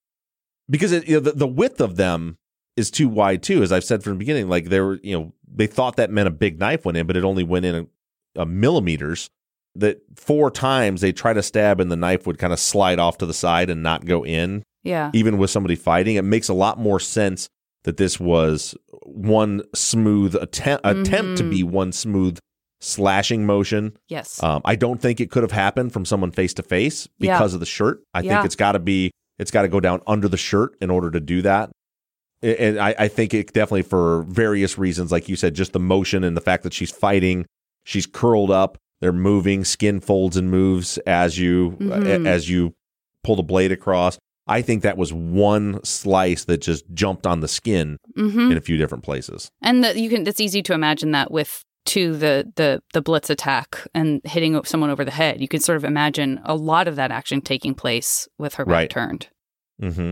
because 0.69 0.91
it, 0.91 1.07
you 1.07 1.15
know, 1.15 1.19
the, 1.19 1.31
the 1.33 1.47
width 1.47 1.79
of 1.79 1.95
them 1.95 2.37
is 2.75 2.89
too 2.89 3.07
wide 3.07 3.43
too. 3.43 3.61
As 3.61 3.71
I've 3.71 3.83
said 3.83 4.03
from 4.03 4.13
the 4.13 4.19
beginning, 4.19 4.49
like 4.49 4.65
they 4.65 4.81
were, 4.81 4.99
you 5.03 5.17
know, 5.17 5.33
they 5.47 5.67
thought 5.67 5.95
that 5.97 6.09
meant 6.09 6.27
a 6.27 6.31
big 6.31 6.59
knife 6.59 6.85
went 6.85 6.97
in, 6.97 7.05
but 7.05 7.15
it 7.15 7.23
only 7.23 7.43
went 7.43 7.65
in 7.65 7.75
a, 8.35 8.41
a 8.41 8.45
millimeters. 8.45 9.29
That 9.75 10.01
four 10.15 10.49
times 10.49 11.01
they 11.01 11.11
try 11.11 11.33
to 11.33 11.43
stab 11.43 11.79
and 11.79 11.91
the 11.91 11.97
knife 11.97 12.25
would 12.25 12.39
kind 12.39 12.53
of 12.53 12.59
slide 12.59 12.97
off 12.97 13.17
to 13.19 13.25
the 13.25 13.33
side 13.33 13.69
and 13.69 13.83
not 13.83 14.05
go 14.05 14.25
in 14.25 14.63
Yeah. 14.85 15.11
even 15.13 15.37
with 15.37 15.49
somebody 15.49 15.75
fighting, 15.75 16.15
it 16.15 16.23
makes 16.23 16.47
a 16.47 16.53
lot 16.53 16.79
more 16.79 16.99
sense 16.99 17.49
that 17.83 17.97
this 17.97 18.19
was 18.19 18.75
one 19.03 19.61
smooth 19.75 20.35
attempt 20.35 20.85
attempt 20.85 21.37
to 21.39 21.43
be 21.49 21.61
one 21.63 21.91
smooth 21.91 22.39
slashing 22.81 23.45
motion. 23.45 23.97
Yes. 24.09 24.41
Um, 24.43 24.61
I 24.65 24.75
don't 24.75 25.01
think 25.01 25.19
it 25.19 25.31
could 25.31 25.43
have 25.43 25.51
happened 25.51 25.91
from 25.93 26.05
someone 26.05 26.31
face 26.31 26.53
to 26.55 26.63
face 26.63 27.07
Yeah. 27.19 27.35
because 27.37 27.53
of 27.53 27.59
the 27.59 27.65
shirt. 27.65 28.01
I 28.13 28.21
Yeah. 28.21 28.35
think 28.37 28.45
it's 28.45 28.55
got 28.55 28.73
to 28.73 28.79
be 28.79 29.11
it's 29.37 29.51
got 29.51 29.63
to 29.63 29.67
go 29.67 29.79
down 29.81 30.01
under 30.07 30.27
the 30.29 30.37
shirt 30.37 30.75
in 30.81 30.89
order 30.89 31.11
to 31.11 31.19
do 31.19 31.41
that. 31.41 31.69
And 32.41 32.79
I, 32.79 32.95
I 32.97 33.07
think 33.07 33.33
it 33.33 33.51
definitely 33.53 33.81
for 33.81 34.23
various 34.23 34.77
reasons, 34.77 35.11
like 35.11 35.27
you 35.27 35.35
said, 35.35 35.55
just 35.55 35.73
the 35.73 35.79
motion 35.79 36.23
and 36.23 36.37
the 36.37 36.41
fact 36.41 36.63
that 36.63 36.73
she's 36.73 36.91
fighting, 36.91 37.45
she's 37.83 38.05
curled 38.05 38.51
up, 38.51 38.77
they're 39.01 39.11
moving, 39.11 39.65
skin 39.65 39.99
folds 39.99 40.37
and 40.37 40.49
moves 40.51 40.97
as 40.99 41.37
you 41.39 41.71
Mhm. 41.79 42.25
as 42.27 42.49
you 42.49 42.73
pull 43.23 43.35
the 43.35 43.43
blade 43.43 43.71
across. 43.71 44.17
I 44.47 44.61
think 44.61 44.83
that 44.83 44.97
was 44.97 45.11
one 45.11 45.83
slice 45.83 46.43
that 46.45 46.61
just 46.61 46.85
jumped 46.93 47.25
on 47.25 47.39
the 47.39 47.47
skin 47.47 47.97
mm-hmm. 48.17 48.51
in 48.51 48.57
a 48.57 48.61
few 48.61 48.77
different 48.77 49.03
places. 49.03 49.49
And 49.61 49.83
that 49.83 49.97
you 49.97 50.09
can 50.09 50.27
it's 50.27 50.39
easy 50.39 50.61
to 50.63 50.73
imagine 50.73 51.11
that 51.11 51.31
with 51.31 51.63
to 51.85 52.15
the 52.15 52.51
the 52.55 52.81
the 52.93 53.01
blitz 53.01 53.29
attack 53.29 53.87
and 53.93 54.21
hitting 54.23 54.61
someone 54.63 54.89
over 54.89 55.05
the 55.05 55.11
head. 55.11 55.41
You 55.41 55.47
can 55.47 55.59
sort 55.59 55.77
of 55.77 55.83
imagine 55.83 56.41
a 56.43 56.55
lot 56.55 56.87
of 56.87 56.95
that 56.95 57.11
action 57.11 57.41
taking 57.41 57.73
place 57.73 58.27
with 58.37 58.55
her 58.55 58.65
back 58.65 58.73
Right. 58.73 58.89
turned. 58.89 59.27
Mm-hmm. 59.81 60.11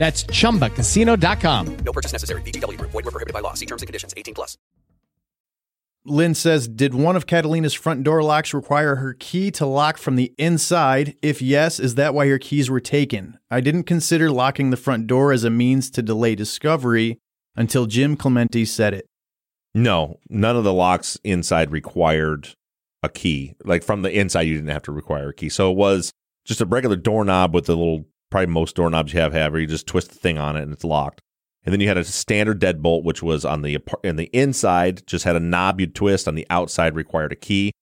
That's 0.00 0.24
chumbacasino.com. 0.24 1.76
No 1.84 1.92
purchase 1.92 2.12
necessary. 2.12 2.40
VGW 2.40 2.78
Group. 2.78 2.90
Void 2.90 3.04
were 3.04 3.10
prohibited 3.10 3.34
by 3.34 3.40
law. 3.40 3.52
See 3.52 3.66
terms 3.66 3.82
and 3.82 3.86
conditions. 3.86 4.14
18 4.16 4.32
plus. 4.32 4.56
Lynn 6.06 6.34
says, 6.34 6.66
Did 6.66 6.94
one 6.94 7.16
of 7.16 7.26
Catalina's 7.26 7.74
front 7.74 8.02
door 8.02 8.22
locks 8.22 8.54
require 8.54 8.96
her 8.96 9.12
key 9.12 9.50
to 9.50 9.66
lock 9.66 9.98
from 9.98 10.16
the 10.16 10.32
inside? 10.38 11.16
If 11.20 11.42
yes, 11.42 11.78
is 11.78 11.96
that 11.96 12.14
why 12.14 12.26
her 12.28 12.38
keys 12.38 12.70
were 12.70 12.80
taken? 12.80 13.38
I 13.50 13.60
didn't 13.60 13.84
consider 13.84 14.30
locking 14.30 14.70
the 14.70 14.78
front 14.78 15.06
door 15.06 15.32
as 15.32 15.44
a 15.44 15.50
means 15.50 15.90
to 15.90 16.02
delay 16.02 16.34
discovery 16.34 17.18
until 17.54 17.84
Jim 17.84 18.16
Clemente 18.16 18.64
said 18.64 18.94
it. 18.94 19.06
No, 19.74 20.18
none 20.30 20.56
of 20.56 20.64
the 20.64 20.72
locks 20.72 21.18
inside 21.24 21.70
required 21.70 22.54
a 23.02 23.10
key. 23.10 23.54
Like 23.62 23.82
from 23.82 24.00
the 24.00 24.10
inside, 24.10 24.42
you 24.42 24.54
didn't 24.54 24.70
have 24.70 24.82
to 24.84 24.92
require 24.92 25.28
a 25.28 25.34
key. 25.34 25.50
So 25.50 25.70
it 25.70 25.76
was 25.76 26.10
just 26.46 26.62
a 26.62 26.66
regular 26.66 26.96
doorknob 26.96 27.54
with 27.54 27.68
a 27.68 27.74
little, 27.74 28.06
probably 28.30 28.46
most 28.46 28.76
doorknobs 28.76 29.12
you 29.12 29.20
have 29.20 29.32
have, 29.32 29.52
where 29.52 29.60
you 29.60 29.66
just 29.66 29.86
twist 29.86 30.08
the 30.08 30.14
thing 30.14 30.38
on 30.38 30.56
it 30.56 30.62
and 30.62 30.72
it's 30.72 30.84
locked. 30.84 31.20
And 31.64 31.72
then 31.72 31.80
you 31.80 31.88
had 31.88 31.98
a 31.98 32.04
standard 32.04 32.60
deadbolt, 32.60 33.04
which 33.04 33.22
was 33.22 33.44
on 33.44 33.62
the 33.62 33.78
in 34.02 34.16
the 34.16 34.30
inside, 34.32 35.06
just 35.06 35.24
had 35.24 35.36
a 35.36 35.40
knob 35.40 35.80
you'd 35.80 35.94
twist. 35.94 36.26
On 36.26 36.34
the 36.34 36.46
outside, 36.48 36.94
required 36.94 37.32
a 37.32 37.36
key. 37.36 37.72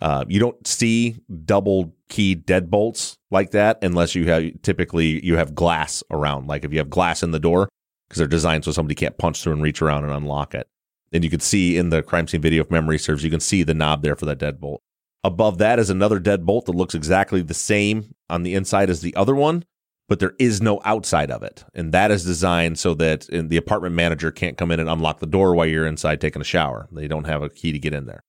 Uh, 0.00 0.24
you 0.28 0.38
don't 0.38 0.66
see 0.66 1.16
double 1.44 1.94
key 2.08 2.36
deadbolts 2.36 3.16
like 3.30 3.52
that 3.52 3.78
unless 3.82 4.14
you 4.14 4.26
have 4.26 4.44
typically 4.62 5.24
you 5.24 5.36
have 5.36 5.54
glass 5.54 6.02
around. 6.10 6.46
Like 6.46 6.64
if 6.64 6.72
you 6.72 6.78
have 6.78 6.90
glass 6.90 7.22
in 7.22 7.32
the 7.32 7.40
door, 7.40 7.68
because 8.08 8.18
they're 8.18 8.28
designed 8.28 8.64
so 8.64 8.72
somebody 8.72 8.94
can't 8.94 9.18
punch 9.18 9.42
through 9.42 9.54
and 9.54 9.62
reach 9.62 9.82
around 9.82 10.04
and 10.04 10.12
unlock 10.12 10.54
it. 10.54 10.68
And 11.12 11.24
you 11.24 11.30
can 11.30 11.40
see 11.40 11.76
in 11.76 11.90
the 11.90 12.02
crime 12.02 12.26
scene 12.26 12.40
video, 12.40 12.62
if 12.62 12.70
memory 12.70 12.98
serves, 12.98 13.24
you 13.24 13.30
can 13.30 13.40
see 13.40 13.62
the 13.62 13.74
knob 13.74 14.02
there 14.02 14.16
for 14.16 14.26
that 14.26 14.38
deadbolt. 14.38 14.78
Above 15.22 15.58
that 15.58 15.78
is 15.78 15.90
another 15.90 16.20
deadbolt 16.20 16.66
that 16.66 16.74
looks 16.74 16.94
exactly 16.94 17.40
the 17.40 17.54
same 17.54 18.14
on 18.28 18.42
the 18.42 18.54
inside 18.54 18.90
as 18.90 19.00
the 19.00 19.14
other 19.16 19.34
one, 19.34 19.64
but 20.08 20.18
there 20.20 20.34
is 20.38 20.60
no 20.60 20.80
outside 20.84 21.30
of 21.30 21.42
it. 21.42 21.64
And 21.74 21.92
that 21.92 22.10
is 22.10 22.24
designed 22.24 22.78
so 22.78 22.94
that 22.94 23.26
the 23.30 23.56
apartment 23.56 23.94
manager 23.94 24.30
can't 24.30 24.58
come 24.58 24.70
in 24.70 24.80
and 24.80 24.88
unlock 24.88 25.20
the 25.20 25.26
door 25.26 25.54
while 25.54 25.66
you're 25.66 25.86
inside 25.86 26.20
taking 26.20 26.42
a 26.42 26.44
shower. 26.44 26.88
They 26.92 27.08
don't 27.08 27.24
have 27.24 27.42
a 27.42 27.48
key 27.48 27.72
to 27.72 27.78
get 27.78 27.94
in 27.94 28.06
there. 28.06 28.22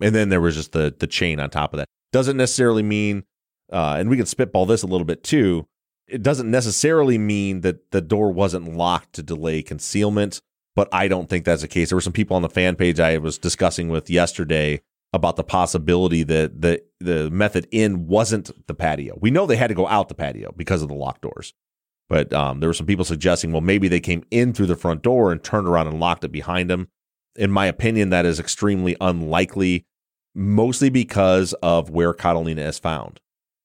And 0.00 0.14
then 0.14 0.28
there 0.28 0.40
was 0.40 0.56
just 0.56 0.72
the 0.72 0.94
the 0.98 1.06
chain 1.06 1.40
on 1.40 1.48
top 1.50 1.72
of 1.72 1.78
that. 1.78 1.88
Doesn't 2.12 2.36
necessarily 2.36 2.82
mean, 2.82 3.24
uh, 3.72 3.96
and 3.98 4.10
we 4.10 4.16
can 4.16 4.26
spitball 4.26 4.66
this 4.66 4.82
a 4.82 4.86
little 4.86 5.06
bit 5.06 5.22
too. 5.24 5.66
It 6.08 6.22
doesn't 6.22 6.50
necessarily 6.50 7.16
mean 7.16 7.60
that 7.62 7.92
the 7.92 8.00
door 8.00 8.30
wasn't 8.32 8.76
locked 8.76 9.14
to 9.14 9.22
delay 9.22 9.62
concealment. 9.62 10.40
but 10.74 10.88
I 10.92 11.08
don't 11.08 11.28
think 11.28 11.44
that's 11.44 11.62
the 11.62 11.68
case. 11.68 11.90
There 11.90 11.96
were 11.96 12.02
some 12.02 12.12
people 12.12 12.36
on 12.36 12.42
the 12.42 12.48
fan 12.48 12.76
page 12.76 12.98
I 13.00 13.18
was 13.18 13.38
discussing 13.38 13.88
with 13.88 14.10
yesterday 14.10 14.80
about 15.12 15.36
the 15.36 15.44
possibility 15.44 16.22
that 16.22 16.62
the 16.62 16.82
the 17.00 17.30
method 17.30 17.68
in 17.70 18.06
wasn't 18.06 18.50
the 18.66 18.74
patio. 18.74 19.18
We 19.20 19.30
know 19.30 19.46
they 19.46 19.56
had 19.56 19.68
to 19.68 19.74
go 19.74 19.86
out 19.86 20.08
the 20.08 20.14
patio 20.14 20.52
because 20.56 20.82
of 20.82 20.88
the 20.88 20.94
locked 20.94 21.22
doors. 21.22 21.52
But 22.08 22.32
um, 22.32 22.60
there 22.60 22.68
were 22.68 22.74
some 22.74 22.86
people 22.86 23.04
suggesting, 23.04 23.52
well, 23.52 23.60
maybe 23.60 23.88
they 23.88 24.00
came 24.00 24.24
in 24.30 24.52
through 24.52 24.66
the 24.66 24.76
front 24.76 25.02
door 25.02 25.32
and 25.32 25.42
turned 25.42 25.66
around 25.66 25.86
and 25.86 25.98
locked 25.98 26.24
it 26.24 26.32
behind 26.32 26.68
them. 26.68 26.88
In 27.36 27.50
my 27.50 27.66
opinion, 27.66 28.10
that 28.10 28.26
is 28.26 28.38
extremely 28.38 28.96
unlikely, 29.00 29.86
mostly 30.34 30.90
because 30.90 31.54
of 31.62 31.88
where 31.88 32.12
Catalina 32.12 32.62
is 32.62 32.78
found. 32.78 33.20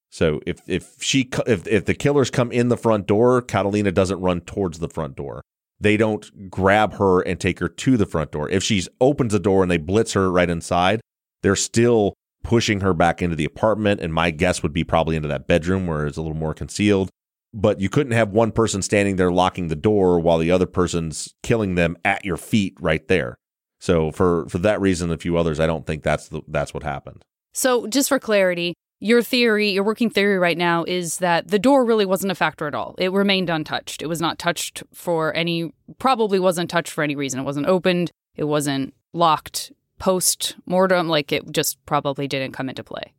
So 0.10 0.40
if 0.46 0.62
if 0.68 0.96
she 1.02 1.30
if 1.46 1.68
if 1.68 1.86
the 1.86 1.94
killers 1.94 2.30
come 2.30 2.52
in 2.52 2.70
the 2.70 2.78
front 2.78 3.08
door, 3.08 3.42
Catalina 3.42 3.92
doesn't 3.92 4.22
run 4.22 4.42
towards 4.42 4.80
the 4.80 4.90
front 4.90 5.16
door. 5.16 5.42
They 5.80 5.98
don't 5.98 6.50
grab 6.50 6.94
her 6.94 7.22
and 7.22 7.40
take 7.40 7.60
her 7.60 7.70
to 7.70 7.98
the 7.98 8.06
front 8.06 8.32
door. 8.32 8.50
If 8.50 8.64
she 8.64 8.84
opens 9.00 9.34
the 9.34 9.40
door 9.40 9.62
and 9.62 9.70
they 9.70 9.78
blitz 9.78 10.14
her 10.14 10.32
right 10.32 10.50
inside, 10.50 11.02
they're 11.44 11.56
still 11.56 12.14
pushing 12.44 12.80
her 12.82 12.94
back 12.94 13.22
into 13.22 13.36
the 13.36 13.46
apartment. 13.46 14.00
And 14.00 14.14
my 14.14 14.32
guess 14.32 14.64
would 14.64 14.74
be 14.74 14.84
probably 14.84 15.16
into 15.16 15.28
that 15.28 15.48
bedroom 15.48 15.88
where 15.88 16.06
it's 16.06 16.18
a 16.18 16.22
little 16.22 16.38
more 16.38 16.54
concealed. 16.54 17.10
But 17.54 17.80
you 17.80 17.90
couldn't 17.90 18.14
have 18.14 18.30
one 18.30 18.52
person 18.52 18.82
standing 18.82 19.16
there 19.16 19.32
locking 19.32 19.68
the 19.68 19.76
door 19.76 20.20
while 20.20 20.38
the 20.38 20.52
other 20.52 20.66
person's 20.66 21.34
killing 21.44 21.76
them 21.76 21.98
at 22.06 22.26
your 22.26 22.38
feet 22.38 22.78
right 22.80 23.08
there. 23.08 23.38
So 23.80 24.12
for 24.12 24.48
for 24.50 24.58
that 24.60 24.82
reason, 24.82 25.10
and 25.10 25.20
a 25.20 25.22
few 25.22 25.38
others, 25.38 25.60
I 25.60 25.68
don't 25.68 25.86
think 25.86 26.04
that's 26.04 26.30
the, 26.30 26.42
that's 26.48 26.74
what 26.74 26.84
happened. 26.84 27.24
So, 27.54 27.88
just 27.88 28.10
for 28.10 28.20
clarity, 28.20 28.76
your 29.00 29.22
theory, 29.22 29.70
your 29.70 29.84
working 29.84 30.10
theory 30.10 30.40
right 30.40 30.58
now 30.58 30.84
is 30.84 31.18
that 31.20 31.48
the 31.48 31.60
door 31.60 31.86
really 31.86 32.06
wasn't 32.06 32.32
a 32.32 32.36
factor 32.36 32.68
at 32.68 32.76
all. 32.76 32.96
It 32.98 33.12
remained 33.12 33.50
untouched. 33.50 34.02
It 34.02 34.08
was 34.08 34.22
not 34.22 34.40
touched 34.40 34.84
for 34.94 35.34
any, 35.36 35.72
probably 36.00 36.40
wasn't 36.40 36.70
touched 36.70 36.92
for 36.92 37.04
any 37.04 37.16
reason. 37.16 37.40
It 37.40 37.44
wasn't 37.44 37.68
opened. 37.68 38.12
It 38.36 38.46
wasn't 38.46 38.94
locked 39.14 39.72
post 40.00 40.56
mortem. 40.66 41.08
Like 41.08 41.32
it 41.32 41.52
just 41.52 41.84
probably 41.86 42.28
didn't 42.28 42.54
come 42.54 42.70
into 42.70 42.84
play. 42.84 43.14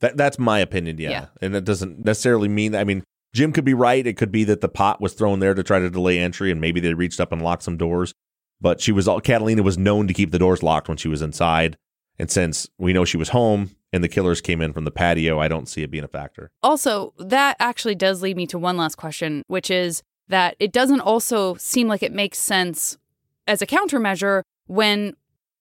That 0.00 0.16
that's 0.16 0.38
my 0.38 0.58
opinion, 0.60 0.98
yeah. 0.98 1.10
Yeah. 1.10 1.26
And 1.40 1.54
that 1.54 1.64
doesn't 1.64 2.04
necessarily 2.04 2.48
mean 2.48 2.72
that 2.72 2.80
I 2.80 2.84
mean, 2.84 3.04
Jim 3.32 3.52
could 3.52 3.64
be 3.64 3.74
right. 3.74 4.06
It 4.06 4.16
could 4.16 4.32
be 4.32 4.44
that 4.44 4.60
the 4.60 4.68
pot 4.68 5.00
was 5.00 5.12
thrown 5.12 5.40
there 5.40 5.54
to 5.54 5.62
try 5.62 5.78
to 5.78 5.90
delay 5.90 6.18
entry 6.18 6.50
and 6.50 6.60
maybe 6.60 6.80
they 6.80 6.94
reached 6.94 7.20
up 7.20 7.32
and 7.32 7.42
locked 7.42 7.62
some 7.62 7.76
doors. 7.76 8.14
But 8.60 8.80
she 8.80 8.92
was 8.92 9.06
all 9.06 9.20
Catalina 9.20 9.62
was 9.62 9.78
known 9.78 10.08
to 10.08 10.14
keep 10.14 10.30
the 10.30 10.38
doors 10.38 10.62
locked 10.62 10.88
when 10.88 10.96
she 10.96 11.08
was 11.08 11.22
inside. 11.22 11.76
And 12.18 12.30
since 12.30 12.68
we 12.78 12.92
know 12.92 13.04
she 13.04 13.16
was 13.16 13.28
home 13.28 13.70
and 13.92 14.02
the 14.02 14.08
killers 14.08 14.40
came 14.40 14.60
in 14.60 14.72
from 14.72 14.84
the 14.84 14.90
patio, 14.90 15.38
I 15.38 15.48
don't 15.48 15.68
see 15.68 15.82
it 15.82 15.90
being 15.90 16.04
a 16.04 16.08
factor. 16.08 16.50
Also, 16.62 17.14
that 17.18 17.56
actually 17.60 17.94
does 17.94 18.22
lead 18.22 18.36
me 18.36 18.46
to 18.48 18.58
one 18.58 18.76
last 18.76 18.96
question, 18.96 19.42
which 19.46 19.70
is 19.70 20.02
that 20.28 20.56
it 20.58 20.72
doesn't 20.72 21.00
also 21.00 21.54
seem 21.54 21.88
like 21.88 22.02
it 22.02 22.12
makes 22.12 22.38
sense 22.38 22.98
as 23.46 23.62
a 23.62 23.66
countermeasure 23.66 24.42
when, 24.66 25.14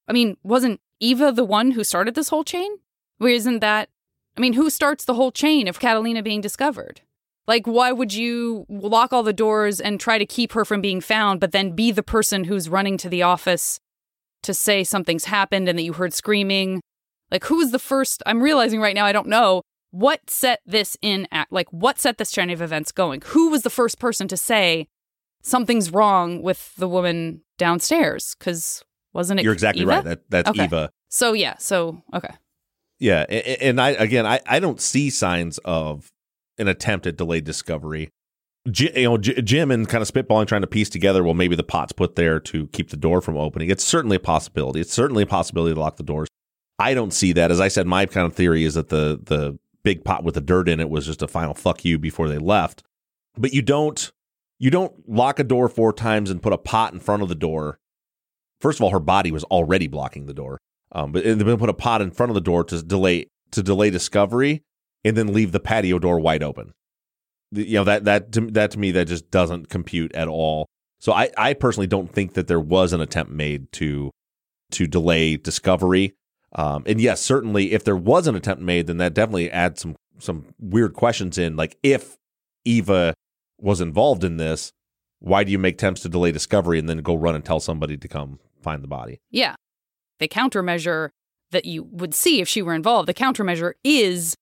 I 0.08 0.14
mean, 0.14 0.38
wasn't 0.44 0.82
Eva 1.00 1.32
the 1.32 1.44
one 1.44 1.72
who 1.72 1.84
started 1.84 2.16
this 2.16 2.30
whole 2.30 2.44
chain? 2.44 2.78
Where 3.18 3.34
isn't 3.34 3.60
that, 3.60 3.90
I 4.38 4.42
mean, 4.42 4.54
who 4.54 4.70
starts 4.70 5.06
the 5.06 5.16
whole 5.16 5.32
chain 5.32 5.68
of 5.68 5.80
Catalina 5.80 6.24
being 6.24 6.42
discovered? 6.42 7.02
Like, 7.48 7.66
why 7.66 7.92
would 7.92 8.14
you 8.14 8.66
lock 8.70 9.14
all 9.14 9.24
the 9.24 9.34
doors 9.34 9.80
and 9.80 10.00
try 10.00 10.18
to 10.18 10.26
keep 10.26 10.52
her 10.52 10.66
from 10.66 10.82
being 10.82 11.02
found, 11.02 11.40
but 11.40 11.54
then 11.54 11.72
be 11.76 11.92
the 11.92 12.04
person 12.04 12.44
who's 12.44 12.68
running 12.70 12.98
to 12.98 13.10
the 13.10 13.24
office 13.24 13.80
to 14.44 14.54
say 14.54 14.84
something's 14.84 15.26
happened 15.26 15.70
and 15.70 15.80
that 15.80 15.84
you 15.84 15.94
heard 15.94 16.14
screaming? 16.14 16.82
Like, 17.32 17.46
who 17.46 17.58
was 17.58 17.72
the 17.72 17.80
first? 17.80 18.22
I'm 18.26 18.42
realizing 18.42 18.82
right 18.82 18.96
now 18.96 19.06
I 19.06 19.14
don't 19.14 19.28
know 19.28 19.62
what 19.92 20.30
set 20.30 20.60
this 20.66 20.98
in 21.02 21.28
at, 21.32 21.48
like, 21.50 21.72
what 21.72 22.00
set 22.00 22.18
this 22.18 22.32
chain 22.32 22.50
of 22.50 22.62
events 22.62 22.92
going? 22.92 23.22
Who 23.28 23.50
was 23.50 23.64
the 23.64 23.70
first 23.70 24.00
person 24.00 24.28
to 24.28 24.38
say 24.38 24.88
something's 25.42 25.92
wrong 25.92 26.42
with 26.42 26.76
the 26.76 26.88
woman 26.88 27.42
downstairs? 27.58 28.36
Because 28.38 28.84
wasn't 29.18 29.42
it? 29.42 29.44
You're 29.44 29.52
exactly 29.54 29.82
Eva? 29.82 29.92
right. 29.92 30.04
That 30.06 30.22
that's 30.30 30.50
Okay. 30.52 30.64
Eva. 30.64 30.90
So, 31.10 31.34
yeah. 31.34 31.56
So, 31.58 32.02
okay. 32.14 32.34
Yeah, 33.00 33.22
and 33.24 33.80
I 33.82 33.90
again, 33.90 34.26
I, 34.26 34.40
I 34.48 34.60
don't 34.60 34.80
see 34.82 35.10
signs 35.10 35.58
of 35.66 36.10
an 36.58 36.68
attempt 36.68 37.06
at 37.06 37.18
delayed 37.18 37.44
discovery. 37.44 38.10
J- 38.72 39.02
you 39.02 39.10
know, 39.10 39.18
J- 39.18 39.42
Jim 39.42 39.70
and 39.72 39.88
kind 39.88 40.02
of 40.02 40.12
spitballing, 40.12 40.48
trying 40.48 40.62
to 40.62 40.68
piece 40.68 40.90
together. 40.90 41.24
Well, 41.24 41.34
maybe 41.36 41.56
the 41.56 41.64
pot's 41.64 41.92
put 41.94 42.16
there 42.16 42.40
to 42.40 42.68
keep 42.68 42.90
the 42.90 42.98
door 42.98 43.22
from 43.22 43.38
opening. 43.38 43.70
It's 43.70 43.84
certainly 43.84 44.16
a 44.18 44.20
possibility. 44.20 44.80
It's 44.82 44.94
certainly 44.94 45.24
a 45.24 45.28
possibility 45.28 45.74
to 45.76 45.80
lock 45.80 45.98
the 45.98 46.04
doors. 46.04 46.28
I 46.80 46.94
don't 46.94 47.14
see 47.14 47.34
that. 47.34 47.52
As 47.52 47.60
I 47.60 47.68
said, 47.68 47.86
my 47.88 48.06
kind 48.08 48.26
of 48.26 48.34
theory 48.36 48.64
is 48.66 48.74
that 48.76 48.90
the 48.90 49.20
the 49.24 49.60
big 49.84 50.04
pot 50.04 50.24
with 50.24 50.34
the 50.36 50.42
dirt 50.42 50.68
in 50.68 50.80
it 50.80 50.90
was 50.90 51.06
just 51.06 51.22
a 51.22 51.28
final 51.28 51.54
fuck 51.54 51.86
you 51.86 51.98
before 52.00 52.28
they 52.28 52.40
left. 52.40 52.84
But 53.38 53.54
you 53.54 53.62
don't 53.62 54.12
you 54.60 54.72
don't 54.72 55.08
lock 55.08 55.40
a 55.40 55.44
door 55.44 55.70
four 55.70 55.94
times 55.94 56.32
and 56.32 56.42
put 56.42 56.52
a 56.54 56.58
pot 56.58 56.94
in 56.94 57.00
front 57.00 57.22
of 57.22 57.30
the 57.30 57.36
door. 57.36 57.80
First 58.60 58.80
of 58.80 58.84
all, 58.84 58.92
her 58.92 59.00
body 59.00 59.32
was 59.32 59.44
already 59.46 59.88
blocking 59.88 60.26
the 60.26 60.34
door. 60.34 60.58
Um, 60.92 61.12
but 61.12 61.24
then 61.24 61.58
put 61.58 61.70
a 61.70 61.74
pot 61.74 62.02
in 62.02 62.12
front 62.12 62.30
of 62.30 62.36
the 62.36 62.42
door 62.42 62.64
to 62.64 62.82
delay 62.82 63.28
to 63.52 63.64
delay 63.64 63.90
discovery, 63.90 64.64
and 65.04 65.16
then 65.16 65.34
leave 65.34 65.52
the 65.52 65.60
patio 65.60 66.00
door 66.00 66.20
wide 66.20 66.44
open. 66.44 66.72
You 67.52 67.76
know 67.76 67.84
that 67.84 68.06
that 68.06 68.32
to, 68.34 68.42
that 68.52 68.72
to 68.72 68.80
me 68.80 68.92
that 68.92 69.08
just 69.08 69.30
doesn't 69.30 69.70
compute 69.70 70.14
at 70.16 70.28
all. 70.28 70.68
So 71.00 71.14
I 71.14 71.30
I 71.38 71.54
personally 71.54 71.88
don't 71.88 72.12
think 72.12 72.34
that 72.34 72.48
there 72.48 72.60
was 72.60 72.94
an 72.94 73.02
attempt 73.02 73.32
made 73.32 73.72
to 73.74 74.12
to 74.72 74.88
delay 74.88 75.38
discovery. 75.38 76.14
Um, 76.54 76.84
and 76.86 77.00
yes, 77.02 77.22
certainly 77.22 77.74
if 77.74 77.84
there 77.84 77.96
was 77.96 78.28
an 78.28 78.36
attempt 78.36 78.64
made, 78.64 78.88
then 78.88 78.98
that 78.98 79.14
definitely 79.14 79.52
adds 79.52 79.82
some 79.82 79.96
some 80.20 80.46
weird 80.60 80.94
questions 80.94 81.38
in. 81.38 81.56
Like 81.56 81.78
if 81.84 82.16
Eva 82.66 83.14
was 83.60 83.82
involved 83.82 84.24
in 84.24 84.38
this, 84.38 84.72
why 85.20 85.44
do 85.44 85.52
you 85.52 85.60
make 85.60 85.76
attempts 85.76 86.02
to 86.02 86.10
delay 86.10 86.32
discovery 86.32 86.80
and 86.80 86.88
then 86.88 87.00
go 87.00 87.16
run 87.16 87.36
and 87.36 87.44
tell 87.44 87.60
somebody 87.60 87.98
to 87.98 88.08
come 88.08 88.40
find 88.72 88.84
the 88.84 88.88
body? 88.88 89.22
Yeah. 89.32 89.56
The 90.20 90.28
countermeasure 90.28 91.10
that 91.52 91.66
you 91.66 91.84
would 91.84 92.14
see 92.14 92.42
if 92.42 92.48
she 92.48 92.62
were 92.62 92.74
involved, 92.74 93.08
the 93.08 93.14
countermeasure 93.14 93.74
is 93.84 94.36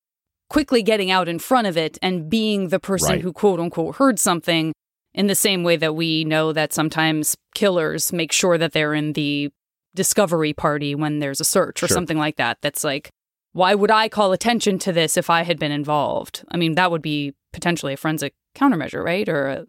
quickly 0.50 0.82
getting 0.84 1.12
out 1.12 1.28
in 1.28 1.40
front 1.40 1.68
of 1.68 1.76
it 1.78 1.98
and 2.02 2.30
being 2.30 2.70
the 2.70 2.80
person 2.80 3.10
Right. 3.14 3.22
who 3.22 3.32
quote 3.34 3.60
unquote 3.60 3.96
heard 3.98 4.20
something 4.20 4.74
in 5.14 5.28
the 5.28 5.36
same 5.36 5.64
way 5.64 5.76
that 5.78 5.94
we 5.96 6.24
know 6.24 6.52
that 6.54 6.74
sometimes 6.74 7.36
killers 7.54 8.12
make 8.14 8.32
sure 8.32 8.58
that 8.58 8.72
they're 8.74 8.94
in 8.94 9.14
the 9.14 9.52
discovery 9.96 10.54
party 10.54 10.94
when 10.94 11.20
there's 11.20 11.40
a 11.40 11.46
search 11.46 11.82
or 11.84 11.88
Sure. 11.88 11.96
something 11.96 12.18
like 12.18 12.36
that. 12.38 12.58
That's 12.62 12.84
like, 12.84 13.10
why 13.54 13.74
would 13.76 13.92
I 13.92 14.10
call 14.10 14.34
attention 14.34 14.78
to 14.80 14.92
this 14.92 15.16
if 15.18 15.30
I 15.30 15.44
had 15.44 15.58
been 15.60 15.72
involved? 15.72 16.44
I 16.50 16.58
mean, 16.58 16.76
that 16.76 16.92
would 16.92 17.02
be 17.02 17.34
potentially 17.54 17.94
a 17.94 17.98
forensic 17.98 18.34
countermeasure, 18.56 19.04
right? 19.04 19.28
Or 19.30 19.48
a 19.48 19.66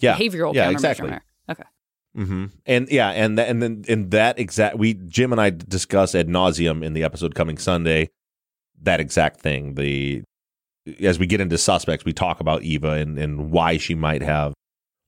Yeah, 0.00 0.16
behavioral 0.16 0.54
yeah, 0.54 0.66
countermeasure. 0.68 0.72
exactly. 0.72 1.18
Okay. 1.50 1.64
Hmm 2.18 2.46
And 2.66 2.88
yeah, 2.90 3.10
and 3.10 3.36
th- 3.36 3.48
and 3.48 3.62
then 3.62 3.84
in 3.86 4.10
that 4.10 4.38
exact 4.38 4.76
we 4.76 4.94
Jim 4.94 5.30
and 5.30 5.40
I 5.40 5.50
discuss 5.50 6.14
ad 6.16 6.26
nauseum 6.26 6.84
in 6.84 6.92
the 6.92 7.04
episode 7.04 7.36
coming 7.36 7.58
Sunday 7.58 8.10
that 8.82 8.98
exact 8.98 9.40
thing. 9.40 9.74
The 9.74 10.24
as 11.00 11.18
we 11.18 11.26
get 11.26 11.40
into 11.40 11.56
suspects, 11.58 12.04
we 12.04 12.12
talk 12.12 12.40
about 12.40 12.62
Eva 12.64 12.92
and 12.92 13.18
and 13.18 13.52
why 13.52 13.76
she 13.76 13.94
might 13.94 14.22
have 14.22 14.52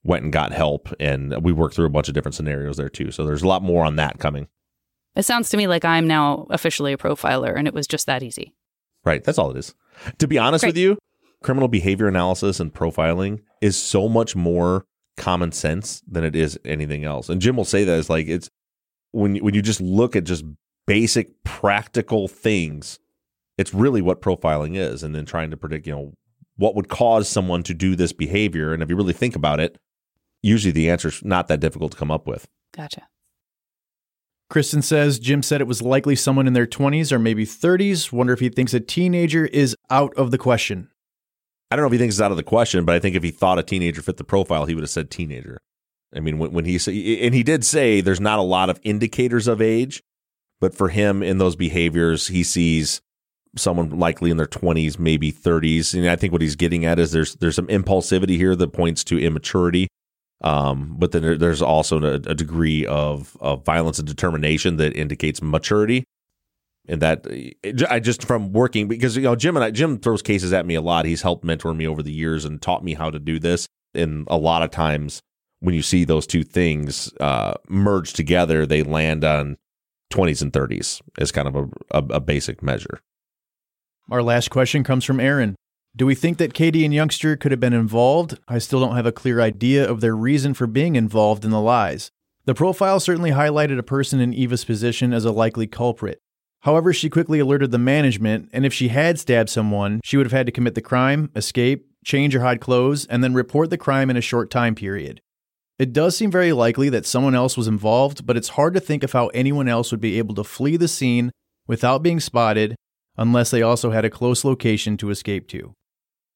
went 0.04 0.22
and 0.22 0.32
got 0.32 0.52
help, 0.52 0.88
and 1.00 1.42
we 1.42 1.52
work 1.52 1.74
through 1.74 1.86
a 1.86 1.90
bunch 1.90 2.06
of 2.08 2.14
different 2.14 2.36
scenarios 2.36 2.76
there 2.76 2.88
too. 2.88 3.10
So 3.10 3.26
there's 3.26 3.42
a 3.42 3.48
lot 3.48 3.62
more 3.62 3.84
on 3.84 3.96
that 3.96 4.18
coming. 4.20 4.46
It 5.16 5.24
sounds 5.24 5.50
to 5.50 5.56
me 5.56 5.66
like 5.66 5.84
I'm 5.84 6.06
now 6.06 6.46
officially 6.50 6.92
a 6.92 6.96
profiler 6.96 7.56
and 7.56 7.66
it 7.66 7.74
was 7.74 7.88
just 7.88 8.06
that 8.06 8.22
easy. 8.22 8.54
Right, 9.04 9.24
that's 9.24 9.38
all 9.38 9.50
it 9.50 9.56
is. 9.56 9.74
To 10.18 10.28
be 10.28 10.38
honest 10.38 10.62
Great. 10.62 10.70
with 10.70 10.76
you, 10.76 10.98
criminal 11.42 11.68
behavior 11.68 12.06
analysis 12.06 12.60
and 12.60 12.72
profiling 12.72 13.40
is 13.60 13.76
so 13.76 14.08
much 14.08 14.36
more 14.36 14.84
common 15.16 15.52
sense 15.52 16.02
than 16.10 16.24
it 16.24 16.34
is 16.34 16.58
anything 16.64 17.04
else. 17.04 17.28
And 17.28 17.40
Jim 17.40 17.56
will 17.56 17.64
say 17.64 17.84
that 17.84 17.98
it's 17.98 18.10
like 18.10 18.26
it's 18.26 18.50
when 19.12 19.36
when 19.36 19.54
you 19.54 19.62
just 19.62 19.80
look 19.80 20.16
at 20.16 20.24
just 20.24 20.44
basic 20.86 21.42
practical 21.44 22.28
things, 22.28 22.98
it's 23.58 23.74
really 23.74 24.02
what 24.02 24.22
profiling 24.22 24.76
is 24.76 25.02
and 25.02 25.14
then 25.14 25.24
trying 25.24 25.50
to 25.50 25.56
predict, 25.56 25.86
you 25.86 25.92
know, 25.92 26.12
what 26.56 26.74
would 26.74 26.88
cause 26.88 27.28
someone 27.28 27.62
to 27.64 27.74
do 27.74 27.96
this 27.96 28.12
behavior 28.12 28.72
and 28.72 28.82
if 28.82 28.88
you 28.88 28.96
really 28.96 29.12
think 29.12 29.36
about 29.36 29.60
it, 29.60 29.78
usually 30.42 30.72
the 30.72 30.90
answer 30.90 31.08
is 31.08 31.24
not 31.24 31.48
that 31.48 31.60
difficult 31.60 31.92
to 31.92 31.98
come 31.98 32.10
up 32.10 32.26
with. 32.26 32.48
Gotcha. 32.72 33.08
Kristen 34.50 34.82
says 34.82 35.20
Jim 35.20 35.42
said 35.42 35.60
it 35.60 35.68
was 35.68 35.80
likely 35.80 36.16
someone 36.16 36.48
in 36.48 36.54
their 36.54 36.66
20s 36.66 37.12
or 37.12 37.20
maybe 37.20 37.46
30s. 37.46 38.10
Wonder 38.10 38.32
if 38.32 38.40
he 38.40 38.48
thinks 38.48 38.74
a 38.74 38.80
teenager 38.80 39.46
is 39.46 39.76
out 39.90 40.12
of 40.14 40.32
the 40.32 40.38
question. 40.38 40.88
I 41.70 41.76
don't 41.76 41.84
know 41.84 41.86
if 41.86 41.92
he 41.92 41.98
thinks 41.98 42.16
it's 42.16 42.22
out 42.22 42.32
of 42.32 42.36
the 42.36 42.42
question, 42.42 42.84
but 42.84 42.94
I 42.94 42.98
think 42.98 43.14
if 43.14 43.22
he 43.22 43.30
thought 43.30 43.58
a 43.58 43.62
teenager 43.62 44.02
fit 44.02 44.16
the 44.16 44.24
profile, 44.24 44.66
he 44.66 44.74
would 44.74 44.82
have 44.82 44.90
said 44.90 45.10
teenager. 45.10 45.58
I 46.14 46.20
mean, 46.20 46.38
when, 46.38 46.52
when 46.52 46.64
he 46.64 46.78
said, 46.78 46.94
and 46.94 47.34
he 47.34 47.42
did 47.42 47.64
say 47.64 48.00
there's 48.00 48.20
not 48.20 48.38
a 48.40 48.42
lot 48.42 48.70
of 48.70 48.80
indicators 48.82 49.46
of 49.46 49.62
age, 49.62 50.02
but 50.60 50.74
for 50.74 50.88
him 50.88 51.22
in 51.22 51.38
those 51.38 51.54
behaviors, 51.54 52.26
he 52.26 52.42
sees 52.42 53.00
someone 53.56 53.98
likely 53.98 54.30
in 54.30 54.36
their 54.36 54.46
20s, 54.46 54.98
maybe 54.98 55.32
30s. 55.32 55.94
And 55.94 56.08
I 56.08 56.16
think 56.16 56.32
what 56.32 56.42
he's 56.42 56.56
getting 56.56 56.84
at 56.84 56.98
is 56.98 57.12
there's 57.12 57.34
there's 57.36 57.56
some 57.56 57.68
impulsivity 57.68 58.36
here 58.36 58.56
that 58.56 58.72
points 58.72 59.04
to 59.04 59.18
immaturity. 59.18 59.88
Um, 60.42 60.96
but 60.98 61.12
then 61.12 61.22
there, 61.22 61.36
there's 61.36 61.62
also 61.62 62.00
a, 62.02 62.14
a 62.14 62.34
degree 62.34 62.86
of, 62.86 63.36
of 63.40 63.64
violence 63.64 63.98
and 63.98 64.08
determination 64.08 64.76
that 64.78 64.96
indicates 64.96 65.42
maturity. 65.42 66.04
And 66.90 67.00
that 67.00 67.24
I 67.88 68.00
just 68.00 68.24
from 68.24 68.52
working 68.52 68.88
because 68.88 69.16
you 69.16 69.22
know 69.22 69.36
Jim 69.36 69.56
and 69.56 69.64
I 69.64 69.70
Jim 69.70 69.98
throws 69.98 70.22
cases 70.22 70.52
at 70.52 70.66
me 70.66 70.74
a 70.74 70.80
lot. 70.80 71.04
He's 71.04 71.22
helped 71.22 71.44
mentor 71.44 71.72
me 71.72 71.86
over 71.86 72.02
the 72.02 72.12
years 72.12 72.44
and 72.44 72.60
taught 72.60 72.82
me 72.82 72.94
how 72.94 73.10
to 73.10 73.20
do 73.20 73.38
this. 73.38 73.68
And 73.94 74.26
a 74.28 74.36
lot 74.36 74.62
of 74.62 74.70
times 74.70 75.22
when 75.60 75.74
you 75.74 75.82
see 75.82 76.04
those 76.04 76.26
two 76.26 76.42
things 76.42 77.12
uh, 77.20 77.54
merge 77.68 78.12
together, 78.12 78.66
they 78.66 78.82
land 78.82 79.24
on 79.24 79.56
20s 80.12 80.42
and 80.42 80.52
30s 80.52 81.00
as 81.18 81.30
kind 81.30 81.46
of 81.46 81.56
a, 81.56 81.68
a, 81.90 82.16
a 82.16 82.20
basic 82.20 82.62
measure. 82.62 83.00
Our 84.10 84.22
last 84.22 84.50
question 84.50 84.82
comes 84.82 85.04
from 85.04 85.20
Aaron. 85.20 85.54
Do 85.94 86.06
we 86.06 86.14
think 86.14 86.38
that 86.38 86.54
Katie 86.54 86.84
and 86.84 86.94
Youngster 86.94 87.36
could 87.36 87.52
have 87.52 87.60
been 87.60 87.72
involved? 87.72 88.38
I 88.48 88.58
still 88.58 88.80
don't 88.80 88.96
have 88.96 89.06
a 89.06 89.12
clear 89.12 89.40
idea 89.40 89.88
of 89.88 90.00
their 90.00 90.16
reason 90.16 90.54
for 90.54 90.66
being 90.66 90.96
involved 90.96 91.44
in 91.44 91.50
the 91.50 91.60
lies. 91.60 92.10
The 92.46 92.54
profile 92.54 93.00
certainly 93.00 93.30
highlighted 93.30 93.78
a 93.78 93.84
person 93.84 94.20
in 94.20 94.32
Eva's 94.32 94.64
position 94.64 95.12
as 95.12 95.24
a 95.24 95.32
likely 95.32 95.66
culprit. 95.66 96.20
However, 96.62 96.92
she 96.92 97.08
quickly 97.08 97.38
alerted 97.38 97.70
the 97.70 97.78
management, 97.78 98.50
and 98.52 98.66
if 98.66 98.74
she 98.74 98.88
had 98.88 99.18
stabbed 99.18 99.48
someone, 99.48 100.00
she 100.04 100.16
would 100.16 100.26
have 100.26 100.32
had 100.32 100.46
to 100.46 100.52
commit 100.52 100.74
the 100.74 100.82
crime, 100.82 101.30
escape, 101.34 101.86
change 102.04 102.34
or 102.34 102.40
hide 102.40 102.60
clothes, 102.60 103.06
and 103.06 103.24
then 103.24 103.34
report 103.34 103.70
the 103.70 103.78
crime 103.78 104.10
in 104.10 104.16
a 104.16 104.22
short 104.22 104.50
time 104.50 104.74
period. 104.74 105.20
It 105.78 105.94
does 105.94 106.14
seem 106.14 106.30
very 106.30 106.52
likely 106.52 106.90
that 106.90 107.06
someone 107.06 107.34
else 107.34 107.56
was 107.56 107.66
involved, 107.66 108.26
but 108.26 108.36
it's 108.36 108.50
hard 108.50 108.74
to 108.74 108.80
think 108.80 109.02
of 109.02 109.12
how 109.12 109.28
anyone 109.28 109.68
else 109.68 109.90
would 109.90 110.00
be 110.00 110.18
able 110.18 110.34
to 110.34 110.44
flee 110.44 110.76
the 110.76 110.88
scene 110.88 111.30
without 111.66 112.02
being 112.02 112.20
spotted 112.20 112.76
unless 113.16 113.50
they 113.50 113.62
also 113.62 113.90
had 113.90 114.04
a 114.04 114.10
close 114.10 114.44
location 114.44 114.98
to 114.98 115.08
escape 115.08 115.48
to. 115.48 115.72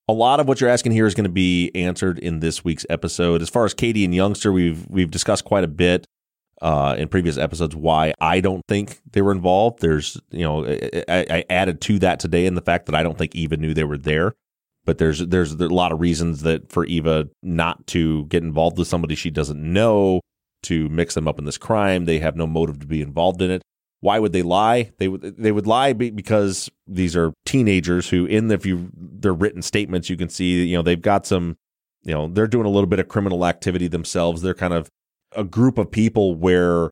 A 0.09 0.13
lot 0.13 0.41
of 0.41 0.49
what 0.49 0.61
you're 0.61 0.71
asking 0.71 0.93
here 0.93 1.07
is 1.07 1.15
going 1.15 1.25
to 1.25 1.31
be 1.31 1.71
answered 1.75 2.19
in 2.19 2.41
this 2.41 2.65
week's 2.65 2.87
episode. 2.89 3.43
As 3.43 3.49
far 3.51 3.65
as 3.65 3.75
Katie 3.75 4.05
and 4.05 4.15
Youngster, 4.15 4.53
we've 4.53 4.87
we've 4.89 5.11
discussed 5.11 5.45
quite 5.45 5.65
a 5.65 5.69
bit 5.69 6.07
uh, 6.65 6.95
in 6.97 7.09
previous 7.09 7.37
episodes 7.37 7.77
why 7.77 8.15
I 8.23 8.41
don't 8.41 8.67
think 8.67 8.99
they 9.13 9.21
were 9.21 9.33
involved. 9.33 9.81
There's, 9.81 10.19
you 10.31 10.45
know, 10.45 10.65
I, 10.65 11.27
I, 11.29 11.45
added 11.51 11.83
to 11.83 11.99
that 11.99 12.19
today 12.19 12.47
in 12.47 12.55
the 12.55 12.63
fact 12.63 12.87
that 12.87 12.95
I 12.95 13.03
don't 13.03 13.19
think 13.19 13.35
Eva 13.35 13.59
knew 13.59 13.75
they 13.75 13.85
were 13.85 13.99
there. 13.99 14.33
But 14.87 14.97
there's 14.97 15.19
there's 15.19 15.53
a 15.53 15.69
lot 15.69 15.93
of 15.93 16.01
reasons 16.01 16.41
that 16.43 16.73
for 16.73 16.87
Eva 16.87 17.29
not 17.43 17.87
to 17.89 18.25
get 18.27 18.43
involved 18.43 18.79
with 18.79 18.89
somebody 18.89 19.15
she 19.15 19.31
doesn't 19.31 19.61
know, 19.61 20.23
to 20.63 20.89
mix 20.89 21.15
them 21.15 21.29
up 21.29 21.39
in 21.39 21.45
this 21.45 21.59
crime. 21.59 22.07
They 22.07 22.19
have 22.21 22.35
no 22.35 22.47
motive 22.47 22.81
to 22.81 22.87
be 22.87 23.03
involved 23.03 23.43
in 23.43 23.51
it. 23.51 23.63
Why 24.01 24.19
would 24.19 24.33
they 24.33 24.43
lie? 24.43 24.93
They 24.99 25.09
would 25.09 25.37
they 25.37 25.53
would 25.53 25.67
lie 25.67 25.93
because 25.93 26.71
these 26.87 27.15
are 27.15 27.35
teenagers 27.45 28.09
who, 28.09 28.25
in 28.25 28.49
the, 28.49 28.55
if 28.55 28.65
you 28.65 28.91
their 28.95 29.35
written 29.35 29.61
statements, 29.61 30.09
you 30.09 30.17
can 30.17 30.31
see 30.31 30.65
you 30.65 30.77
know 30.77 30.83
they've 30.83 31.01
got 31.01 31.27
some, 31.27 31.57
you 32.05 32.13
know, 32.13 32.29
they're 32.29 32.47
doing 32.47 32.67
a 32.67 32.71
little 32.71 32.89
bit 32.89 32.99
of 32.99 33.09
criminal 33.09 33.47
activity 33.47 33.87
themselves. 33.87 34.41
They're 34.41 34.55
kind 34.55 34.75
of 34.75 34.91
a 35.37 35.45
group 35.45 35.79
of 35.79 35.91
people 35.91 36.35
where 36.35 36.91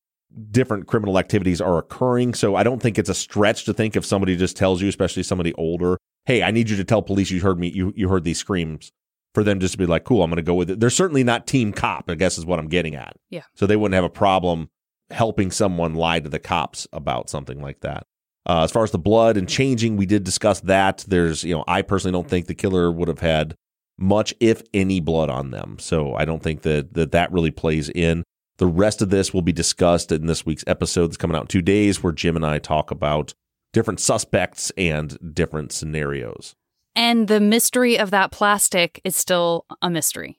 different 0.51 0.87
criminal 0.87 1.19
activities 1.19 1.61
are 1.61 1.79
occurring. 1.79 2.35
So 2.35 2.57
I 2.57 2.63
don't 2.63 2.81
think 2.81 2.99
it's 2.99 3.11
a 3.11 3.15
stretch 3.15 3.65
to 3.65 3.75
think 3.75 3.97
if 3.97 4.05
somebody 4.05 4.37
just 4.37 4.57
tells 4.57 4.81
you, 4.81 4.89
especially 4.89 5.23
somebody 5.23 5.53
older, 5.55 5.99
hey, 6.25 6.43
I 6.43 6.51
need 6.51 6.71
you 6.71 6.77
to 6.77 6.85
tell 6.85 7.03
police 7.03 7.31
you 7.31 7.41
heard 7.41 7.59
me, 7.59 7.69
you, 7.69 7.93
you 7.97 8.09
heard 8.09 8.25
these 8.25 8.39
screams, 8.39 8.91
for 9.35 9.43
them 9.43 9.61
just 9.61 9.73
to 9.73 9.79
be 9.79 9.87
like, 9.87 10.05
cool, 10.05 10.23
I'm 10.23 10.31
going 10.31 10.37
to 10.37 10.43
go 10.43 10.55
with 10.55 10.71
it. 10.71 10.81
They're 10.81 10.91
certainly 10.91 11.25
not 11.25 11.47
team 11.47 11.73
cop, 11.73 12.11
I 12.11 12.15
guess 12.15 12.39
is 12.39 12.47
what 12.47 12.59
I'm 12.59 12.69
getting 12.69 12.95
at. 12.95 13.17
Yeah. 13.31 13.43
So 13.55 13.67
they 13.67 13.77
wouldn't 13.77 13.95
have 13.95 14.05
a 14.05 14.11
problem 14.11 14.69
helping 15.11 15.51
someone 15.51 15.95
lie 15.95 16.21
to 16.21 16.29
the 16.29 16.39
cops 16.39 16.87
about 16.93 17.29
something 17.29 17.61
like 17.61 17.81
that. 17.81 18.07
Uh, 18.49 18.65
as 18.65 18.73
far 18.73 18.83
as 18.83 18.91
the 18.91 18.99
blood 18.99 19.37
and 19.37 19.49
changing, 19.49 19.97
we 19.97 20.07
did 20.07 20.25
discuss 20.25 20.61
that. 20.61 21.05
There's, 21.07 21.45
you 21.45 21.55
know, 21.55 21.65
I 21.69 21.83
personally 21.83 22.13
don't 22.13 22.29
think 22.29 22.47
the 22.47 22.55
killer 22.55 22.91
would 22.91 23.09
have 23.09 23.21
had 23.21 23.55
much, 23.99 24.35
if 24.41 24.63
any, 24.75 25.01
blood 25.01 25.31
on 25.31 25.51
them. 25.51 25.77
So 25.79 26.15
I 26.15 26.25
don't 26.25 26.43
think 26.43 26.63
that 26.63 26.95
that, 26.95 27.13
that 27.13 27.33
really 27.33 27.51
plays 27.53 27.89
in. 27.89 28.25
The 28.59 28.67
rest 28.67 29.03
of 29.03 29.11
this 29.11 29.33
will 29.33 29.43
be 29.43 29.53
discussed 29.53 30.13
in 30.13 30.27
this 30.27 30.47
week's 30.47 30.65
episode 30.67 31.09
that's 31.09 31.17
coming 31.17 31.37
out 31.37 31.43
in 31.43 31.49
two 31.49 31.63
days, 31.63 32.03
where 32.03 32.13
Jim 32.13 32.37
and 32.37 32.47
I 32.47 32.59
talk 32.59 32.91
about 32.91 33.35
different 33.73 34.01
suspects 34.01 34.71
and 34.77 35.35
different 35.35 35.73
scenarios. 35.73 36.55
And 36.95 37.29
the 37.29 37.41
mystery 37.41 37.99
of 37.99 38.11
that 38.11 38.31
plastic 38.31 39.01
is 39.03 39.17
still 39.17 39.65
a 39.81 39.89
mystery. 39.89 40.39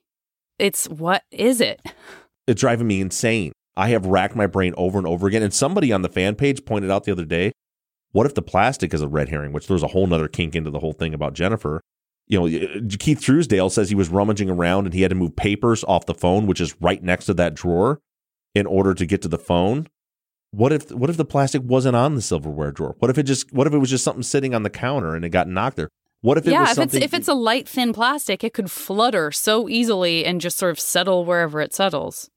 It's 0.58 0.88
what 0.88 1.24
is 1.32 1.60
it? 1.60 1.82
It's 2.46 2.60
driving 2.60 2.86
me 2.86 3.00
insane. 3.00 3.52
I 3.76 3.88
have 3.88 4.06
racked 4.06 4.36
my 4.36 4.46
brain 4.46 4.72
over 4.76 4.98
and 4.98 5.06
over 5.06 5.26
again. 5.26 5.42
And 5.42 5.52
somebody 5.52 5.92
on 5.92 6.02
the 6.02 6.08
fan 6.08 6.36
page 6.36 6.64
pointed 6.64 6.92
out 6.92 7.04
the 7.04 7.12
other 7.12 7.24
day, 7.24 7.52
what 8.12 8.26
if 8.26 8.34
the 8.34 8.42
plastic 8.42 8.94
is 8.94 9.02
a 9.02 9.08
red 9.08 9.30
herring? 9.30 9.52
Which 9.52 9.66
there's 9.66 9.82
a 9.82 9.88
whole 9.88 10.06
nother 10.06 10.28
kink 10.28 10.54
into 10.54 10.70
the 10.70 10.78
whole 10.78 10.92
thing 10.92 11.12
about 11.12 11.34
Jennifer. 11.34 11.80
You 12.26 12.40
know, 12.40 12.46
uh, 12.46 12.80
Keith 12.98 13.20
Truesdale 13.20 13.70
says 13.70 13.88
he 13.88 13.94
was 13.94 14.08
rummaging 14.08 14.48
around 14.48 14.86
and 14.86 14.94
he 14.94 15.02
had 15.02 15.10
to 15.10 15.14
move 15.14 15.36
papers 15.36 15.84
off 15.84 16.06
the 16.06 16.14
phone, 16.14 16.46
which 16.46 16.60
is 16.60 16.80
right 16.80 17.02
next 17.02 17.26
to 17.26 17.34
that 17.34 17.54
drawer, 17.54 18.00
in 18.54 18.66
order 18.66 18.94
to 18.94 19.06
get 19.06 19.20
to 19.22 19.28
the 19.28 19.38
phone. 19.38 19.88
What 20.52 20.72
if 20.72 20.90
what 20.92 21.10
if 21.10 21.16
the 21.16 21.24
plastic 21.24 21.62
wasn't 21.64 21.96
on 21.96 22.14
the 22.14 22.22
silverware 22.22 22.70
drawer? 22.70 22.94
What 23.00 23.10
if 23.10 23.18
it 23.18 23.24
just 23.24 23.52
what 23.52 23.66
if 23.66 23.74
it 23.74 23.78
was 23.78 23.90
just 23.90 24.04
something 24.04 24.22
sitting 24.22 24.54
on 24.54 24.62
the 24.62 24.70
counter 24.70 25.14
and 25.14 25.24
it 25.24 25.30
got 25.30 25.48
knocked 25.48 25.76
there? 25.76 25.88
What 26.20 26.38
if 26.38 26.46
it 26.46 26.52
yeah, 26.52 26.60
was 26.60 26.70
if 26.70 26.74
something 26.76 27.02
it's 27.02 27.12
if 27.12 27.18
it's 27.18 27.28
a 27.28 27.34
light 27.34 27.68
thin 27.68 27.92
plastic, 27.92 28.42
it 28.42 28.54
could 28.54 28.70
flutter 28.70 29.30
so 29.30 29.68
easily 29.68 30.24
and 30.24 30.40
just 30.40 30.56
sort 30.56 30.70
of 30.70 30.80
settle 30.80 31.26
wherever 31.26 31.60
it 31.60 31.74
settles. 31.74 32.30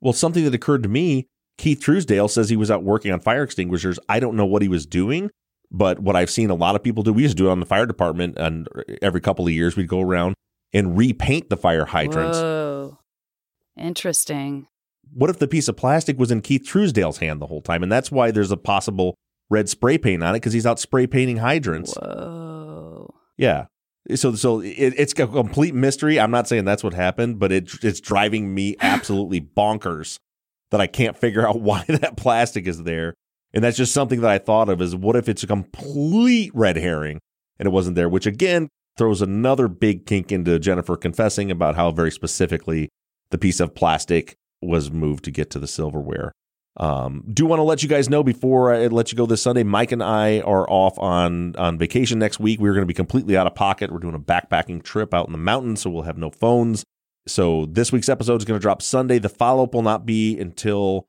Well, 0.00 0.14
something 0.14 0.44
that 0.44 0.54
occurred 0.54 0.82
to 0.84 0.88
me, 0.88 1.26
Keith 1.58 1.80
Truesdale 1.80 2.28
says 2.28 2.48
he 2.48 2.56
was 2.56 2.70
out 2.70 2.84
working 2.84 3.12
on 3.12 3.20
fire 3.20 3.42
extinguishers. 3.42 3.98
I 4.08 4.18
don't 4.18 4.36
know 4.36 4.46
what 4.46 4.62
he 4.62 4.68
was 4.68 4.86
doing, 4.86 5.30
but 5.70 5.98
what 5.98 6.16
I've 6.16 6.30
seen 6.30 6.50
a 6.50 6.54
lot 6.54 6.76
of 6.76 6.82
people 6.82 7.02
do, 7.02 7.12
we 7.12 7.22
used 7.22 7.36
to 7.36 7.42
do 7.42 7.48
it 7.48 7.52
on 7.52 7.60
the 7.60 7.66
fire 7.66 7.86
department, 7.86 8.38
and 8.38 8.68
every 9.02 9.20
couple 9.20 9.46
of 9.46 9.52
years 9.52 9.76
we'd 9.76 9.88
go 9.88 10.00
around 10.00 10.34
and 10.72 10.96
repaint 10.96 11.50
the 11.50 11.56
fire 11.56 11.86
hydrants. 11.86 12.38
Whoa. 12.38 12.98
Interesting. 13.78 14.66
What 15.12 15.30
if 15.30 15.38
the 15.38 15.48
piece 15.48 15.68
of 15.68 15.76
plastic 15.76 16.18
was 16.18 16.30
in 16.30 16.40
Keith 16.40 16.66
Truesdale's 16.66 17.18
hand 17.18 17.40
the 17.40 17.46
whole 17.46 17.62
time? 17.62 17.82
And 17.82 17.90
that's 17.90 18.10
why 18.10 18.30
there's 18.30 18.50
a 18.50 18.56
possible 18.56 19.14
red 19.50 19.68
spray 19.68 19.98
paint 19.98 20.22
on 20.22 20.34
it 20.34 20.38
because 20.38 20.52
he's 20.52 20.66
out 20.66 20.80
spray 20.80 21.06
painting 21.06 21.38
hydrants. 21.38 21.94
Whoa. 21.94 23.14
Yeah. 23.36 23.66
So, 24.14 24.34
so 24.34 24.60
it, 24.60 24.94
it's 24.96 25.12
a 25.12 25.26
complete 25.26 25.74
mystery. 25.74 26.20
I'm 26.20 26.30
not 26.30 26.48
saying 26.48 26.64
that's 26.64 26.84
what 26.84 26.94
happened, 26.94 27.38
but 27.38 27.52
it, 27.52 27.70
it's 27.82 28.00
driving 28.00 28.54
me 28.54 28.76
absolutely 28.80 29.40
bonkers 29.40 30.18
that 30.70 30.80
I 30.80 30.86
can't 30.86 31.16
figure 31.16 31.46
out 31.46 31.60
why 31.60 31.84
that 31.88 32.16
plastic 32.16 32.66
is 32.66 32.82
there. 32.82 33.14
And 33.54 33.62
that's 33.62 33.76
just 33.76 33.94
something 33.94 34.20
that 34.20 34.30
I 34.30 34.38
thought 34.38 34.68
of 34.68 34.82
is 34.82 34.96
what 34.96 35.16
if 35.16 35.28
it's 35.28 35.44
a 35.44 35.46
complete 35.46 36.50
red 36.54 36.76
herring 36.76 37.20
and 37.58 37.66
it 37.66 37.70
wasn't 37.70 37.94
there, 37.94 38.08
which 38.08 38.26
again 38.26 38.68
throws 38.98 39.22
another 39.22 39.68
big 39.68 40.06
kink 40.06 40.32
into 40.32 40.58
Jennifer 40.58 40.96
confessing 40.96 41.50
about 41.50 41.76
how 41.76 41.90
very 41.92 42.10
specifically 42.10 42.88
the 43.30 43.38
piece 43.38 43.60
of 43.60 43.74
plastic 43.74 44.34
was 44.60 44.90
moved 44.90 45.24
to 45.24 45.30
get 45.30 45.50
to 45.50 45.58
the 45.58 45.66
silverware. 45.66 46.32
Um, 46.76 47.24
do 47.32 47.46
want 47.46 47.60
to 47.60 47.64
let 47.64 47.84
you 47.84 47.88
guys 47.88 48.10
know 48.10 48.24
before 48.24 48.74
I 48.74 48.88
let 48.88 49.12
you 49.12 49.16
go 49.16 49.26
this 49.26 49.42
Sunday, 49.42 49.62
Mike 49.62 49.92
and 49.92 50.02
I 50.02 50.40
are 50.40 50.68
off 50.68 50.98
on 50.98 51.54
on 51.54 51.78
vacation 51.78 52.18
next 52.18 52.40
week. 52.40 52.58
We're 52.58 52.72
going 52.72 52.82
to 52.82 52.86
be 52.86 52.94
completely 52.94 53.36
out 53.36 53.46
of 53.46 53.54
pocket. 53.54 53.92
We're 53.92 54.00
doing 54.00 54.16
a 54.16 54.20
backpacking 54.20 54.82
trip 54.82 55.14
out 55.14 55.26
in 55.26 55.32
the 55.32 55.38
mountains, 55.38 55.82
so 55.82 55.90
we'll 55.90 56.02
have 56.02 56.18
no 56.18 56.30
phones. 56.30 56.82
So 57.28 57.66
this 57.66 57.92
week's 57.92 58.08
episode 58.08 58.40
is 58.40 58.44
going 58.44 58.58
to 58.58 58.62
drop 58.62 58.82
Sunday. 58.82 59.18
The 59.18 59.28
follow 59.28 59.64
up 59.64 59.74
will 59.74 59.82
not 59.82 60.04
be 60.04 60.38
until 60.38 61.06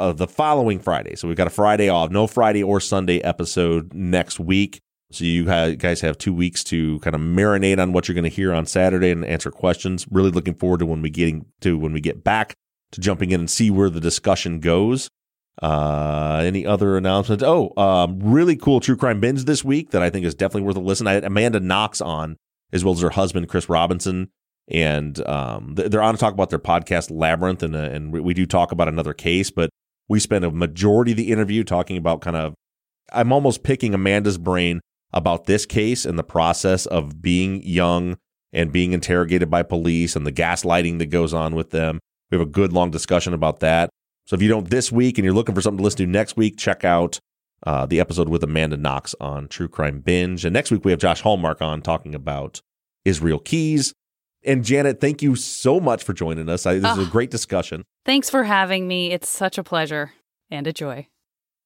uh, 0.00 0.12
the 0.12 0.26
following 0.26 0.80
Friday. 0.80 1.14
So 1.14 1.28
we've 1.28 1.36
got 1.36 1.46
a 1.46 1.50
Friday 1.50 1.88
off, 1.88 2.10
no 2.10 2.26
Friday 2.26 2.62
or 2.62 2.80
Sunday 2.80 3.20
episode 3.20 3.92
next 3.92 4.40
week. 4.40 4.80
So 5.12 5.24
you 5.24 5.44
guys 5.44 6.00
have 6.00 6.18
two 6.18 6.32
weeks 6.32 6.64
to 6.64 6.98
kind 7.00 7.14
of 7.14 7.20
marinate 7.20 7.78
on 7.78 7.92
what 7.92 8.08
you're 8.08 8.14
going 8.14 8.24
to 8.24 8.30
hear 8.30 8.54
on 8.54 8.64
Saturday 8.64 9.10
and 9.10 9.24
answer 9.24 9.50
questions. 9.50 10.06
Really 10.10 10.30
looking 10.30 10.54
forward 10.54 10.80
to 10.80 10.86
when 10.86 11.02
we 11.02 11.10
getting 11.10 11.46
to 11.60 11.76
when 11.76 11.92
we 11.92 12.00
get 12.00 12.24
back 12.24 12.54
to 12.92 13.00
jumping 13.00 13.30
in 13.32 13.40
and 13.40 13.50
see 13.50 13.70
where 13.70 13.90
the 13.90 14.00
discussion 14.00 14.60
goes. 14.60 15.10
Uh, 15.60 16.42
any 16.44 16.64
other 16.64 16.96
announcements? 16.96 17.44
Oh, 17.44 17.72
um, 17.76 18.20
really 18.20 18.56
cool 18.56 18.80
true 18.80 18.96
crime 18.96 19.20
binge 19.20 19.44
this 19.44 19.64
week 19.64 19.90
that 19.90 20.02
I 20.02 20.08
think 20.08 20.24
is 20.24 20.34
definitely 20.34 20.62
worth 20.62 20.76
a 20.76 20.80
listen. 20.80 21.06
I 21.06 21.12
had 21.12 21.24
Amanda 21.24 21.60
Knox 21.60 22.00
on 22.00 22.36
as 22.72 22.84
well 22.84 22.94
as 22.94 23.00
her 23.00 23.10
husband 23.10 23.48
Chris 23.48 23.68
Robinson, 23.68 24.30
and 24.68 25.20
um, 25.26 25.74
they're 25.74 26.02
on 26.02 26.14
to 26.14 26.20
talk 26.20 26.32
about 26.32 26.50
their 26.50 26.60
podcast 26.60 27.10
Labyrinth, 27.10 27.64
and 27.64 27.74
uh, 27.74 27.80
and 27.80 28.12
we 28.12 28.32
do 28.32 28.46
talk 28.46 28.70
about 28.70 28.88
another 28.88 29.12
case, 29.12 29.50
but 29.50 29.70
we 30.10 30.20
spend 30.20 30.44
a 30.44 30.50
majority 30.50 31.12
of 31.12 31.16
the 31.16 31.32
interview 31.32 31.64
talking 31.64 31.96
about 31.96 32.20
kind 32.20 32.36
of. 32.36 32.54
I'm 33.12 33.32
almost 33.32 33.62
picking 33.62 33.94
Amanda's 33.94 34.38
brain 34.38 34.80
about 35.12 35.46
this 35.46 35.64
case 35.66 36.04
and 36.04 36.18
the 36.18 36.22
process 36.22 36.86
of 36.86 37.22
being 37.22 37.62
young 37.62 38.18
and 38.52 38.70
being 38.70 38.92
interrogated 38.92 39.50
by 39.50 39.62
police 39.62 40.14
and 40.14 40.26
the 40.26 40.32
gaslighting 40.32 40.98
that 40.98 41.06
goes 41.06 41.34
on 41.34 41.56
with 41.56 41.70
them 41.70 41.98
we 42.30 42.38
have 42.38 42.46
a 42.46 42.50
good 42.50 42.72
long 42.72 42.90
discussion 42.90 43.34
about 43.34 43.60
that. 43.60 43.90
So 44.26 44.36
if 44.36 44.42
you 44.42 44.48
don't 44.48 44.70
this 44.70 44.92
week 44.92 45.18
and 45.18 45.24
you're 45.24 45.34
looking 45.34 45.54
for 45.54 45.60
something 45.60 45.78
to 45.78 45.84
listen 45.84 45.98
to 45.98 46.06
next 46.06 46.36
week, 46.36 46.56
check 46.56 46.84
out 46.84 47.18
uh, 47.66 47.86
the 47.86 48.00
episode 48.00 48.28
with 48.28 48.44
Amanda 48.44 48.76
Knox 48.76 49.14
on 49.20 49.48
True 49.48 49.68
Crime 49.68 50.00
Binge. 50.00 50.44
And 50.44 50.52
next 50.52 50.70
week 50.70 50.84
we 50.84 50.92
have 50.92 51.00
Josh 51.00 51.20
Hallmark 51.20 51.60
on 51.60 51.82
talking 51.82 52.14
about 52.14 52.60
Israel 53.04 53.38
Keys. 53.38 53.92
And 54.44 54.64
Janet, 54.64 55.00
thank 55.00 55.22
you 55.22 55.36
so 55.36 55.80
much 55.80 56.02
for 56.02 56.12
joining 56.12 56.48
us. 56.48 56.66
I, 56.66 56.78
this 56.78 56.96
is 56.96 57.06
a 57.06 57.10
great 57.10 57.30
discussion. 57.30 57.84
Thanks 58.04 58.30
for 58.30 58.44
having 58.44 58.88
me. 58.88 59.12
It's 59.12 59.28
such 59.28 59.58
a 59.58 59.62
pleasure 59.62 60.12
and 60.50 60.66
a 60.66 60.72
joy. 60.72 61.08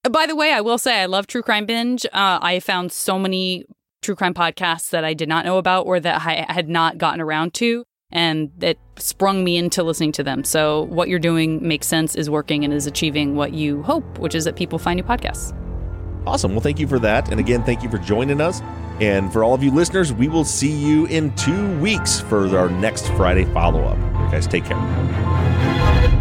Uh, 0.04 0.10
By 0.10 0.26
the 0.26 0.34
way, 0.34 0.52
I 0.52 0.60
will 0.60 0.78
say 0.78 1.00
I 1.00 1.06
love 1.06 1.26
True 1.26 1.42
Crime 1.42 1.66
Binge. 1.66 2.04
Uh, 2.06 2.38
I 2.42 2.60
found 2.60 2.90
so 2.92 3.18
many 3.18 3.64
true 4.02 4.14
crime 4.14 4.34
podcasts 4.34 4.90
that 4.90 5.04
I 5.04 5.14
did 5.14 5.28
not 5.28 5.44
know 5.44 5.56
about 5.56 5.86
or 5.86 5.98
that 6.00 6.22
I 6.26 6.52
had 6.52 6.68
not 6.68 6.98
gotten 6.98 7.20
around 7.20 7.54
to 7.54 7.84
and 8.14 8.50
it 8.62 8.78
sprung 8.96 9.44
me 9.44 9.56
into 9.56 9.82
listening 9.82 10.12
to 10.12 10.22
them. 10.22 10.44
So 10.44 10.82
what 10.84 11.08
you're 11.08 11.18
doing 11.18 11.66
makes 11.66 11.86
sense, 11.86 12.14
is 12.14 12.30
working, 12.30 12.64
and 12.64 12.72
is 12.72 12.86
achieving 12.86 13.34
what 13.34 13.52
you 13.52 13.82
hope, 13.82 14.18
which 14.18 14.34
is 14.34 14.44
that 14.44 14.56
people 14.56 14.78
find 14.78 14.98
your 14.98 15.06
podcasts. 15.06 15.52
Awesome. 16.26 16.52
Well, 16.52 16.60
thank 16.60 16.78
you 16.78 16.86
for 16.86 16.98
that. 17.00 17.30
And 17.30 17.38
again, 17.38 17.62
thank 17.64 17.82
you 17.82 17.90
for 17.90 17.98
joining 17.98 18.40
us. 18.40 18.62
And 19.00 19.32
for 19.32 19.42
all 19.44 19.54
of 19.54 19.62
you 19.62 19.70
listeners, 19.70 20.12
we 20.12 20.28
will 20.28 20.44
see 20.44 20.70
you 20.72 21.06
in 21.06 21.34
two 21.36 21.78
weeks 21.80 22.20
for 22.20 22.56
our 22.56 22.70
next 22.70 23.08
Friday 23.08 23.44
follow 23.52 23.82
up. 23.84 23.98
guys. 24.30 24.46
Take 24.46 24.64
care. 24.64 26.20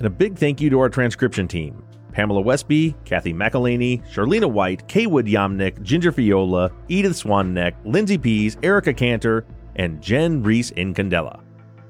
And 0.00 0.06
a 0.06 0.10
big 0.10 0.38
thank 0.38 0.62
you 0.62 0.70
to 0.70 0.80
our 0.80 0.88
transcription 0.88 1.46
team 1.46 1.84
Pamela 2.12 2.40
Westby, 2.40 2.96
Kathy 3.04 3.34
McElhaney, 3.34 4.02
Charlena 4.10 4.50
White, 4.50 4.88
Kaywood 4.88 5.30
Yomnick, 5.30 5.80
Ginger 5.82 6.10
Fiola, 6.10 6.72
Edith 6.88 7.22
Swanneck, 7.22 7.74
Lindsay 7.84 8.16
Pease, 8.16 8.56
Erica 8.62 8.94
Cantor, 8.94 9.44
and 9.76 10.00
Jen 10.00 10.42
Reese 10.42 10.70
Incandela. 10.70 11.42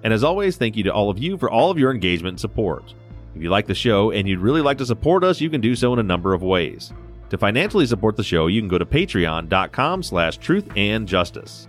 And 0.03 0.13
as 0.13 0.25
always, 0.25 0.57
thank 0.57 0.77
you 0.77 0.83
to 0.83 0.93
all 0.93 1.09
of 1.09 1.21
you 1.21 1.39
for 1.39 1.49
all 1.49 1.71
of 1.71 1.79
your 1.79 1.93
engagement 1.93 2.33
and 2.33 2.41
support. 2.41 2.95
If 3.37 3.43
you 3.43 3.49
like 3.49 3.69
the 3.69 3.75
show 3.77 4.11
and 4.11 4.29
you'd 4.29 4.41
really 4.41 4.61
like 4.61 4.79
to 4.79 4.87
support 4.87 5.23
us, 5.23 5.41
you 5.41 5.49
can 5.49 5.61
do 5.61 5.77
so 5.77 5.93
in 5.93 6.01
a 6.01 6.03
number 6.03 6.35
of 6.35 6.43
ways. 6.43 6.93
To 7.29 7.39
financially 7.39 7.87
support 7.87 8.17
the 8.17 8.25
show, 8.25 8.49
you 8.49 8.61
can 8.61 8.69
go 8.69 8.79
to 8.79 8.85
patreon.com 8.85 10.03
slash 10.03 10.39
truth 10.39 10.69
and 10.75 11.07
justice. 11.07 11.69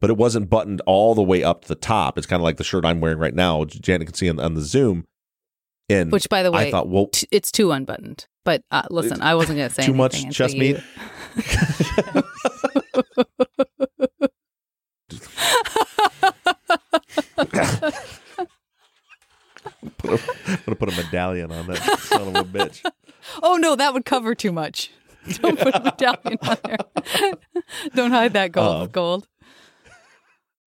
But 0.00 0.10
it 0.10 0.16
wasn't 0.16 0.50
buttoned 0.50 0.80
all 0.86 1.14
the 1.14 1.22
way 1.22 1.42
up 1.42 1.62
to 1.62 1.68
the 1.68 1.74
top. 1.74 2.18
It's 2.18 2.26
kind 2.26 2.40
of 2.40 2.44
like 2.44 2.56
the 2.56 2.64
shirt 2.64 2.84
I'm 2.84 3.00
wearing 3.00 3.18
right 3.18 3.34
now. 3.34 3.64
Janet 3.64 4.08
can 4.08 4.14
see 4.14 4.28
on, 4.28 4.40
on 4.40 4.54
the 4.54 4.62
Zoom. 4.62 5.06
And 5.88 6.12
which, 6.12 6.28
by 6.28 6.42
the 6.42 6.52
way, 6.52 6.68
I 6.68 6.70
thought, 6.70 6.88
well, 6.88 7.08
t- 7.08 7.26
it's 7.30 7.50
too 7.50 7.72
unbuttoned. 7.72 8.26
But 8.44 8.62
uh, 8.70 8.82
listen, 8.90 9.22
I 9.22 9.34
wasn't 9.34 9.58
going 9.58 9.68
to 9.68 9.74
say 9.74 9.84
too 9.84 9.92
much 9.92 10.30
chest 10.30 10.54
you... 10.54 10.60
meat. 10.60 10.82
I'm 20.04 20.58
gonna 20.66 20.76
put 20.76 20.92
a 20.92 20.96
medallion 20.96 21.52
on 21.52 21.66
that 21.68 21.98
son 22.00 22.28
of 22.28 22.34
a 22.34 22.44
bitch. 22.44 22.84
Oh 23.42 23.56
no, 23.56 23.76
that 23.76 23.94
would 23.94 24.04
cover 24.04 24.34
too 24.34 24.52
much. 24.52 24.90
Don't 25.42 25.58
put 25.58 25.74
a 25.74 25.80
medallion 25.80 26.38
on 26.42 26.56
there. 26.64 27.32
Don't 27.94 28.10
hide 28.10 28.32
that 28.32 28.52
gold. 28.52 28.82
Uh, 28.82 28.86
gold. 28.86 29.28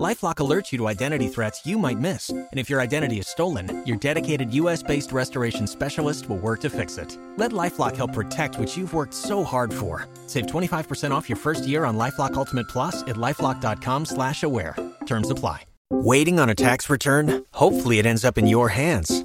LifeLock 0.00 0.36
alerts 0.36 0.72
you 0.72 0.78
to 0.78 0.88
identity 0.88 1.28
threats 1.28 1.66
you 1.66 1.78
might 1.78 1.98
miss, 1.98 2.30
and 2.30 2.48
if 2.52 2.70
your 2.70 2.80
identity 2.80 3.18
is 3.18 3.28
stolen, 3.28 3.84
your 3.86 3.98
dedicated 3.98 4.52
U.S.-based 4.54 5.12
restoration 5.12 5.66
specialist 5.66 6.28
will 6.28 6.38
work 6.38 6.60
to 6.60 6.70
fix 6.70 6.96
it. 6.96 7.18
Let 7.36 7.52
LifeLock 7.52 7.94
help 7.96 8.14
protect 8.14 8.58
what 8.58 8.74
you've 8.74 8.94
worked 8.94 9.12
so 9.12 9.44
hard 9.44 9.72
for. 9.72 10.08
Save 10.26 10.46
25% 10.46 11.10
off 11.10 11.28
your 11.28 11.36
first 11.36 11.66
year 11.66 11.84
on 11.84 11.98
LifeLock 11.98 12.34
Ultimate 12.34 12.68
Plus 12.68 13.02
at 13.02 13.16
lifeLock.com/slash-aware. 13.16 14.76
Terms 15.04 15.30
apply. 15.30 15.62
Waiting 15.90 16.40
on 16.40 16.48
a 16.48 16.54
tax 16.54 16.88
return? 16.88 17.44
Hopefully, 17.52 17.98
it 17.98 18.06
ends 18.06 18.24
up 18.24 18.38
in 18.38 18.46
your 18.46 18.70
hands. 18.70 19.24